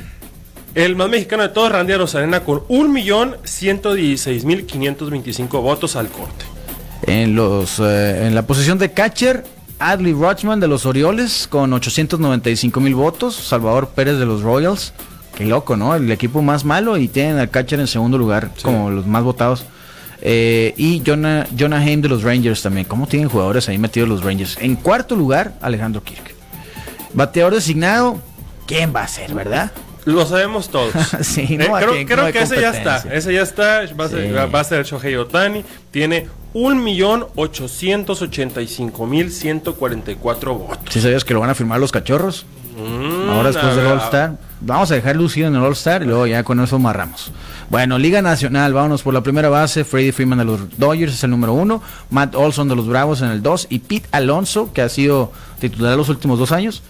el 0.75 0.97
más 0.97 1.09
mexicano 1.09 1.43
de 1.43 1.49
todos, 1.51 1.71
Randy 1.73 1.95
Rosarena, 1.95 2.41
con 2.41 2.63
un 2.69 2.93
millón 2.93 3.37
ciento 3.45 3.95
dieciséis 3.95 4.45
mil 4.45 4.67
quinientos 4.67 5.11
veinticinco 5.11 5.61
votos 5.63 5.97
al 5.97 6.09
corte. 6.09 6.45
En, 7.07 7.35
los, 7.35 7.79
eh, 7.81 8.27
en 8.27 8.35
la 8.35 8.47
posición 8.47 8.79
de 8.79 8.93
catcher, 8.93 9.45
Adley 9.79 10.13
Rutschman 10.13 10.61
de 10.61 10.69
los 10.69 10.87
Orioles 10.87 11.47
con 11.51 11.73
895 11.73 12.81
mil 12.81 12.95
votos. 12.95 13.35
Salvador 13.35 13.89
Pérez 13.89 14.19
de 14.19 14.27
los 14.27 14.43
Royals. 14.43 14.93
Qué 15.35 15.45
loco, 15.45 15.77
¿no? 15.77 15.95
El 15.97 16.11
equipo 16.13 16.43
más 16.43 16.65
malo 16.65 16.97
y 16.99 17.09
tienen 17.09 17.39
al 17.39 17.51
catcher 17.51 17.81
en 17.81 17.87
segundo 17.89 18.17
lugar 18.19 18.51
Sí. 18.57 18.63
como 18.63 18.91
los 18.91 19.07
más 19.07 19.25
votados. 19.25 19.65
Eh, 20.21 20.73
y 20.77 21.03
Jonah, 21.05 21.49
Jonah 21.59 21.79
Haim 21.79 22.01
de 22.01 22.09
los 22.09 22.23
Rangers 22.23 22.63
también. 22.63 22.87
¿Cómo 22.87 23.09
tienen 23.09 23.29
jugadores 23.29 23.69
ahí 23.69 23.77
metidos 23.79 24.09
los 24.09 24.23
Rangers? 24.23 24.57
En 24.61 24.77
cuarto 24.77 25.17
lugar, 25.17 25.55
Alejandro 25.61 26.05
Kirk. 26.05 26.33
Bateador 27.13 27.55
designado, 27.55 28.21
¿quién 28.67 28.93
va 28.95 29.03
a 29.03 29.09
ser, 29.09 29.35
verdad? 29.35 29.73
Lo 30.05 30.27
sabemos 30.27 30.69
todos. 30.69 30.93
Sí, 31.23 31.57
no, 31.57 31.79
Eh, 31.79 32.05
creo 32.07 32.33
que 32.33 32.43
ese 32.43 32.61
ya 32.61 32.71
está. 32.71 32.99
Ese 33.13 33.33
ya 33.35 33.43
está. 33.43 33.83
Va 33.99 34.07
a 34.07 34.09
ser, 34.09 34.27
Sí. 34.29 34.33
va 34.55 34.61
a 34.61 34.65
ser 34.65 34.85
Shohei 34.85 35.17
Otani. 35.17 35.65
Tiene 35.91 36.29
un 36.55 36.83
millón 36.83 37.27
ochocientos 37.37 38.21
ochenta 38.23 38.61
y 38.61 38.67
cinco 38.67 39.07
mil 39.07 39.31
ciento 39.31 39.75
cuarenta 39.77 40.11
y 40.11 40.17
cuatro 40.17 40.55
votos. 40.55 40.79
¿Sí 40.91 41.01
sabías 41.01 41.25
que 41.25 41.35
lo 41.35 41.41
van 41.41 41.51
a 41.51 41.55
firmar 41.55 41.79
los 41.81 41.93
cachorros? 41.93 42.45
Mm, 42.77 43.29
Ahora 43.31 43.49
después 43.53 43.77
del 43.77 43.85
ver, 43.85 43.93
All 43.95 44.01
Star. 44.01 44.33
Vamos 44.61 44.91
a 44.91 44.95
dejar 44.95 45.17
lucido 45.17 45.49
en 45.49 45.55
el 45.57 45.63
All 45.63 45.73
Star 45.73 46.03
y 46.03 46.07
luego 46.07 46.27
ya 46.27 46.43
con 46.43 46.59
eso 46.61 46.77
amarramos. 46.77 47.31
Bueno, 47.69 47.99
Liga 47.99 48.23
Nacional, 48.23 48.73
vámonos 48.73 49.03
por 49.03 49.13
la 49.15 49.23
primera 49.23 49.49
base. 49.51 49.85
Freddy 49.85 50.11
Freeman 50.13 50.39
de 50.39 50.45
los 50.45 50.79
Dodgers 50.79 51.15
es 51.15 51.25
el 51.25 51.31
número 51.31 51.53
uno. 51.53 51.83
Matt 52.11 52.35
Olson 52.35 52.69
de 52.69 52.77
los 52.77 52.87
Bravos 52.89 53.21
en 53.23 53.29
el 53.31 53.43
dos. 53.43 53.67
Y 53.71 53.79
Pete 53.81 54.09
Alonso, 54.13 54.73
que 54.73 54.83
ha 54.83 54.89
sido 54.89 55.33
titular 55.61 55.97
los 55.97 56.09
últimos 56.09 56.39
dos 56.39 56.51
años. 56.53 56.83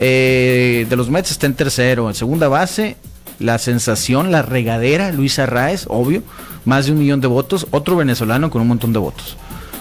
Eh, 0.00 0.86
de 0.88 0.96
los 0.96 1.10
Mets 1.10 1.30
está 1.30 1.46
en 1.46 1.54
tercero. 1.54 2.08
En 2.08 2.14
segunda 2.14 2.48
base, 2.48 2.96
la 3.38 3.58
sensación, 3.58 4.32
la 4.32 4.42
regadera, 4.42 5.12
Luis 5.12 5.38
Arraez, 5.38 5.84
obvio, 5.88 6.22
más 6.64 6.86
de 6.86 6.92
un 6.92 6.98
millón 6.98 7.20
de 7.20 7.28
votos, 7.28 7.66
otro 7.70 7.96
venezolano 7.96 8.50
con 8.50 8.62
un 8.62 8.68
montón 8.68 8.92
de 8.92 8.98
votos. 8.98 9.36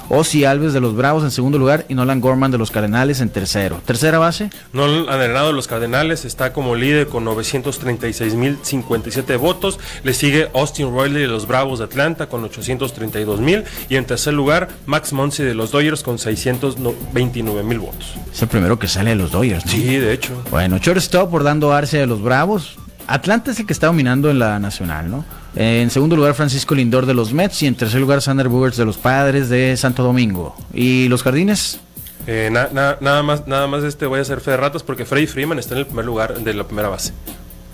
Osi 0.10 0.46
Alves 0.46 0.74
de 0.74 0.82
los 0.82 0.96
Bravos 0.96 1.24
en 1.24 1.32
segundo 1.32 1.58
lugar 1.58 1.86
y 1.90 1.96
Nolan 1.96 2.22
Gorman 2.22 2.52
de 2.52 2.58
los 2.58 2.72
Cardenales 2.72 3.22
en 3.22 3.30
tercero. 3.30 3.82
Tercera 3.86 4.20
base. 4.20 4.50
Nolan 4.74 5.10
Arenado 5.10 5.48
de 5.48 5.54
los 5.54 5.68
Cardenales 5.68 6.26
está 6.26 6.54
como 6.54 6.76
líder 6.76 7.08
con 7.08 7.26
936.057 7.26 9.38
votos. 9.38 9.80
Le 10.04 10.14
sigue 10.14 10.50
Austin 10.54 10.96
Riley 10.96 11.24
de 11.24 11.28
los 11.28 11.48
Bravos 11.48 11.80
de 11.80 11.86
Atlanta 11.86 12.28
con 12.28 12.48
832.000. 12.50 13.64
Y 13.90 13.96
en 13.96 14.06
tercer 14.06 14.34
lugar, 14.34 14.70
Max 14.86 15.14
Monsi 15.14 15.44
de 15.44 15.54
los 15.54 15.72
Dodgers 15.72 16.04
con 16.04 16.18
629.000 16.18 17.80
votos. 17.80 18.14
Es 18.34 18.42
el 18.42 18.48
primero 18.48 18.80
que 18.80 18.88
sale 18.88 19.12
de 19.12 19.16
los 19.16 19.32
Dodgers. 19.32 19.66
¿no? 19.66 19.72
Sí, 19.72 19.98
de 19.98 20.14
hecho. 20.14 20.34
Bueno, 20.52 20.78
shortstop 20.78 21.32
por 21.32 21.44
dando 21.44 21.74
Arce 21.74 21.98
de 21.98 22.08
los 22.08 22.22
Bravos. 22.22 22.78
Atlanta 23.08 23.52
es 23.52 23.60
el 23.60 23.66
que 23.66 23.74
está 23.74 23.88
dominando 23.88 24.30
en 24.30 24.40
la 24.40 24.60
nacional, 24.60 25.10
¿no? 25.10 25.26
En 25.56 25.90
segundo 25.90 26.16
lugar, 26.16 26.34
Francisco 26.34 26.74
Lindor 26.76 27.06
de 27.06 27.14
los 27.14 27.34
Mets. 27.34 27.64
Y 27.64 27.68
en 27.68 27.76
tercer 27.76 28.02
lugar, 28.02 28.22
Sander 28.22 28.50
Bogarts 28.50 28.78
de 28.78 28.86
los 28.86 28.98
Padres 28.98 29.50
de 29.50 29.78
Santo 29.78 30.04
Domingo. 30.04 30.56
¿Y 30.74 31.08
los 31.10 31.24
Jardines? 31.24 31.80
Eh, 32.26 32.50
nada 32.52 33.24
más, 33.24 33.48
nada 33.48 33.68
más 33.68 33.84
este 33.84 34.06
voy 34.06 34.20
a 34.20 34.22
hacer 34.22 34.40
fe 34.40 34.52
de 34.52 34.58
ratas 34.58 34.82
porque 34.82 35.06
Freddy 35.06 35.28
Freeman 35.28 35.60
está 35.60 35.74
en 35.74 35.80
el 35.80 35.86
primer 35.86 36.06
lugar 36.06 36.40
de 36.40 36.54
la 36.54 36.64
primera 36.66 36.88
base. 36.88 37.12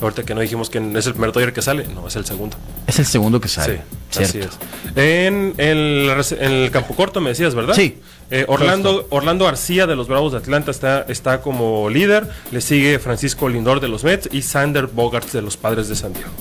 Ahorita 0.02 0.24
que 0.24 0.34
no 0.34 0.40
dijimos 0.40 0.70
que 0.70 0.78
es 0.78 1.08
el 1.08 1.14
primer 1.14 1.34
Dodger 1.34 1.52
que 1.52 1.62
sale, 1.62 1.86
no, 1.94 2.08
es 2.08 2.16
el 2.16 2.26
segundo. 2.26 2.56
Es 2.88 3.00
el 3.00 3.06
segundo 3.06 3.42
que 3.42 3.50
sale. 3.50 3.82
Sí, 4.10 4.24
así 4.24 4.40
es. 4.40 4.58
En 4.96 5.54
el, 5.58 6.10
en 6.40 6.52
el 6.52 6.72
campo 6.72 6.96
corto 6.96 7.20
me 7.20 7.32
decías, 7.32 7.54
¿verdad? 7.54 7.76
Sí. 7.76 7.98
Eh, 8.32 8.46
Orlando, 8.48 9.08
Orlando 9.10 9.46
García 9.46 9.88
de 9.88 9.98
los 9.98 10.08
Bravos 10.08 10.32
de 10.32 10.38
Atlanta 10.38 10.72
está, 10.72 11.02
está 11.10 11.42
como 11.42 11.90
líder. 11.90 12.30
Le 12.52 12.62
sigue 12.62 12.98
Francisco 13.00 13.50
Lindor 13.50 13.82
de 13.82 13.90
los 13.90 14.06
Mets 14.06 14.30
y 14.32 14.42
Sander 14.42 14.88
Bogarts 14.88 15.34
de 15.34 15.42
los 15.42 15.58
Padres 15.58 15.90
de 15.90 15.96
Santiago. 15.96 16.32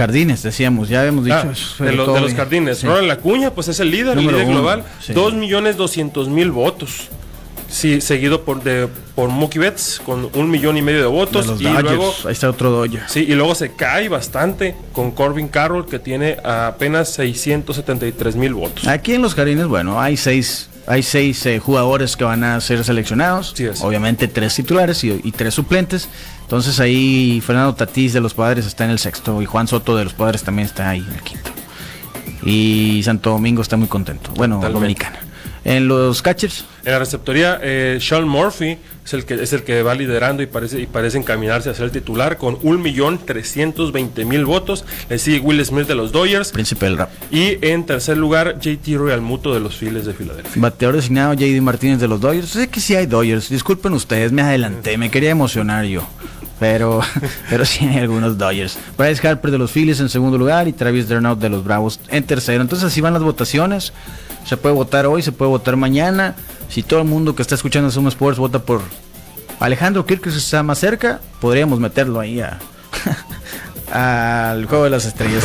Jardines, 0.00 0.42
decíamos, 0.42 0.88
ya 0.88 1.00
habíamos 1.00 1.26
dicho 1.26 1.42
ah, 1.44 1.52
eso. 1.52 1.84
De, 1.84 1.90
de 1.90 1.96
los 1.96 2.32
Jardines. 2.32 2.78
Sí. 2.78 2.86
Ronald 2.86 3.10
Acuña, 3.10 3.50
pues 3.50 3.68
es 3.68 3.80
el 3.80 3.90
líder, 3.90 4.16
el 4.16 4.26
líder 4.26 4.46
global. 4.46 4.82
Sí. 4.98 5.12
2 5.12 5.34
millones 5.34 5.76
200 5.76 6.30
mil 6.30 6.50
votos. 6.50 7.08
Sí, 7.68 8.00
seguido 8.00 8.42
por 8.42 8.62
de 8.62 8.88
por 9.14 9.28
Mookie 9.28 9.58
Betts 9.58 10.00
con 10.02 10.30
un 10.32 10.50
millón 10.50 10.78
y 10.78 10.82
medio 10.82 11.00
de 11.00 11.06
votos. 11.06 11.44
De 11.44 11.52
los 11.52 11.60
y 11.60 11.64
Dodgers. 11.64 11.84
luego 11.84 12.14
Ahí 12.24 12.32
está 12.32 12.48
otro 12.48 12.70
Dodger. 12.70 13.02
Sí, 13.08 13.26
y 13.28 13.34
luego 13.34 13.54
se 13.54 13.72
cae 13.74 14.08
bastante 14.08 14.74
con 14.94 15.10
Corbin 15.10 15.48
Carroll, 15.48 15.84
que 15.86 15.98
tiene 15.98 16.38
apenas 16.42 17.10
673 17.10 18.36
mil 18.36 18.54
votos. 18.54 18.86
Aquí 18.88 19.12
en 19.12 19.20
los 19.20 19.34
Jardines, 19.34 19.66
bueno, 19.66 20.00
hay 20.00 20.16
seis, 20.16 20.69
hay 20.90 21.04
seis 21.04 21.46
eh, 21.46 21.60
jugadores 21.60 22.16
que 22.16 22.24
van 22.24 22.42
a 22.42 22.60
ser 22.60 22.82
seleccionados. 22.84 23.52
Sí. 23.54 23.68
Obviamente 23.82 24.26
tres 24.26 24.54
titulares 24.56 25.04
y, 25.04 25.20
y, 25.22 25.30
tres 25.32 25.54
suplentes. 25.54 26.08
Entonces 26.42 26.80
ahí 26.80 27.40
Fernando 27.46 27.74
Tatís 27.74 28.12
de 28.12 28.20
los 28.20 28.34
Padres 28.34 28.66
está 28.66 28.84
en 28.84 28.90
el 28.90 28.98
sexto 28.98 29.40
y 29.40 29.46
Juan 29.46 29.68
Soto 29.68 29.96
de 29.96 30.02
los 30.02 30.14
Padres 30.14 30.42
también 30.42 30.66
está 30.66 30.90
ahí 30.90 31.04
en 31.06 31.14
el 31.14 31.22
quinto. 31.22 31.50
Y 32.44 33.02
Santo 33.04 33.30
Domingo 33.30 33.62
está 33.62 33.76
muy 33.76 33.86
contento. 33.86 34.32
Bueno, 34.34 34.56
Totalmente. 34.56 34.80
Dominicana. 34.80 35.29
En 35.64 35.88
los 35.88 36.22
catchers. 36.22 36.64
En 36.84 36.92
la 36.92 36.98
receptoría, 36.98 37.58
eh, 37.62 37.98
Sean 38.00 38.26
Murphy 38.26 38.78
es 39.04 39.12
el 39.14 39.24
que 39.24 39.34
es 39.34 39.52
el 39.52 39.62
que 39.62 39.82
va 39.82 39.94
liderando 39.94 40.42
y 40.42 40.46
parece 40.46 40.80
y 40.80 40.86
parece 40.86 41.18
encaminarse 41.18 41.68
a 41.68 41.74
ser 41.74 41.84
el 41.86 41.90
titular 41.90 42.38
con 42.38 42.58
un 42.62 42.80
millón 42.80 43.18
trescientos 43.18 43.92
veinte 43.92 44.24
mil 44.24 44.44
votos. 44.44 44.84
Le 45.08 45.18
sigue 45.18 45.40
Will 45.40 45.64
Smith 45.64 45.86
de 45.86 45.94
los 45.94 46.12
Dodgers. 46.12 46.52
Príncipe 46.52 46.86
del 46.86 46.96
rap. 46.96 47.10
Y 47.30 47.58
en 47.60 47.84
tercer 47.84 48.16
lugar, 48.16 48.58
JT 48.60 48.98
Realmuto 48.98 49.52
de 49.52 49.60
los 49.60 49.76
Phillies 49.76 50.06
de 50.06 50.14
Filadelfia. 50.14 50.62
Bateador 50.62 50.96
designado 50.96 51.34
JD 51.34 51.60
Martínez 51.60 52.00
de 52.00 52.08
los 52.08 52.20
Dodgers. 52.20 52.48
Sé 52.48 52.68
que 52.68 52.80
sí 52.80 52.94
hay 52.94 53.06
Dodgers. 53.06 53.48
Disculpen 53.50 53.92
ustedes, 53.92 54.32
me 54.32 54.42
adelanté, 54.42 54.96
me 54.96 55.10
quería 55.10 55.30
emocionar 55.30 55.84
yo. 55.84 56.06
Pero, 56.60 57.00
pero 57.50 57.64
sí 57.64 57.86
hay 57.86 57.98
algunos 57.98 58.38
Dodgers. 58.38 58.78
Bryce 58.96 59.26
Harper 59.26 59.50
de 59.50 59.58
los 59.58 59.72
Phillies 59.72 59.98
en 59.98 60.08
segundo 60.08 60.38
lugar 60.38 60.68
y 60.68 60.72
Travis 60.72 61.08
Dernaut 61.08 61.40
de 61.40 61.48
los 61.48 61.64
Bravos 61.64 61.98
en 62.08 62.22
tercero. 62.22 62.62
Entonces 62.62 62.86
así 62.86 63.00
van 63.00 63.14
las 63.14 63.22
votaciones. 63.22 63.92
Se 64.44 64.56
puede 64.56 64.74
votar 64.74 65.06
hoy, 65.06 65.22
se 65.22 65.32
puede 65.32 65.48
votar 65.48 65.76
mañana. 65.76 66.36
Si 66.68 66.84
todo 66.84 67.00
el 67.00 67.08
mundo 67.08 67.34
que 67.34 67.42
está 67.42 67.56
escuchando 67.56 67.90
Sumo 67.90 68.10
Sports 68.10 68.38
vota 68.38 68.60
por 68.60 68.82
Alejandro 69.58 70.06
Kirk, 70.06 70.22
que 70.22 70.28
está 70.28 70.62
más 70.62 70.78
cerca, 70.78 71.20
podríamos 71.40 71.80
meterlo 71.80 72.20
ahí 72.20 72.40
a, 72.40 72.58
al 74.52 74.66
juego 74.66 74.84
de 74.84 74.90
las 74.90 75.04
estrellas. 75.06 75.42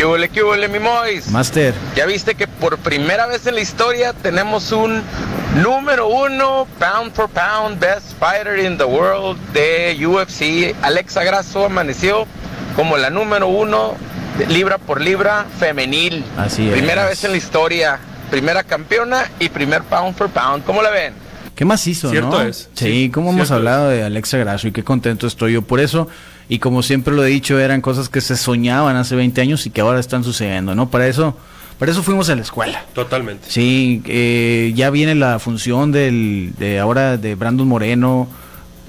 ¿Qué 0.00 0.06
huele, 0.06 0.30
qué 0.30 0.42
huele, 0.42 0.66
mi 0.66 0.78
Mois? 0.78 1.28
Master. 1.28 1.74
Ya 1.94 2.06
viste 2.06 2.34
que 2.34 2.48
por 2.48 2.78
primera 2.78 3.26
vez 3.26 3.46
en 3.46 3.54
la 3.54 3.60
historia 3.60 4.14
tenemos 4.14 4.72
un 4.72 5.02
número 5.62 6.08
uno, 6.08 6.66
pound 6.78 7.12
for 7.12 7.28
pound, 7.28 7.78
best 7.78 8.14
fighter 8.18 8.58
in 8.58 8.78
the 8.78 8.84
world 8.84 9.38
de 9.52 9.94
UFC. 10.06 10.74
Alexa 10.80 11.22
Grasso 11.22 11.66
amaneció 11.66 12.26
como 12.76 12.96
la 12.96 13.10
número 13.10 13.48
uno, 13.48 13.94
libra 14.48 14.78
por 14.78 15.02
libra, 15.02 15.44
femenil. 15.58 16.24
Así 16.38 16.68
es. 16.68 16.72
Primera 16.72 17.04
vez 17.04 17.22
en 17.24 17.32
la 17.32 17.36
historia, 17.36 17.98
primera 18.30 18.62
campeona 18.62 19.30
y 19.38 19.50
primer 19.50 19.82
pound 19.82 20.16
for 20.16 20.30
pound. 20.30 20.64
¿Cómo 20.64 20.80
la 20.80 20.88
ven? 20.88 21.12
¿Qué 21.60 21.66
más 21.66 21.86
hizo, 21.86 22.08
Cierto 22.08 22.30
no? 22.30 22.40
es. 22.40 22.70
Sí, 22.72 22.86
Sí, 22.86 23.10
como 23.10 23.32
hemos 23.32 23.50
hablado 23.50 23.90
de 23.90 24.02
Alexa 24.02 24.38
Grasso 24.38 24.66
y 24.68 24.72
qué 24.72 24.82
contento 24.82 25.26
estoy 25.26 25.52
yo 25.52 25.60
por 25.60 25.78
eso. 25.78 26.08
Y 26.48 26.58
como 26.58 26.82
siempre 26.82 27.12
lo 27.14 27.22
he 27.22 27.28
dicho, 27.28 27.60
eran 27.60 27.82
cosas 27.82 28.08
que 28.08 28.22
se 28.22 28.38
soñaban 28.38 28.96
hace 28.96 29.14
20 29.14 29.42
años 29.42 29.66
y 29.66 29.70
que 29.70 29.82
ahora 29.82 30.00
están 30.00 30.24
sucediendo, 30.24 30.74
¿no? 30.74 30.88
Para 30.88 31.06
eso, 31.06 31.36
para 31.78 31.92
eso 31.92 32.02
fuimos 32.02 32.30
a 32.30 32.34
la 32.34 32.40
escuela. 32.40 32.82
Totalmente. 32.94 33.44
Sí, 33.50 34.00
eh, 34.06 34.72
ya 34.74 34.88
viene 34.88 35.14
la 35.14 35.38
función 35.38 35.92
del, 35.92 36.54
de 36.58 36.78
ahora 36.78 37.18
de 37.18 37.34
Brandon 37.34 37.68
Moreno 37.68 38.26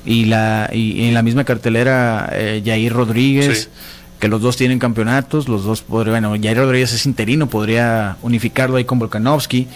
y 0.06 0.24
la 0.28 0.70
y 0.72 1.10
en 1.10 1.14
la 1.14 1.24
misma 1.24 1.44
cartelera 1.44 2.30
eh, 2.32 2.64
Jair 2.66 2.94
Rodríguez, 2.94 3.64
Sí. 3.64 3.70
que 4.22 4.30
los 4.30 4.42
dos 4.42 4.56
tienen 4.56 4.80
campeonatos, 4.80 5.50
los 5.50 5.66
dos 5.66 5.82
podrían, 5.82 6.22
bueno, 6.24 6.42
Jair 6.42 6.56
Rodríguez 6.56 6.94
es 6.94 7.06
interino, 7.06 7.48
podría 7.50 8.16
unificarlo 8.22 8.78
ahí 8.78 8.86
con 8.86 8.98
Volkanovski. 8.98 9.68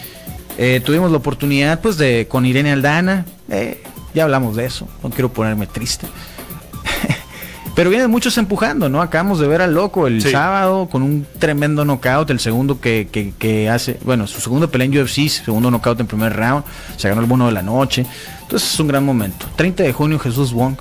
Eh, 0.57 0.81
tuvimos 0.83 1.11
la 1.11 1.17
oportunidad 1.17 1.81
pues 1.81 1.97
de 1.97 2.27
con 2.29 2.45
Irene 2.45 2.71
Aldana, 2.71 3.25
eh, 3.49 3.83
ya 4.13 4.23
hablamos 4.23 4.55
de 4.55 4.65
eso, 4.65 4.87
no 5.03 5.09
quiero 5.09 5.31
ponerme 5.33 5.67
triste. 5.67 6.07
Pero 7.75 7.89
vienen 7.89 8.09
muchos 8.09 8.37
empujando, 8.37 8.87
¿no? 8.87 9.01
Acabamos 9.01 9.37
de 9.39 9.47
ver 9.47 9.61
al 9.61 9.73
loco 9.73 10.07
el 10.07 10.21
Sí. 10.21 10.31
sábado 10.31 10.87
con 10.89 11.03
un 11.03 11.27
tremendo 11.39 11.83
knockout, 11.83 12.29
el 12.29 12.39
segundo 12.39 12.79
que, 12.79 13.09
que, 13.11 13.33
que 13.37 13.69
hace, 13.69 13.99
bueno, 14.05 14.27
su 14.27 14.39
segundo 14.39 14.71
pelea 14.71 14.85
en 14.85 14.97
UFC, 14.97 15.27
segundo 15.27 15.69
knockout 15.69 15.99
en 15.99 16.07
primer 16.07 16.33
round, 16.33 16.63
se 16.95 17.09
ganó 17.09 17.19
el 17.19 17.27
bono 17.27 17.47
de 17.47 17.51
la 17.51 17.61
noche. 17.61 18.05
Entonces 18.43 18.73
es 18.73 18.79
un 18.79 18.87
gran 18.87 19.03
momento. 19.03 19.45
30 19.57 19.83
de 19.83 19.91
junio 19.91 20.19
Jesús 20.19 20.53
Wong 20.53 20.75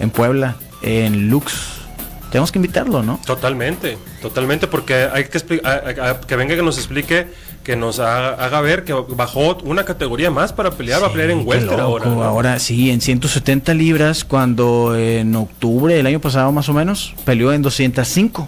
en 0.00 0.08
Puebla, 0.08 0.56
en 0.80 1.28
Lux. 1.28 1.52
Tenemos 2.30 2.50
que 2.50 2.58
invitarlo, 2.58 3.02
¿no? 3.02 3.20
Totalmente, 3.26 3.98
totalmente, 4.22 4.66
porque 4.68 5.08
hay 5.12 5.24
que 5.24 5.60
a- 5.64 6.20
que 6.20 6.36
venga 6.36 6.56
que 6.56 6.62
nos 6.62 6.78
explique, 6.78 7.26
que 7.66 7.74
nos 7.74 7.98
haga, 7.98 8.28
haga 8.34 8.60
ver 8.60 8.84
que 8.84 8.92
bajó 8.92 9.56
una 9.64 9.84
categoría 9.84 10.30
más 10.30 10.52
para 10.52 10.70
pelear, 10.70 11.02
va 11.02 11.08
a 11.08 11.10
pelear 11.12 11.30
en 11.30 11.42
welter 11.44 11.80
ahora. 11.80 12.04
¿no? 12.06 12.22
Ahora 12.22 12.60
sí, 12.60 12.92
en 12.92 13.00
170 13.00 13.74
libras, 13.74 14.24
cuando 14.24 14.94
en 14.96 15.34
octubre 15.34 15.92
del 15.96 16.06
año 16.06 16.20
pasado 16.20 16.52
más 16.52 16.68
o 16.68 16.72
menos, 16.72 17.12
peleó 17.24 17.52
en 17.52 17.62
205 17.62 18.46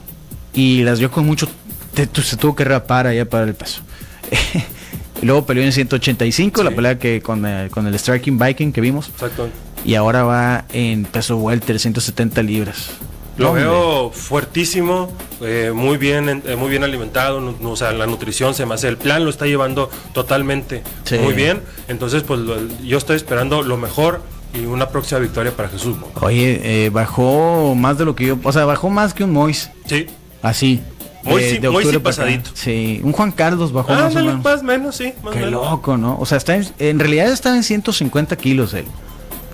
y 0.55 0.85
las 0.85 1.01
dio 1.01 1.11
con 1.11 1.27
mucho, 1.27 1.49
te- 1.95 2.07
se 2.23 2.37
tuvo 2.37 2.55
que 2.55 2.63
rapar 2.65 3.09
allá 3.09 3.29
para 3.29 3.43
el 3.43 3.55
peso. 3.55 3.83
y 5.21 5.27
luego 5.27 5.45
peleó 5.47 5.65
en 5.65 5.73
185, 5.73 6.63
la 6.63 6.71
Sí. 6.71 6.77
pelea 6.77 6.99
que 7.01 7.21
con, 7.21 7.45
el- 7.45 7.71
con 7.71 7.89
el 7.89 7.99
Striking 7.99 8.39
Viking 8.39 8.71
que 8.71 8.81
vimos, 8.81 9.09
Exacto. 9.09 9.49
y 9.85 9.97
ahora 9.97 10.23
va 10.23 10.65
en 10.73 11.07
peso 11.07 11.39
welter, 11.39 11.81
170 11.81 12.41
libras. 12.45 12.91
Lo 13.39 13.49
hombre. 13.51 13.65
veo 13.65 14.11
fuertísimo, 14.11 15.11
eh, 15.41 15.73
muy 15.75 15.97
bien, 15.97 16.29
en- 16.29 16.43
eh, 16.47 16.57
muy 16.57 16.69
bien 16.71 16.85
alimentado, 16.85 17.55
o 17.63 17.77
sea, 17.77 17.93
la 17.93 18.07
nutrición 18.07 18.55
se 18.55 18.67
me 18.67 18.75
hace, 18.75 18.89
el 18.89 18.97
plan 18.97 19.25
lo 19.25 19.31
está 19.31 19.47
llevando 19.47 19.91
totalmente 20.13 20.83
Sí. 21.05 21.17
muy 21.19 21.35
bien, 21.35 21.63
entonces 21.89 22.23
pues 22.25 22.41
lo- 22.41 22.57
yo 22.85 22.99
estoy 22.99 23.17
esperando 23.17 23.63
lo 23.63 23.77
mejor 23.77 24.23
y 24.55 24.65
una 24.67 24.89
próxima 24.89 25.21
victoria 25.21 25.53
para 25.55 25.69
Jesús. 25.69 25.97
Oye, 26.21 26.61
eh, 26.87 26.91
bajó 26.91 27.75
más 27.77 27.97
de 27.99 28.05
lo 28.05 28.15
que 28.17 28.27
yo, 28.27 28.39
o 28.43 28.53
sea, 28.53 28.65
bajó 28.65 28.91
más 28.91 29.15
que 29.15 29.25
un 29.25 29.33
Mois, 29.33 29.71
Sí, 29.87 30.07
así. 30.43 30.81
De- 31.25 31.51
sí- 31.51 31.59
de 31.59 31.69
acá. 31.69 32.01
pasadito. 32.01 32.51
Sí, 32.55 33.01
un 33.03 33.13
Juan 33.13 33.33
Carlos 33.33 33.71
bajó 33.73 33.93
más 33.93 34.03
o 34.03 34.07
Ándale, 34.07 34.27
menos. 34.29 34.45
más 34.45 34.61
o 34.61 34.65
menos, 34.65 34.97
sí, 34.97 35.13
más 35.23 35.33
o 35.35 35.37
Qué 35.37 35.45
menos. 35.45 35.63
loco, 35.71 35.97
¿no? 35.99 36.17
O 36.19 36.25
sea, 36.25 36.39
está 36.39 36.57
en, 36.57 36.67
en 36.79 36.99
realidad 36.99 37.31
estaba 37.31 37.55
en 37.57 37.63
150 37.65 38.37
kilos 38.37 38.73
él. 38.73 38.87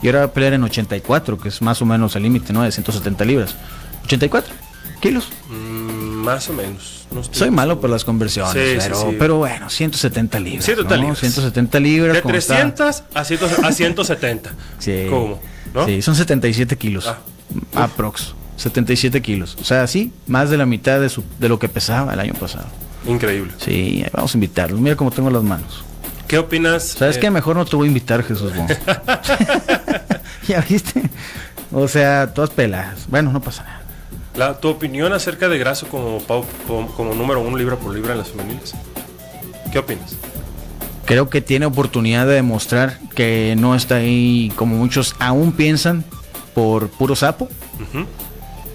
Y 0.04 0.08
ahora 0.08 0.18
va 0.18 0.24
a 0.26 0.32
pelear 0.32 0.52
en 0.52 0.62
84, 0.62 1.38
que 1.38 1.48
es 1.48 1.62
más 1.62 1.80
o 1.80 1.86
menos 1.86 2.14
el 2.14 2.24
límite, 2.24 2.52
¿no? 2.52 2.62
De 2.62 2.70
170 2.70 3.24
libras. 3.24 3.56
84 4.04 4.52
kilos. 5.00 5.30
Mm, 5.48 6.24
más 6.24 6.50
o 6.50 6.52
menos. 6.52 7.06
no 7.10 7.24
Soy 7.24 7.50
malo 7.50 7.80
por 7.80 7.88
las 7.88 8.04
conversiones, 8.04 8.52
Sí, 8.52 8.78
pero, 8.78 9.00
sí. 9.00 9.16
pero 9.18 9.36
bueno, 9.38 9.70
170 9.70 10.40
libras. 10.40 10.64
170 10.66 10.96
¿no? 10.96 11.02
libras. 11.02 11.18
170 11.20 11.80
libras. 11.80 12.14
De 12.16 12.22
como 12.22 12.34
está. 12.34 12.54
300 12.54 13.02
a, 13.14 13.24
100 13.24 13.64
a 13.64 13.72
170. 13.72 14.52
Sí. 14.78 15.06
¿Cómo? 15.08 15.40
¿No? 15.72 15.86
Sí, 15.86 16.02
son 16.02 16.14
77 16.14 16.76
kilos. 16.76 17.06
Ah. 17.06 17.18
Aprox. 17.74 18.34
77 18.58 19.22
kilos. 19.22 19.56
O 19.58 19.64
sea, 19.64 19.86
sí, 19.86 20.12
más 20.26 20.50
de 20.50 20.58
la 20.58 20.66
mitad 20.66 21.00
de, 21.00 21.08
su, 21.08 21.24
de 21.38 21.48
lo 21.48 21.58
que 21.58 21.70
pesaba 21.70 22.12
el 22.12 22.20
año 22.20 22.34
pasado. 22.34 22.66
Increíble. 23.06 23.52
Sí, 23.56 24.04
vamos 24.12 24.34
a 24.34 24.36
invitarlo. 24.36 24.76
Mira 24.76 24.96
cómo 24.96 25.10
tengo 25.10 25.30
las 25.30 25.42
manos. 25.42 25.82
¿Qué 26.28 26.38
opinas? 26.38 26.84
¿Sabes 26.84 27.16
eh, 27.16 27.20
qué? 27.20 27.30
Mejor 27.30 27.56
no 27.56 27.64
te 27.64 27.76
voy 27.76 27.86
a 27.86 27.88
invitar, 27.88 28.22
Jesús. 28.22 28.52
¿Ya 30.48 30.60
viste? 30.60 31.02
O 31.72 31.88
sea, 31.88 32.32
todas 32.32 32.50
peladas. 32.50 33.06
Bueno, 33.08 33.32
no 33.32 33.40
pasa 33.40 33.62
nada. 33.64 33.82
La, 34.36 34.60
¿Tu 34.60 34.68
opinión 34.68 35.12
acerca 35.12 35.48
de 35.48 35.58
Grasso 35.58 35.86
como, 35.88 36.18
como, 36.66 36.88
como 36.96 37.14
número 37.14 37.40
uno 37.40 37.56
libra 37.56 37.76
por 37.76 37.94
libra 37.94 38.12
en 38.12 38.18
las 38.18 38.30
femeniles? 38.30 38.74
¿Qué 39.70 39.78
opinas? 39.78 40.16
Creo 41.04 41.28
que 41.28 41.40
tiene 41.40 41.66
oportunidad 41.66 42.26
de 42.26 42.34
demostrar 42.34 42.98
que 43.14 43.54
no 43.58 43.74
está 43.74 43.96
ahí 43.96 44.52
como 44.56 44.76
muchos 44.76 45.14
aún 45.18 45.52
piensan 45.52 46.04
por 46.54 46.88
puro 46.88 47.14
sapo. 47.14 47.48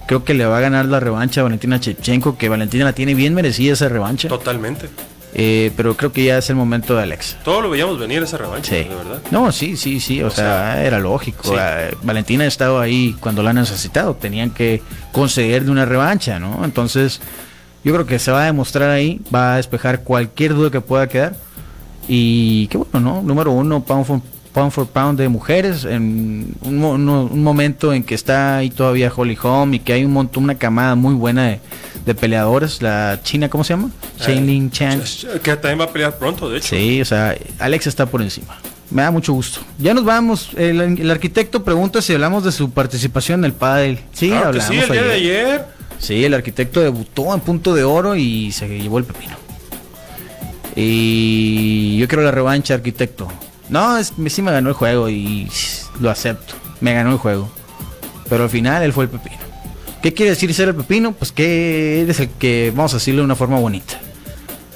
Creo 0.08 0.24
que 0.24 0.34
le 0.34 0.46
va 0.46 0.58
a 0.58 0.62
ganar 0.62 0.86
la 0.86 1.00
revancha 1.00 1.42
a 1.42 1.44
Valentina 1.44 1.80
Chepchenko, 1.80 2.38
que 2.38 2.50
Valentina 2.50 2.86
la 2.86 2.94
tiene 2.94 3.14
bien 3.14 3.34
merecida 3.34 3.74
esa 3.74 3.90
revancha. 3.90 4.28
Totalmente. 4.28 4.90
Eh, 5.36 5.72
pero 5.78 5.96
creo 5.96 6.12
que 6.12 6.24
ya 6.24 6.40
es 6.40 6.50
el 6.50 6.56
momento 6.56 6.96
de 6.96 7.04
Alexa. 7.04 7.38
Todo 7.44 7.62
lo 7.62 7.70
veíamos 7.70 8.00
venir 8.00 8.24
esa 8.24 8.38
revancha, 8.38 8.70
Sí. 8.76 8.84
de 8.90 8.96
verdad. 8.96 9.22
No, 9.30 9.52
sí, 9.52 9.78
sí, 9.78 10.00
sí. 10.00 10.24
O, 10.24 10.28
O 10.28 10.30
sea, 10.32 10.74
sea, 10.74 10.84
era 10.86 11.00
lógico. 11.00 11.44
sí. 11.50 11.56
Eh, 11.58 11.94
Valentina 12.02 12.46
ha 12.46 12.48
estado 12.48 12.80
ahí 12.80 13.16
cuando 13.20 13.44
la 13.44 13.52
han 13.52 13.58
necesitado. 13.58 14.16
Tenían 14.16 14.50
que 14.50 14.82
concederle 15.12 15.70
una 15.70 15.86
revancha, 15.86 16.40
¿no? 16.40 16.66
Entonces, 16.66 17.22
yo 17.84 17.94
creo 17.94 18.06
que 18.08 18.18
se 18.18 18.32
va 18.32 18.42
a 18.42 18.46
demostrar 18.46 18.90
ahí. 18.90 19.22
Va 19.34 19.54
a 19.54 19.58
despejar 19.58 20.02
cualquier 20.04 20.56
duda 20.56 20.72
que 20.72 20.82
pueda 20.82 21.08
quedar. 21.08 21.36
Y 22.08 22.68
qué 22.68 22.78
bueno, 22.78 23.00
¿no? 23.00 23.22
Número 23.22 23.52
uno, 23.52 23.84
pound 23.84 24.06
for 24.06 24.22
pound, 24.52 24.72
for 24.72 24.88
pound 24.88 25.20
de 25.20 25.30
mujeres. 25.30 25.86
En 25.86 26.56
un, 26.64 26.84
uno- 26.84 27.26
un 27.32 27.44
momento 27.44 27.94
en 27.94 28.04
que 28.04 28.16
está 28.16 28.58
ahí 28.58 28.72
todavía 28.72 29.12
Holly 29.16 29.38
Holm 29.42 29.76
y 29.76 29.80
que 29.80 29.94
hay 29.94 30.04
un 30.06 30.14
montón, 30.14 30.46
una 30.46 30.56
camada 30.56 30.96
muy 30.96 31.14
buena 31.14 31.46
de, 31.50 31.60
de 32.06 32.16
peleadores. 32.16 32.82
La 32.82 33.20
china, 33.24 33.50
¿cómo 33.50 33.64
se 33.64 33.74
llama? 33.74 33.90
Shailin 34.20 34.72
Chan. 34.72 35.02
Que 35.44 35.56
también 35.56 35.80
va 35.82 35.86
a 35.86 35.90
pelear 35.94 36.18
pronto, 36.18 36.50
de 36.50 36.58
hecho. 36.58 36.76
Sí, 36.76 37.02
o 37.02 37.06
sea, 37.06 37.36
Alex 37.60 37.88
está 37.88 38.06
por 38.06 38.22
encima. 38.22 38.58
Me 38.92 39.04
da 39.04 39.12
mucho 39.12 39.34
gusto. 39.34 39.60
Ya 39.78 39.94
nos 39.94 40.04
vamos. 40.04 40.50
El, 40.58 40.82
el 40.82 41.12
arquitecto 41.12 41.64
pregunta 41.64 42.02
si 42.02 42.14
hablamos 42.14 42.44
de 42.44 42.52
su 42.52 42.72
participación 42.72 43.42
en 43.42 43.46
el 43.46 43.54
pádel. 43.54 44.00
Sí, 44.14 44.30
Claro 44.30 44.52
que 44.52 44.60
hablamos 44.62 44.68
sí, 44.74 44.80
el 44.82 44.92
día 44.92 45.04
de 45.04 45.14
ayer. 45.14 45.46
ayer. 45.46 45.66
Sí, 46.00 46.26
el 46.26 46.34
arquitecto 46.34 46.80
debutó 46.82 47.34
en 47.34 47.42
punto 47.42 47.76
de 47.76 47.84
oro 47.84 48.16
y 48.16 48.52
se 48.52 48.68
llevó 48.68 48.98
el 48.98 49.04
pepino. 49.06 49.36
Y 50.76 51.98
yo 51.98 52.08
quiero 52.08 52.24
la 52.24 52.32
revancha, 52.32 52.74
arquitecto. 52.74 53.28
No, 53.70 53.98
es, 53.98 54.14
sí 54.30 54.42
me 54.42 54.52
ganó 54.52 54.70
el 54.70 54.76
juego 54.76 55.10
y 55.10 55.50
lo 56.00 56.10
acepto. 56.10 56.56
Me 56.82 56.94
ganó 56.94 57.12
el 57.12 57.18
juego. 57.18 57.50
Pero 58.30 58.44
al 58.44 58.50
final 58.50 58.82
él 58.84 58.94
fue 58.94 59.04
el 59.06 59.10
pepino. 59.10 59.38
¿Qué 60.02 60.14
quiere 60.14 60.32
decir 60.32 60.54
ser 60.54 60.70
el 60.70 60.76
pepino? 60.76 61.12
Pues 61.12 61.32
que 61.32 62.02
eres 62.02 62.20
el 62.20 62.30
que, 62.30 62.72
vamos 62.76 62.94
a 62.94 62.98
decirlo 62.98 63.22
de 63.22 63.26
una 63.26 63.36
forma 63.36 63.60
bonita. 63.60 64.00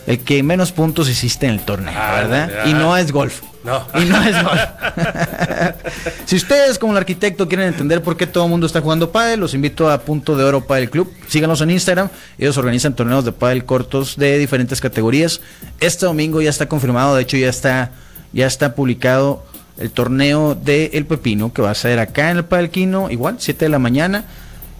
El 0.05 0.19
que 0.19 0.43
menos 0.43 0.73
puntos 0.73 1.09
hiciste 1.09 1.45
en 1.45 1.53
el 1.53 1.59
torneo, 1.61 1.93
Ah, 1.97 2.15
¿verdad? 2.21 2.65
Y 2.65 2.73
no 2.73 2.97
es 2.97 3.11
golf. 3.13 3.41
No. 3.63 3.87
Y 3.95 4.03
no 4.03 4.21
es 4.21 4.43
golf. 4.43 4.59
si 6.25 6.35
ustedes 6.35 6.77
como 6.77 6.91
el 6.91 6.97
arquitecto 6.97 7.47
quieren 7.47 7.67
entender 7.67 8.01
por 8.01 8.17
qué 8.17 8.27
todo 8.27 8.43
el 8.43 8.49
mundo 8.49 8.67
está 8.67 8.81
jugando 8.81 9.13
pádel, 9.13 9.39
los 9.39 9.53
invito 9.53 9.89
a 9.89 10.01
Punto 10.01 10.35
de 10.35 10.43
Oro 10.43 10.65
Pádel 10.67 10.89
Club. 10.89 11.09
Síganos 11.29 11.61
en 11.61 11.69
Instagram. 11.69 12.09
Ellos 12.37 12.57
organizan 12.57 12.93
torneos 12.93 13.23
de 13.23 13.31
pádel 13.31 13.63
cortos 13.63 14.17
de 14.17 14.37
diferentes 14.37 14.81
categorías. 14.81 15.39
Este 15.79 16.05
domingo 16.05 16.41
ya 16.41 16.49
está 16.49 16.67
confirmado, 16.67 17.15
de 17.15 17.21
hecho 17.21 17.37
ya 17.37 17.47
está 17.49 17.91
ya 18.33 18.47
está 18.47 18.75
publicado 18.75 19.45
el 19.77 19.91
torneo 19.91 20.55
de 20.55 20.91
El 20.93 21.05
Pepino 21.05 21.53
que 21.53 21.61
va 21.61 21.71
a 21.71 21.75
ser 21.75 21.99
acá 21.99 22.29
en 22.31 22.37
el 22.37 22.45
Pádel 22.45 22.71
Quino, 22.71 23.09
igual 23.09 23.35
7 23.39 23.65
de 23.65 23.69
la 23.69 23.79
mañana. 23.79 24.25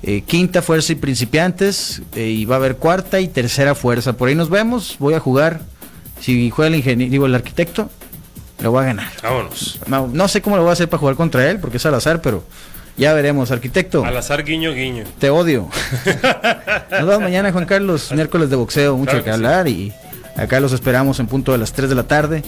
Eh, 0.05 0.21
quinta 0.27 0.61
fuerza 0.61 0.91
y 0.91 0.95
principiantes 0.95 2.01
eh, 2.15 2.25
y 2.27 2.43
va 2.45 2.55
a 2.55 2.57
haber 2.57 2.75
cuarta 2.75 3.21
y 3.21 3.27
tercera 3.29 3.73
fuerza. 3.73 4.13
Por 4.13 4.27
ahí 4.27 4.35
nos 4.35 4.49
vemos. 4.49 4.97
Voy 4.99 5.13
a 5.13 5.19
jugar. 5.21 5.61
Si 6.19 6.49
juega 6.49 6.67
el 6.67 6.75
ingeniero, 6.75 7.09
digo 7.11 7.25
el 7.25 7.35
arquitecto, 7.35 7.89
lo 8.59 8.71
voy 8.71 8.83
a 8.83 8.87
ganar. 8.87 9.11
Vámonos. 9.21 9.79
No, 9.87 10.07
no 10.07 10.27
sé 10.27 10.41
cómo 10.41 10.55
lo 10.57 10.63
voy 10.63 10.69
a 10.71 10.73
hacer 10.73 10.89
para 10.89 10.99
jugar 10.99 11.15
contra 11.15 11.49
él, 11.49 11.59
porque 11.59 11.77
es 11.77 11.85
al 11.85 11.93
azar, 11.95 12.21
pero 12.21 12.43
ya 12.97 13.13
veremos. 13.13 13.49
Arquitecto, 13.51 14.03
Al 14.05 14.15
azar, 14.17 14.43
guiño, 14.43 14.73
guiño. 14.73 15.05
te 15.19 15.29
odio. 15.29 15.69
Nos 16.91 17.05
vemos 17.07 17.21
mañana, 17.21 17.51
Juan 17.51 17.65
Carlos, 17.65 18.11
miércoles 18.13 18.49
de 18.49 18.55
boxeo, 18.57 18.95
mucho 18.97 19.11
Claro 19.11 19.23
que, 19.23 19.29
que 19.31 19.31
sí. 19.31 19.35
hablar 19.35 19.67
y 19.67 19.93
acá 20.35 20.59
los 20.59 20.71
esperamos 20.73 21.19
en 21.19 21.27
punto 21.27 21.51
de 21.53 21.57
las 21.57 21.71
3 21.73 21.89
de 21.89 21.95
la 21.95 22.03
tarde. 22.03 22.43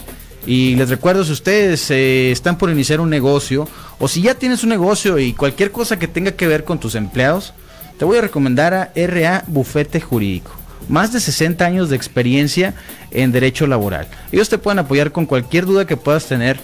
Y 0.46 0.76
les 0.76 0.88
recuerdo, 0.90 1.24
si 1.24 1.32
ustedes 1.32 1.90
eh, 1.90 2.30
están 2.30 2.56
por 2.56 2.70
iniciar 2.70 3.00
un 3.00 3.10
negocio 3.10 3.68
o 3.98 4.06
si 4.08 4.22
ya 4.22 4.34
tienes 4.34 4.62
un 4.62 4.68
negocio 4.70 5.18
y 5.18 5.32
cualquier 5.32 5.72
cosa 5.72 5.98
que 5.98 6.06
tenga 6.08 6.32
que 6.32 6.46
ver 6.46 6.62
con 6.64 6.78
tus 6.78 6.94
empleados, 6.94 7.52
te 7.98 8.04
voy 8.04 8.18
a 8.18 8.20
recomendar 8.20 8.72
a 8.74 8.92
RA 8.94 9.42
Bufete 9.48 10.00
Jurídico. 10.00 10.52
Más 10.88 11.12
de 11.12 11.18
60 11.20 11.64
años 11.64 11.90
de 11.90 11.96
experiencia 11.96 12.74
en 13.10 13.32
derecho 13.32 13.66
laboral. 13.66 14.06
Ellos 14.30 14.48
te 14.48 14.58
pueden 14.58 14.78
apoyar 14.78 15.10
con 15.10 15.26
cualquier 15.26 15.66
duda 15.66 15.84
que 15.84 15.96
puedas 15.96 16.26
tener 16.26 16.58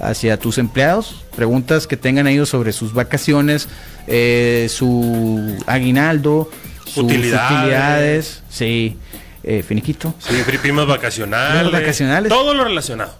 hacia 0.00 0.38
tus 0.38 0.56
empleados, 0.58 1.24
preguntas 1.36 1.86
que 1.86 1.96
tengan 1.98 2.26
ellos 2.26 2.48
sobre 2.48 2.72
sus 2.72 2.94
vacaciones, 2.94 3.68
eh, 4.06 4.66
su 4.70 5.56
aguinaldo, 5.66 6.50
sus 6.86 7.04
Utilidades. 7.04 7.50
utilidades, 7.58 8.42
sí, 8.48 8.96
eh, 9.42 9.62
finiquito. 9.66 10.14
Sí, 10.18 10.34
pri- 10.46 10.58
primas 10.58 10.86
vacacionales. 10.86 11.70
Vacacionales. 11.72 12.28
Todo 12.30 12.54
lo 12.54 12.64
relacionado. 12.64 13.14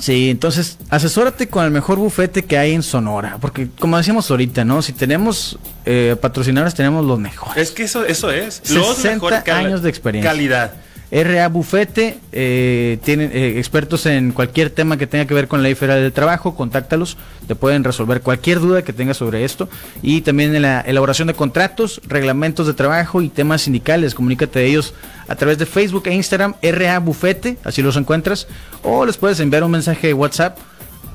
Sí, 0.00 0.30
entonces 0.30 0.78
asesórate 0.88 1.48
con 1.48 1.64
el 1.64 1.70
mejor 1.70 1.98
bufete 1.98 2.44
que 2.44 2.56
hay 2.56 2.72
en 2.72 2.82
Sonora, 2.82 3.36
porque 3.40 3.68
como 3.78 3.98
decíamos 3.98 4.30
ahorita, 4.30 4.64
¿no? 4.64 4.80
Si 4.82 4.92
tenemos 4.92 5.58
eh, 5.84 6.16
patrocinadores, 6.20 6.74
tenemos 6.74 7.04
los 7.04 7.18
mejores. 7.18 7.56
Es 7.62 7.70
que 7.74 7.82
eso, 7.84 8.04
eso 8.04 8.30
es. 8.30 8.60
60 8.64 9.42
cali- 9.44 9.66
años 9.66 9.82
de 9.82 9.90
experiencia. 9.90 10.30
Calidad. 10.30 10.72
RA 11.12 11.46
Bufete, 11.48 12.18
eh, 12.32 12.98
tienen 13.04 13.30
eh, 13.34 13.58
expertos 13.58 14.06
en 14.06 14.32
cualquier 14.32 14.70
tema 14.70 14.96
que 14.96 15.06
tenga 15.06 15.26
que 15.26 15.34
ver 15.34 15.46
con 15.46 15.60
la 15.60 15.64
ley 15.64 15.74
federal 15.74 16.00
del 16.00 16.12
trabajo, 16.12 16.54
contáctalos, 16.54 17.18
te 17.46 17.54
pueden 17.54 17.84
resolver 17.84 18.22
cualquier 18.22 18.60
duda 18.60 18.82
que 18.82 18.94
tengas 18.94 19.18
sobre 19.18 19.44
esto 19.44 19.68
y 20.00 20.22
también 20.22 20.54
en 20.54 20.62
la 20.62 20.80
elaboración 20.80 21.28
de 21.28 21.34
contratos, 21.34 22.00
reglamentos 22.06 22.66
de 22.66 22.72
trabajo 22.72 23.20
y 23.20 23.28
temas 23.28 23.60
sindicales, 23.60 24.14
comunícate 24.14 24.60
de 24.60 24.66
ellos 24.66 24.94
a 25.28 25.36
través 25.36 25.58
de 25.58 25.66
Facebook 25.66 26.04
e 26.06 26.14
Instagram, 26.14 26.54
RA 26.62 26.98
Bufete, 27.00 27.58
así 27.62 27.82
los 27.82 27.98
encuentras, 27.98 28.46
o 28.82 29.04
les 29.04 29.18
puedes 29.18 29.38
enviar 29.40 29.64
un 29.64 29.70
mensaje 29.70 30.06
de 30.06 30.14
WhatsApp 30.14 30.56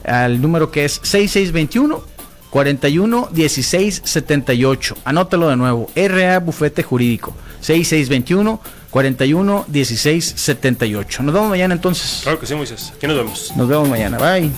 al 0.06 0.40
número 0.40 0.70
que 0.70 0.86
es 0.86 1.00
6621 1.02 2.18
41 2.52 3.30
16 3.32 4.02
78. 4.06 4.98
Anótalo 5.04 5.50
de 5.50 5.58
nuevo. 5.58 5.90
RA 5.96 6.40
Bufete 6.40 6.82
Jurídico. 6.82 7.36
6621 7.60 8.62
41 8.98 9.66
16 9.68 10.34
78. 10.36 11.22
Nos 11.22 11.32
vemos 11.32 11.50
mañana 11.52 11.76
entonces. 11.76 12.22
Claro 12.24 12.40
que 12.40 12.48
sí, 12.48 12.56
Moisés. 12.56 12.94
Aquí 12.96 13.06
nos 13.06 13.16
vemos. 13.16 13.54
Nos 13.56 13.68
vemos 13.68 13.88
mañana. 13.88 14.18
Bye. 14.18 14.50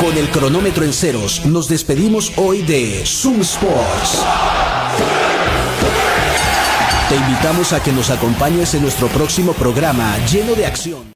Con 0.00 0.16
el 0.16 0.28
cronómetro 0.28 0.84
en 0.84 0.92
ceros, 0.92 1.44
nos 1.46 1.68
despedimos 1.68 2.34
hoy 2.36 2.62
de 2.62 3.02
Zoom 3.04 3.40
Sports. 3.40 4.22
Te 7.08 7.16
invitamos 7.16 7.72
a 7.72 7.82
que 7.82 7.90
nos 7.90 8.10
acompañes 8.10 8.74
en 8.74 8.82
nuestro 8.82 9.08
próximo 9.08 9.54
programa 9.54 10.16
lleno 10.26 10.54
de 10.54 10.66
acción. 10.66 11.12